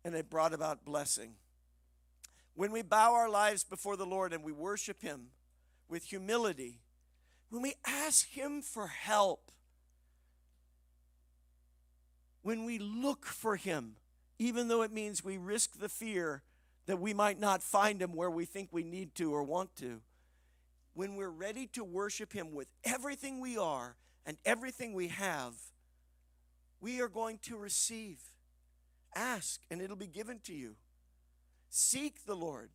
and 0.05 0.15
it 0.15 0.31
brought 0.31 0.53
about 0.53 0.85
blessing. 0.85 1.35
When 2.55 2.71
we 2.71 2.83
bow 2.83 3.15
our 3.15 3.29
lives 3.29 3.65
before 3.65 3.97
the 3.97 4.07
Lord 4.07 4.33
and 4.33 4.45
we 4.45 4.53
worship 4.53 5.03
Him 5.03 5.29
with 5.91 6.05
humility, 6.05 6.81
when 7.51 7.63
we 7.63 7.75
ask 7.87 8.29
Him 8.29 8.63
for 8.63 8.87
help, 8.87 9.51
when 12.43 12.65
we 12.65 12.79
look 12.79 13.27
for 13.27 13.57
Him, 13.57 13.97
even 14.39 14.69
though 14.69 14.83
it 14.83 14.93
means 14.93 15.25
we 15.25 15.37
risk 15.37 15.79
the 15.79 15.89
fear 15.89 16.43
that 16.87 17.01
we 17.01 17.13
might 17.13 17.39
not 17.39 17.63
find 17.63 18.01
Him 18.01 18.15
where 18.15 18.31
we 18.31 18.45
think 18.45 18.69
we 18.73 18.83
need 18.83 19.15
to 19.17 19.33
or 19.35 19.43
want 19.43 19.77
to, 19.77 20.01
when 20.95 21.17
we're 21.17 21.29
ready 21.29 21.67
to 21.69 21.85
worship 21.85 22.33
Him 22.33 22.55
with 22.55 22.69
everything 22.85 23.41
we 23.41 23.59
are 23.59 23.97
and 24.25 24.37
everything 24.45 24.93
we 24.93 25.09
have, 25.09 25.55
we 26.81 27.01
are 27.01 27.09
going 27.09 27.39
to 27.43 27.57
receive. 27.57 28.19
Ask, 29.15 29.61
and 29.71 29.83
it'll 29.83 29.97
be 29.97 30.07
given 30.07 30.39
to 30.45 30.55
you. 30.55 30.77
Seek 31.69 32.25
the 32.27 32.37
Lord, 32.37 32.71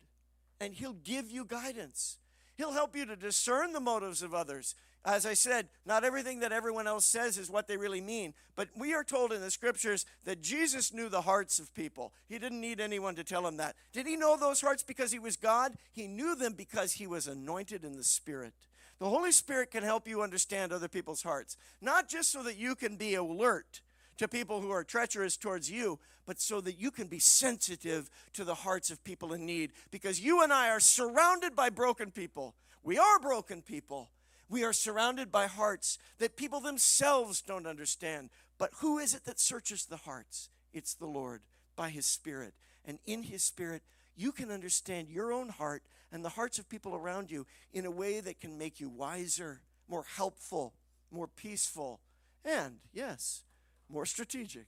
and 0.60 0.74
He'll 0.74 0.92
give 0.92 1.30
you 1.30 1.44
guidance. 1.44 2.18
He'll 2.56 2.72
help 2.72 2.96
you 2.96 3.06
to 3.06 3.16
discern 3.16 3.72
the 3.72 3.80
motives 3.80 4.22
of 4.22 4.34
others. 4.34 4.74
As 5.04 5.24
I 5.24 5.34
said, 5.34 5.68
not 5.84 6.02
everything 6.02 6.40
that 6.40 6.50
everyone 6.50 6.88
else 6.88 7.04
says 7.04 7.38
is 7.38 7.48
what 7.48 7.68
they 7.68 7.76
really 7.76 8.00
mean. 8.00 8.34
But 8.56 8.70
we 8.76 8.92
are 8.92 9.04
told 9.04 9.32
in 9.32 9.40
the 9.40 9.52
scriptures 9.52 10.04
that 10.24 10.42
Jesus 10.42 10.92
knew 10.92 11.08
the 11.08 11.20
hearts 11.20 11.60
of 11.60 11.72
people. 11.74 12.12
He 12.28 12.38
didn't 12.40 12.60
need 12.60 12.80
anyone 12.80 13.14
to 13.14 13.22
tell 13.22 13.46
him 13.46 13.58
that. 13.58 13.76
Did 13.92 14.06
he 14.06 14.16
know 14.16 14.36
those 14.36 14.60
hearts 14.60 14.82
because 14.82 15.12
he 15.12 15.20
was 15.20 15.36
God? 15.36 15.74
He 15.92 16.08
knew 16.08 16.34
them 16.34 16.54
because 16.54 16.94
he 16.94 17.06
was 17.06 17.28
anointed 17.28 17.84
in 17.84 17.96
the 17.96 18.02
Spirit. 18.02 18.54
The 18.98 19.08
Holy 19.08 19.30
Spirit 19.30 19.70
can 19.70 19.84
help 19.84 20.08
you 20.08 20.22
understand 20.22 20.72
other 20.72 20.88
people's 20.88 21.22
hearts, 21.22 21.56
not 21.80 22.08
just 22.08 22.32
so 22.32 22.42
that 22.42 22.56
you 22.56 22.74
can 22.74 22.96
be 22.96 23.14
alert 23.14 23.82
to 24.18 24.28
people 24.28 24.60
who 24.60 24.70
are 24.70 24.84
treacherous 24.84 25.36
towards 25.36 25.70
you, 25.70 25.98
but 26.24 26.40
so 26.40 26.60
that 26.60 26.78
you 26.78 26.90
can 26.90 27.06
be 27.06 27.18
sensitive 27.18 28.10
to 28.32 28.44
the 28.44 28.54
hearts 28.54 28.90
of 28.90 29.04
people 29.04 29.32
in 29.32 29.46
need. 29.46 29.72
Because 29.90 30.20
you 30.20 30.42
and 30.42 30.52
I 30.52 30.70
are 30.70 30.80
surrounded 30.80 31.54
by 31.54 31.70
broken 31.70 32.10
people. 32.10 32.54
We 32.82 32.98
are 32.98 33.18
broken 33.20 33.62
people. 33.62 34.10
We 34.48 34.64
are 34.64 34.72
surrounded 34.72 35.30
by 35.30 35.46
hearts 35.46 35.98
that 36.18 36.36
people 36.36 36.60
themselves 36.60 37.40
don't 37.40 37.66
understand. 37.66 38.30
But 38.58 38.70
who 38.76 38.98
is 38.98 39.14
it 39.14 39.24
that 39.24 39.40
searches 39.40 39.86
the 39.86 39.96
hearts? 39.96 40.48
It's 40.72 40.94
the 40.94 41.06
Lord 41.06 41.42
by 41.74 41.90
His 41.90 42.06
Spirit. 42.06 42.54
And 42.84 42.98
in 43.06 43.24
His 43.24 43.42
Spirit, 43.42 43.82
you 44.16 44.32
can 44.32 44.50
understand 44.50 45.08
your 45.08 45.32
own 45.32 45.48
heart 45.48 45.82
and 46.10 46.24
the 46.24 46.30
hearts 46.30 46.58
of 46.58 46.68
people 46.68 46.94
around 46.94 47.30
you 47.30 47.46
in 47.72 47.84
a 47.84 47.90
way 47.90 48.20
that 48.20 48.40
can 48.40 48.56
make 48.56 48.80
you 48.80 48.88
wiser, 48.88 49.60
more 49.88 50.04
helpful, 50.16 50.72
more 51.10 51.26
peaceful, 51.26 52.00
and, 52.44 52.76
yes, 52.92 53.42
more 53.88 54.06
strategic, 54.06 54.66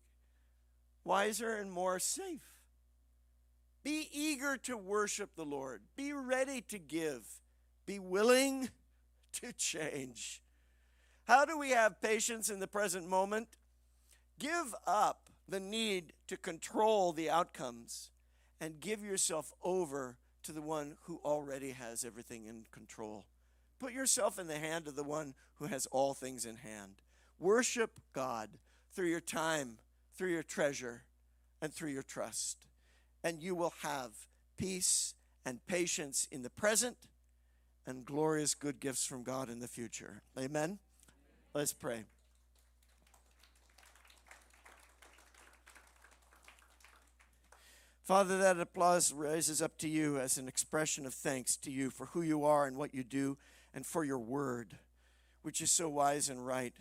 wiser, 1.04 1.56
and 1.56 1.72
more 1.72 1.98
safe. 1.98 2.58
Be 3.82 4.08
eager 4.12 4.56
to 4.58 4.76
worship 4.76 5.30
the 5.34 5.44
Lord. 5.44 5.82
Be 5.96 6.12
ready 6.12 6.60
to 6.62 6.78
give. 6.78 7.26
Be 7.86 7.98
willing 7.98 8.68
to 9.34 9.52
change. 9.52 10.42
How 11.24 11.44
do 11.44 11.58
we 11.58 11.70
have 11.70 12.00
patience 12.00 12.48
in 12.48 12.60
the 12.60 12.66
present 12.66 13.08
moment? 13.08 13.48
Give 14.38 14.74
up 14.86 15.28
the 15.48 15.60
need 15.60 16.12
to 16.26 16.36
control 16.36 17.12
the 17.12 17.30
outcomes 17.30 18.10
and 18.60 18.80
give 18.80 19.02
yourself 19.02 19.52
over 19.62 20.16
to 20.42 20.52
the 20.52 20.62
one 20.62 20.96
who 21.02 21.20
already 21.24 21.70
has 21.70 22.04
everything 22.04 22.46
in 22.46 22.64
control. 22.70 23.26
Put 23.78 23.92
yourself 23.92 24.38
in 24.38 24.48
the 24.48 24.58
hand 24.58 24.88
of 24.88 24.96
the 24.96 25.04
one 25.04 25.34
who 25.56 25.66
has 25.66 25.86
all 25.86 26.14
things 26.14 26.44
in 26.44 26.56
hand. 26.56 26.96
Worship 27.38 28.00
God 28.12 28.50
through 28.98 29.06
your 29.06 29.20
time, 29.20 29.78
through 30.16 30.30
your 30.30 30.42
treasure, 30.42 31.04
and 31.62 31.72
through 31.72 31.90
your 31.90 32.02
trust. 32.02 32.66
And 33.22 33.40
you 33.40 33.54
will 33.54 33.74
have 33.82 34.10
peace 34.56 35.14
and 35.46 35.64
patience 35.68 36.26
in 36.32 36.42
the 36.42 36.50
present 36.50 36.96
and 37.86 38.04
glorious 38.04 38.56
good 38.56 38.80
gifts 38.80 39.06
from 39.06 39.22
God 39.22 39.50
in 39.50 39.60
the 39.60 39.68
future. 39.68 40.22
Amen. 40.36 40.80
Let's 41.54 41.72
pray. 41.72 42.06
Father, 48.02 48.36
that 48.38 48.58
applause 48.58 49.12
rises 49.12 49.62
up 49.62 49.78
to 49.78 49.88
you 49.88 50.18
as 50.18 50.38
an 50.38 50.48
expression 50.48 51.06
of 51.06 51.14
thanks 51.14 51.56
to 51.58 51.70
you 51.70 51.90
for 51.90 52.06
who 52.06 52.22
you 52.22 52.44
are 52.44 52.66
and 52.66 52.76
what 52.76 52.92
you 52.92 53.04
do, 53.04 53.38
and 53.72 53.86
for 53.86 54.02
your 54.02 54.18
word, 54.18 54.76
which 55.42 55.60
is 55.60 55.70
so 55.70 55.88
wise 55.88 56.28
and 56.28 56.44
right, 56.44 56.74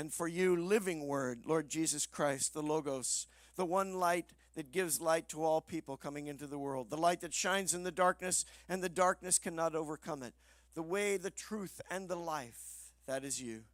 and 0.00 0.10
for 0.10 0.26
you, 0.26 0.56
living 0.56 1.06
word, 1.06 1.42
Lord 1.44 1.68
Jesus 1.68 2.06
Christ, 2.06 2.54
the 2.54 2.62
Logos, 2.62 3.26
the 3.56 3.66
one 3.66 3.92
light 3.92 4.32
that 4.54 4.72
gives 4.72 4.98
light 4.98 5.28
to 5.28 5.44
all 5.44 5.60
people 5.60 5.98
coming 5.98 6.26
into 6.26 6.46
the 6.46 6.58
world, 6.58 6.88
the 6.88 6.96
light 6.96 7.20
that 7.20 7.34
shines 7.34 7.74
in 7.74 7.82
the 7.82 7.90
darkness, 7.90 8.46
and 8.66 8.82
the 8.82 8.88
darkness 8.88 9.38
cannot 9.38 9.74
overcome 9.74 10.22
it, 10.22 10.32
the 10.72 10.80
way, 10.80 11.18
the 11.18 11.30
truth, 11.30 11.82
and 11.90 12.08
the 12.08 12.16
life. 12.16 12.92
That 13.06 13.24
is 13.24 13.42
you. 13.42 13.64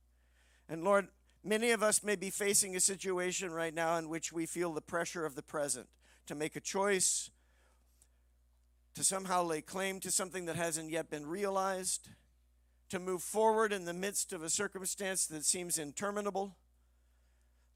And 0.69 0.83
Lord, 0.83 1.07
many 1.45 1.71
of 1.71 1.81
us 1.81 2.03
may 2.03 2.17
be 2.17 2.31
facing 2.31 2.75
a 2.75 2.81
situation 2.81 3.53
right 3.53 3.73
now 3.73 3.97
in 3.97 4.09
which 4.09 4.33
we 4.33 4.47
feel 4.47 4.73
the 4.73 4.81
pressure 4.81 5.25
of 5.25 5.37
the 5.37 5.45
present 5.45 5.87
to 6.27 6.35
make 6.35 6.57
a 6.57 6.61
choice, 6.61 7.31
to 8.97 9.05
somehow 9.05 9.45
lay 9.45 9.61
claim 9.61 10.01
to 10.01 10.11
something 10.11 10.47
that 10.47 10.57
hasn't 10.57 10.91
yet 10.91 11.09
been 11.09 11.25
realized, 11.25 12.09
to 12.91 12.99
move 12.99 13.23
forward 13.23 13.73
in 13.73 13.85
the 13.85 13.93
midst 13.93 14.33
of 14.33 14.43
a 14.43 14.51
circumstance 14.51 15.27
that 15.27 15.45
seems 15.45 15.79
interminable. 15.79 16.57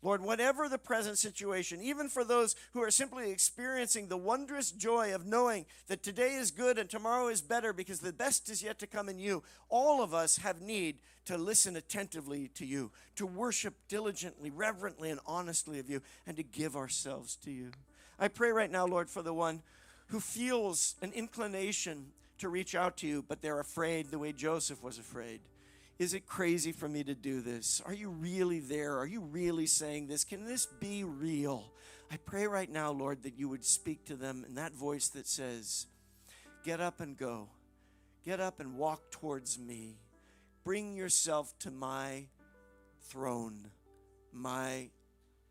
Lord, 0.02 0.22
whatever 0.22 0.66
the 0.68 0.78
present 0.78 1.18
situation, 1.18 1.82
even 1.82 2.08
for 2.08 2.24
those 2.24 2.56
who 2.72 2.82
are 2.82 2.90
simply 2.90 3.30
experiencing 3.30 4.08
the 4.08 4.16
wondrous 4.16 4.70
joy 4.70 5.14
of 5.14 5.26
knowing 5.26 5.66
that 5.88 6.02
today 6.02 6.34
is 6.34 6.50
good 6.50 6.78
and 6.78 6.88
tomorrow 6.88 7.28
is 7.28 7.42
better 7.42 7.74
because 7.74 8.00
the 8.00 8.12
best 8.12 8.48
is 8.48 8.62
yet 8.62 8.78
to 8.78 8.86
come 8.86 9.10
in 9.10 9.18
you, 9.18 9.42
all 9.68 10.02
of 10.02 10.14
us 10.14 10.38
have 10.38 10.62
need 10.62 11.00
to 11.26 11.36
listen 11.36 11.76
attentively 11.76 12.48
to 12.54 12.64
you, 12.64 12.90
to 13.16 13.26
worship 13.26 13.74
diligently, 13.88 14.50
reverently, 14.50 15.10
and 15.10 15.20
honestly 15.26 15.78
of 15.78 15.90
you, 15.90 16.00
and 16.26 16.36
to 16.38 16.42
give 16.42 16.76
ourselves 16.76 17.36
to 17.36 17.50
you. 17.50 17.70
I 18.18 18.28
pray 18.28 18.52
right 18.52 18.70
now, 18.70 18.86
Lord, 18.86 19.10
for 19.10 19.20
the 19.22 19.34
one 19.34 19.62
who 20.06 20.18
feels 20.18 20.94
an 21.02 21.12
inclination 21.12 22.06
to 22.40 22.48
reach 22.48 22.74
out 22.74 22.98
to 22.98 23.06
you, 23.06 23.24
but 23.26 23.40
they're 23.40 23.60
afraid 23.60 24.10
the 24.10 24.18
way 24.18 24.32
Joseph 24.32 24.82
was 24.82 24.98
afraid. 24.98 25.40
Is 25.98 26.14
it 26.14 26.26
crazy 26.26 26.72
for 26.72 26.88
me 26.88 27.04
to 27.04 27.14
do 27.14 27.40
this? 27.40 27.82
Are 27.84 27.92
you 27.92 28.10
really 28.10 28.60
there? 28.60 28.98
Are 28.98 29.06
you 29.06 29.20
really 29.20 29.66
saying 29.66 30.06
this? 30.06 30.24
Can 30.24 30.44
this 30.44 30.66
be 30.66 31.04
real? 31.04 31.70
I 32.10 32.16
pray 32.16 32.46
right 32.46 32.70
now, 32.70 32.90
Lord, 32.90 33.22
that 33.22 33.38
you 33.38 33.48
would 33.48 33.64
speak 33.64 34.06
to 34.06 34.16
them 34.16 34.44
in 34.48 34.54
that 34.54 34.72
voice 34.72 35.08
that 35.10 35.26
says, 35.26 35.86
Get 36.64 36.80
up 36.80 37.00
and 37.00 37.16
go. 37.16 37.48
Get 38.24 38.40
up 38.40 38.60
and 38.60 38.76
walk 38.76 39.10
towards 39.10 39.58
me. 39.58 39.98
Bring 40.64 40.94
yourself 40.94 41.58
to 41.60 41.70
my 41.70 42.26
throne, 43.00 43.70
my 44.32 44.90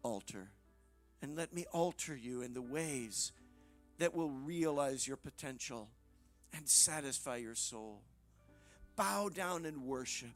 altar 0.04 0.52
and 1.22 1.36
let 1.36 1.54
me 1.54 1.66
alter 1.72 2.16
you 2.16 2.42
in 2.42 2.54
the 2.54 2.62
ways 2.62 3.32
that 3.98 4.16
will 4.16 4.30
realize 4.30 5.08
your 5.08 5.18
potential 5.18 5.90
and 6.54 6.68
satisfy 6.68 7.38
your 7.38 7.56
soul. 7.56 8.02
Bow 8.96 9.30
down 9.30 9.66
and 9.66 9.84
worship. 9.84 10.30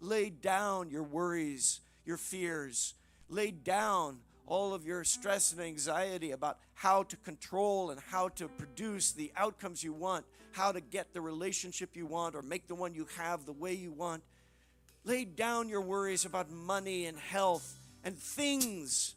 Lay 0.00 0.30
down 0.30 0.90
your 0.90 1.02
worries, 1.02 1.80
your 2.04 2.16
fears. 2.16 2.94
Lay 3.28 3.50
down 3.50 4.18
all 4.46 4.74
of 4.74 4.86
your 4.86 5.02
stress 5.02 5.52
and 5.52 5.60
anxiety 5.60 6.30
about 6.30 6.58
how 6.74 7.02
to 7.02 7.16
control 7.16 7.90
and 7.90 8.00
how 8.10 8.28
to 8.28 8.48
produce 8.48 9.12
the 9.12 9.32
outcomes 9.36 9.82
you 9.82 9.92
want, 9.92 10.24
how 10.52 10.70
to 10.70 10.80
get 10.80 11.12
the 11.12 11.20
relationship 11.20 11.96
you 11.96 12.06
want 12.06 12.34
or 12.34 12.42
make 12.42 12.68
the 12.68 12.74
one 12.74 12.94
you 12.94 13.06
have 13.16 13.44
the 13.44 13.52
way 13.52 13.72
you 13.72 13.90
want. 13.90 14.22
Lay 15.04 15.24
down 15.24 15.68
your 15.68 15.80
worries 15.80 16.24
about 16.24 16.50
money 16.50 17.06
and 17.06 17.18
health 17.18 17.78
and 18.04 18.16
things 18.16 19.14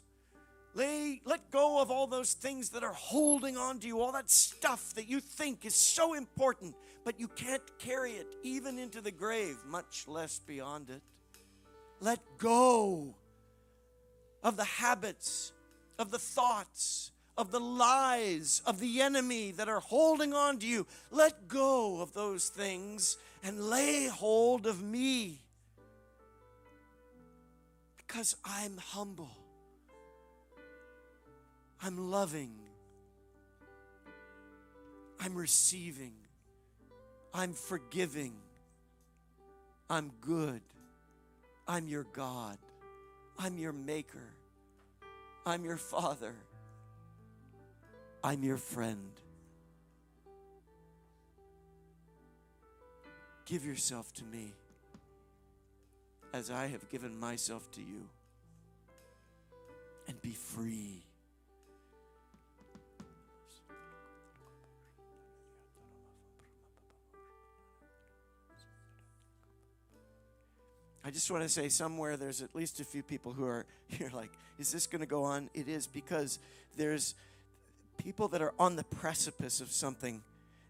Lay, 0.74 1.20
let 1.24 1.50
go 1.50 1.80
of 1.80 1.90
all 1.90 2.06
those 2.06 2.32
things 2.32 2.70
that 2.70 2.84
are 2.84 2.92
holding 2.92 3.56
on 3.56 3.80
to 3.80 3.86
you, 3.86 4.00
all 4.00 4.12
that 4.12 4.30
stuff 4.30 4.94
that 4.94 5.08
you 5.08 5.20
think 5.20 5.64
is 5.64 5.74
so 5.74 6.14
important, 6.14 6.74
but 7.04 7.18
you 7.18 7.26
can't 7.26 7.62
carry 7.78 8.12
it 8.12 8.28
even 8.42 8.78
into 8.78 9.00
the 9.00 9.10
grave, 9.10 9.56
much 9.66 10.06
less 10.06 10.38
beyond 10.38 10.90
it. 10.90 11.02
Let 12.00 12.20
go 12.38 13.14
of 14.44 14.56
the 14.56 14.64
habits, 14.64 15.52
of 15.98 16.10
the 16.10 16.18
thoughts, 16.18 17.10
of 17.36 17.50
the 17.50 17.60
lies 17.60 18.60
of 18.66 18.80
the 18.80 19.00
enemy 19.00 19.50
that 19.52 19.68
are 19.68 19.80
holding 19.80 20.34
on 20.34 20.58
to 20.58 20.66
you. 20.66 20.86
Let 21.10 21.48
go 21.48 22.00
of 22.00 22.12
those 22.12 22.48
things 22.48 23.16
and 23.42 23.64
lay 23.64 24.08
hold 24.08 24.66
of 24.66 24.82
me 24.82 25.40
because 27.96 28.36
I'm 28.44 28.76
humble. 28.76 29.39
I'm 31.82 32.10
loving. 32.10 32.52
I'm 35.18 35.34
receiving. 35.34 36.12
I'm 37.32 37.52
forgiving. 37.52 38.34
I'm 39.88 40.10
good. 40.20 40.60
I'm 41.66 41.88
your 41.88 42.04
God. 42.12 42.58
I'm 43.38 43.58
your 43.58 43.72
maker. 43.72 44.34
I'm 45.46 45.64
your 45.64 45.76
father. 45.76 46.34
I'm 48.22 48.42
your 48.42 48.58
friend. 48.58 49.10
Give 53.46 53.64
yourself 53.64 54.12
to 54.14 54.24
me 54.24 54.52
as 56.32 56.50
I 56.50 56.66
have 56.66 56.88
given 56.88 57.18
myself 57.18 57.70
to 57.72 57.80
you. 57.80 58.08
And 60.06 60.20
be 60.20 60.32
free. 60.32 61.02
I 71.04 71.10
just 71.10 71.30
want 71.30 71.42
to 71.42 71.48
say 71.48 71.68
somewhere 71.68 72.16
there's 72.16 72.42
at 72.42 72.54
least 72.54 72.80
a 72.80 72.84
few 72.84 73.02
people 73.02 73.32
who 73.32 73.46
are 73.46 73.66
you're 73.88 74.10
like, 74.10 74.30
is 74.58 74.70
this 74.70 74.86
going 74.86 75.00
to 75.00 75.06
go 75.06 75.24
on? 75.24 75.48
It 75.54 75.68
is 75.68 75.86
because 75.86 76.38
there's 76.76 77.14
people 77.96 78.28
that 78.28 78.42
are 78.42 78.54
on 78.58 78.76
the 78.76 78.84
precipice 78.84 79.60
of 79.60 79.70
something 79.70 80.22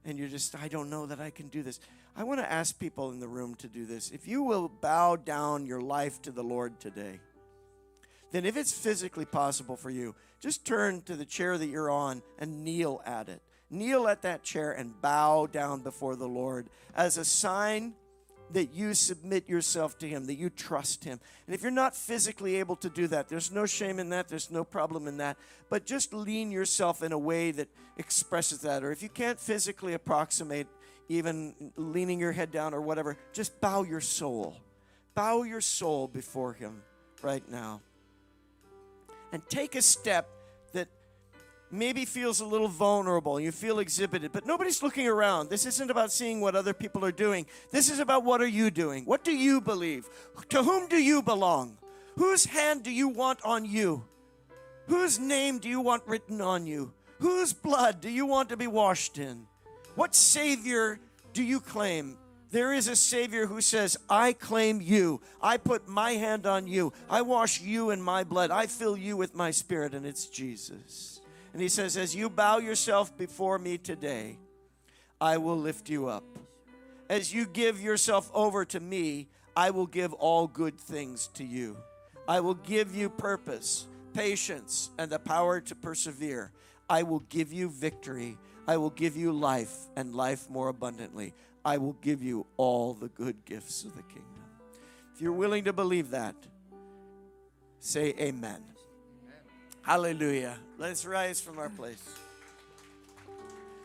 and 0.05 0.19
you're 0.19 0.29
just 0.29 0.55
I 0.55 0.69
don't 0.69 0.91
know 0.91 1.07
that 1.07 1.21
I 1.21 1.31
can 1.31 1.49
do 1.49 1.63
this. 1.63 1.81
I 2.17 2.25
want 2.25 2.41
to 2.41 2.51
ask 2.51 2.79
people 2.79 3.11
in 3.11 3.21
the 3.21 3.29
room 3.29 3.55
to 3.57 3.69
do 3.69 3.87
this. 3.87 4.11
If 4.11 4.27
you 4.27 4.43
will 4.43 4.69
bow 4.69 5.17
down 5.17 5.67
your 5.67 5.81
life 5.81 6.21
to 6.23 6.31
the 6.31 6.43
Lord 6.43 6.81
today, 6.81 7.21
then 8.33 8.45
if 8.45 8.57
it's 8.57 8.73
physically 8.73 9.25
possible 9.25 9.77
for 9.77 9.91
you, 9.91 10.15
just 10.41 10.65
turn 10.65 11.03
to 11.03 11.17
the 11.17 11.25
chair 11.25 11.59
that 11.59 11.67
you're 11.67 11.91
on 11.91 12.23
and 12.39 12.65
kneel 12.65 13.03
at 13.05 13.29
it. 13.29 13.43
Kneel 13.69 14.09
at 14.09 14.23
that 14.23 14.43
chair 14.43 14.73
and 14.73 15.01
bow 15.01 15.47
down 15.47 15.81
before 15.81 16.17
the 16.17 16.29
Lord 16.29 16.69
as 16.95 17.17
a 17.17 17.25
sign 17.25 17.95
that 18.53 18.75
you 18.75 18.95
submit 18.95 19.49
yourself 19.49 19.99
to 19.99 20.09
Him, 20.09 20.27
that 20.27 20.35
you 20.35 20.51
trust 20.51 21.05
Him. 21.05 21.21
And 21.47 21.55
if 21.55 21.63
you're 21.63 21.71
not 21.71 21.95
physically 21.95 22.57
able 22.57 22.77
to 22.77 22.89
do 22.89 23.07
that, 23.09 23.29
there's 23.29 23.53
no 23.53 23.67
shame 23.67 23.99
in 23.99 24.11
that, 24.11 24.29
there's 24.29 24.51
no 24.51 24.65
problem 24.65 25.07
in 25.07 25.19
that. 25.19 25.37
But 25.69 25.87
just 25.87 26.13
lean 26.13 26.51
yourself 26.51 27.03
in 27.03 27.13
a 27.13 27.19
way 27.19 27.51
that 27.53 27.69
expresses 27.97 28.61
that. 28.63 28.83
Or 28.83 28.93
if 28.93 29.03
you 29.03 29.09
can't 29.09 29.39
physically 29.39 29.95
approximate, 29.95 30.67
even 31.09 31.55
leaning 31.77 32.21
your 32.21 32.33
head 32.33 32.51
down 32.51 32.75
or 32.75 32.81
whatever, 32.81 33.17
just 33.33 33.61
bow 33.61 33.83
your 33.83 34.01
soul. 34.01 34.57
Bow 35.15 35.43
your 35.43 35.61
soul 35.61 36.09
before 36.09 36.53
Him 36.53 36.83
right 37.23 37.49
now. 37.51 37.81
And 39.33 39.43
take 39.49 39.77
a 39.77 39.83
step 39.83 40.29
maybe 41.71 42.05
feels 42.05 42.41
a 42.41 42.47
little 42.47 42.69
vulnerable, 42.69 43.41
you 43.41 43.53
feel 43.53 43.79
exhibited, 43.79 44.33
but 44.33 44.47
nobody's 44.47 44.83
looking 44.83 45.07
around. 45.07 45.51
This 45.51 45.67
isn't 45.67 45.91
about 45.91 46.13
seeing 46.13 46.41
what 46.41 46.55
other 46.55 46.75
people 46.75 47.05
are 47.05 47.13
doing. 47.13 47.47
This 47.71 47.91
is 47.91 47.99
about 47.99 48.25
what 48.25 48.41
are 48.41 48.47
you 48.47 48.71
doing? 48.71 49.05
What 49.05 49.25
do 49.25 49.33
you 49.33 49.61
believe? 49.61 50.09
To 50.51 50.63
whom 50.63 50.89
do 50.89 50.97
you 50.97 51.23
belong? 51.23 51.79
Whose 52.17 52.45
hand 52.45 52.83
do 52.83 52.91
you 52.91 53.09
want 53.09 53.41
on 53.45 53.65
you? 53.65 54.05
Whose 54.87 55.19
name 55.19 55.59
do 55.59 55.69
you 55.69 55.81
want 55.81 56.03
written 56.07 56.41
on 56.41 56.67
you? 56.67 56.93
Whose 57.21 57.53
blood 57.53 58.01
do 58.01 58.11
you 58.11 58.27
want 58.27 58.49
to 58.49 58.57
be 58.57 58.67
washed 58.67 59.19
in? 59.19 59.47
What 59.95 60.15
Savior 60.15 60.99
do 61.33 61.43
you 61.43 61.61
claim? 61.61 62.17
There 62.51 62.73
is 62.73 62.89
a 62.89 62.97
Savior 62.97 63.47
who 63.47 63.61
says, 63.61 63.97
I 64.09 64.33
claim 64.33 64.81
you. 64.81 65.21
I 65.41 65.57
put 65.57 65.87
my 65.87 66.13
hand 66.13 66.47
on 66.47 66.67
you. 66.67 66.93
I 67.09 67.23
wash 67.23 67.61
you 67.61 67.91
in 67.91 68.03
my 68.03 68.25
blood. 68.25 68.51
I 68.51 68.67
fill 68.67 68.97
you 68.97 69.17
with 69.17 69.35
my 69.35 69.53
spirit, 69.53 69.95
and 69.95 70.05
it's 70.05 70.27
Jesus. 70.27 71.20
And 71.53 71.61
he 71.61 71.69
says, 71.69 71.97
As 71.97 72.15
you 72.15 72.31
bow 72.31 72.59
yourself 72.59 73.17
before 73.17 73.59
me 73.59 73.79
today, 73.79 74.39
I 75.21 75.37
will 75.39 75.59
lift 75.59 75.89
you 75.89 76.07
up. 76.07 76.25
As 77.09 77.35
you 77.35 77.47
give 77.47 77.81
yourself 77.81 78.31
over 78.33 78.65
to 78.67 78.81
me, 78.81 79.29
I 79.57 79.71
will 79.71 79.87
give 79.87 80.13
all 80.15 80.47
good 80.47 80.79
things 80.79 81.29
to 81.35 81.45
you. 81.45 81.77
I 82.29 82.41
will 82.41 82.55
give 82.55 82.95
you 82.95 83.11
purpose, 83.11 83.87
patience, 84.15 84.91
and 84.99 85.11
the 85.11 85.19
power 85.19 85.61
to 85.61 85.75
persevere. 85.75 86.53
I 86.89 87.03
will 87.03 87.21
give 87.21 87.53
you 87.53 87.69
victory. 87.69 88.39
I 88.69 88.77
will 88.77 88.91
give 88.91 89.17
you 89.17 89.33
life 89.33 89.75
and 89.97 90.15
life 90.15 90.49
more 90.49 90.69
abundantly. 90.69 91.35
I 91.65 91.79
will 91.79 91.95
give 91.95 92.23
you 92.23 92.47
all 92.57 92.95
the 92.95 93.09
good 93.09 93.45
gifts 93.45 93.85
of 93.85 93.97
the 93.97 94.03
kingdom. 94.03 94.25
If 95.15 95.21
you're 95.21 95.33
willing 95.33 95.65
to 95.65 95.73
believe 95.73 96.11
that, 96.11 96.37
say 97.81 98.15
amen. 98.19 98.63
Hallelujah. 99.83 100.59
Let's 100.79 101.05
rise 101.05 101.41
from 101.41 101.59
our 101.59 101.71
place. 101.71 102.03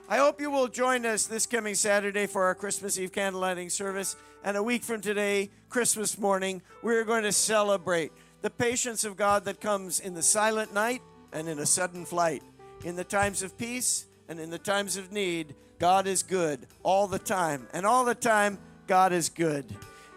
I 0.07 0.17
hope 0.17 0.39
you 0.39 0.51
will 0.51 0.67
join 0.67 1.05
us 1.05 1.25
this 1.25 1.47
coming 1.47 1.73
Saturday 1.73 2.27
for 2.27 2.43
our 2.43 2.53
Christmas 2.53 2.99
Eve 2.99 3.11
candlelighting 3.11 3.71
service. 3.71 4.15
And 4.43 4.55
a 4.55 4.61
week 4.61 4.83
from 4.83 5.01
today, 5.01 5.49
Christmas 5.69 6.17
morning, 6.17 6.61
we're 6.83 7.05
going 7.05 7.23
to 7.23 7.31
celebrate 7.31 8.11
the 8.41 8.49
patience 8.51 9.03
of 9.03 9.17
God 9.17 9.45
that 9.45 9.59
comes 9.59 9.99
in 9.99 10.13
the 10.13 10.21
silent 10.21 10.73
night 10.73 11.01
and 11.33 11.49
in 11.49 11.57
a 11.59 11.65
sudden 11.65 12.05
flight. 12.05 12.43
In 12.83 12.95
the 12.95 13.03
times 13.03 13.41
of 13.41 13.57
peace 13.57 14.05
and 14.29 14.39
in 14.39 14.51
the 14.51 14.59
times 14.59 14.97
of 14.97 15.11
need, 15.11 15.55
God 15.79 16.07
is 16.07 16.21
good 16.21 16.67
all 16.83 17.07
the 17.07 17.17
time. 17.17 17.67
And 17.73 17.85
all 17.85 18.05
the 18.05 18.13
time, 18.13 18.59
God 18.85 19.13
is 19.13 19.29
good. 19.29 19.65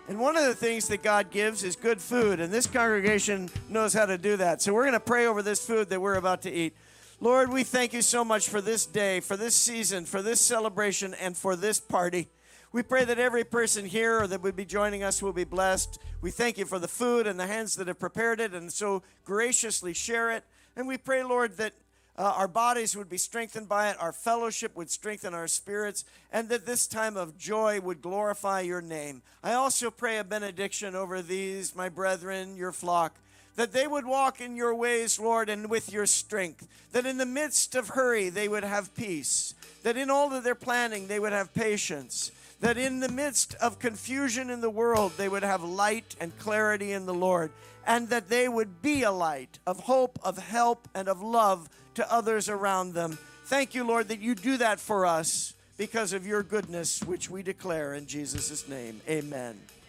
And 0.08 0.18
one 0.18 0.38
of 0.38 0.44
the 0.44 0.54
things 0.54 0.88
that 0.88 1.02
God 1.02 1.30
gives 1.30 1.62
is 1.62 1.76
good 1.76 2.00
food. 2.00 2.40
And 2.40 2.50
this 2.50 2.66
congregation 2.66 3.50
knows 3.68 3.92
how 3.92 4.06
to 4.06 4.16
do 4.16 4.38
that. 4.38 4.62
So 4.62 4.72
we're 4.72 4.84
going 4.84 4.94
to 4.94 5.00
pray 5.00 5.26
over 5.26 5.42
this 5.42 5.64
food 5.66 5.90
that 5.90 6.00
we're 6.00 6.14
about 6.14 6.40
to 6.42 6.50
eat. 6.50 6.74
Lord, 7.20 7.52
we 7.52 7.62
thank 7.62 7.92
you 7.92 8.00
so 8.00 8.24
much 8.24 8.48
for 8.48 8.62
this 8.62 8.86
day, 8.86 9.20
for 9.20 9.36
this 9.36 9.54
season, 9.54 10.06
for 10.06 10.22
this 10.22 10.40
celebration, 10.40 11.12
and 11.12 11.36
for 11.36 11.56
this 11.56 11.78
party. 11.78 12.28
We 12.72 12.82
pray 12.82 13.04
that 13.04 13.18
every 13.18 13.44
person 13.44 13.84
here 13.84 14.22
or 14.22 14.26
that 14.28 14.42
would 14.42 14.56
be 14.56 14.64
joining 14.64 15.02
us 15.02 15.22
will 15.22 15.34
be 15.34 15.44
blessed. 15.44 15.98
We 16.22 16.30
thank 16.30 16.56
you 16.56 16.64
for 16.64 16.78
the 16.78 16.88
food 16.88 17.26
and 17.26 17.38
the 17.38 17.46
hands 17.46 17.76
that 17.76 17.88
have 17.88 17.98
prepared 17.98 18.40
it 18.40 18.54
and 18.54 18.72
so 18.72 19.02
graciously 19.26 19.92
share 19.92 20.30
it. 20.30 20.44
And 20.74 20.88
we 20.88 20.96
pray, 20.96 21.22
Lord, 21.22 21.58
that 21.58 21.74
uh, 22.18 22.34
our 22.36 22.48
bodies 22.48 22.96
would 22.96 23.08
be 23.08 23.16
strengthened 23.16 23.68
by 23.68 23.88
it, 23.88 23.96
our 24.00 24.12
fellowship 24.12 24.76
would 24.76 24.90
strengthen 24.90 25.32
our 25.32 25.48
spirits, 25.48 26.04
and 26.32 26.48
that 26.48 26.66
this 26.66 26.86
time 26.86 27.16
of 27.16 27.38
joy 27.38 27.80
would 27.80 28.02
glorify 28.02 28.60
your 28.60 28.82
name. 28.82 29.22
I 29.42 29.54
also 29.54 29.90
pray 29.90 30.18
a 30.18 30.24
benediction 30.24 30.94
over 30.94 31.22
these, 31.22 31.74
my 31.74 31.88
brethren, 31.88 32.56
your 32.56 32.72
flock 32.72 33.16
that 33.58 33.72
they 33.72 33.88
would 33.88 34.06
walk 34.06 34.40
in 34.40 34.54
your 34.54 34.72
ways, 34.72 35.18
Lord, 35.18 35.48
and 35.48 35.68
with 35.68 35.92
your 35.92 36.06
strength. 36.06 36.68
That 36.92 37.06
in 37.06 37.18
the 37.18 37.26
midst 37.26 37.74
of 37.74 37.88
hurry, 37.88 38.28
they 38.28 38.46
would 38.46 38.62
have 38.62 38.94
peace. 38.94 39.52
That 39.82 39.96
in 39.96 40.10
all 40.10 40.32
of 40.32 40.44
their 40.44 40.54
planning, 40.54 41.08
they 41.08 41.18
would 41.18 41.32
have 41.32 41.52
patience. 41.52 42.30
That 42.60 42.78
in 42.78 43.00
the 43.00 43.08
midst 43.08 43.56
of 43.56 43.80
confusion 43.80 44.48
in 44.48 44.60
the 44.60 44.70
world, 44.70 45.14
they 45.16 45.28
would 45.28 45.42
have 45.42 45.64
light 45.64 46.14
and 46.20 46.38
clarity 46.38 46.92
in 46.92 47.04
the 47.04 47.14
Lord. 47.14 47.50
And 47.84 48.08
that 48.10 48.28
they 48.28 48.48
would 48.48 48.80
be 48.80 49.02
a 49.02 49.10
light 49.10 49.58
of 49.66 49.80
hope, 49.80 50.20
of 50.22 50.38
help, 50.38 50.86
and 50.94 51.08
of 51.08 51.20
love 51.20 51.68
to 51.98 52.12
others 52.12 52.48
around 52.48 52.94
them. 52.94 53.18
Thank 53.46 53.74
you, 53.74 53.82
Lord, 53.82 54.06
that 54.08 54.20
you 54.20 54.36
do 54.36 54.56
that 54.58 54.78
for 54.78 55.04
us 55.04 55.52
because 55.76 56.12
of 56.12 56.24
your 56.24 56.44
goodness, 56.44 57.02
which 57.02 57.28
we 57.28 57.42
declare 57.42 57.94
in 57.94 58.06
Jesus' 58.06 58.68
name. 58.68 59.00
Amen. 59.08 59.58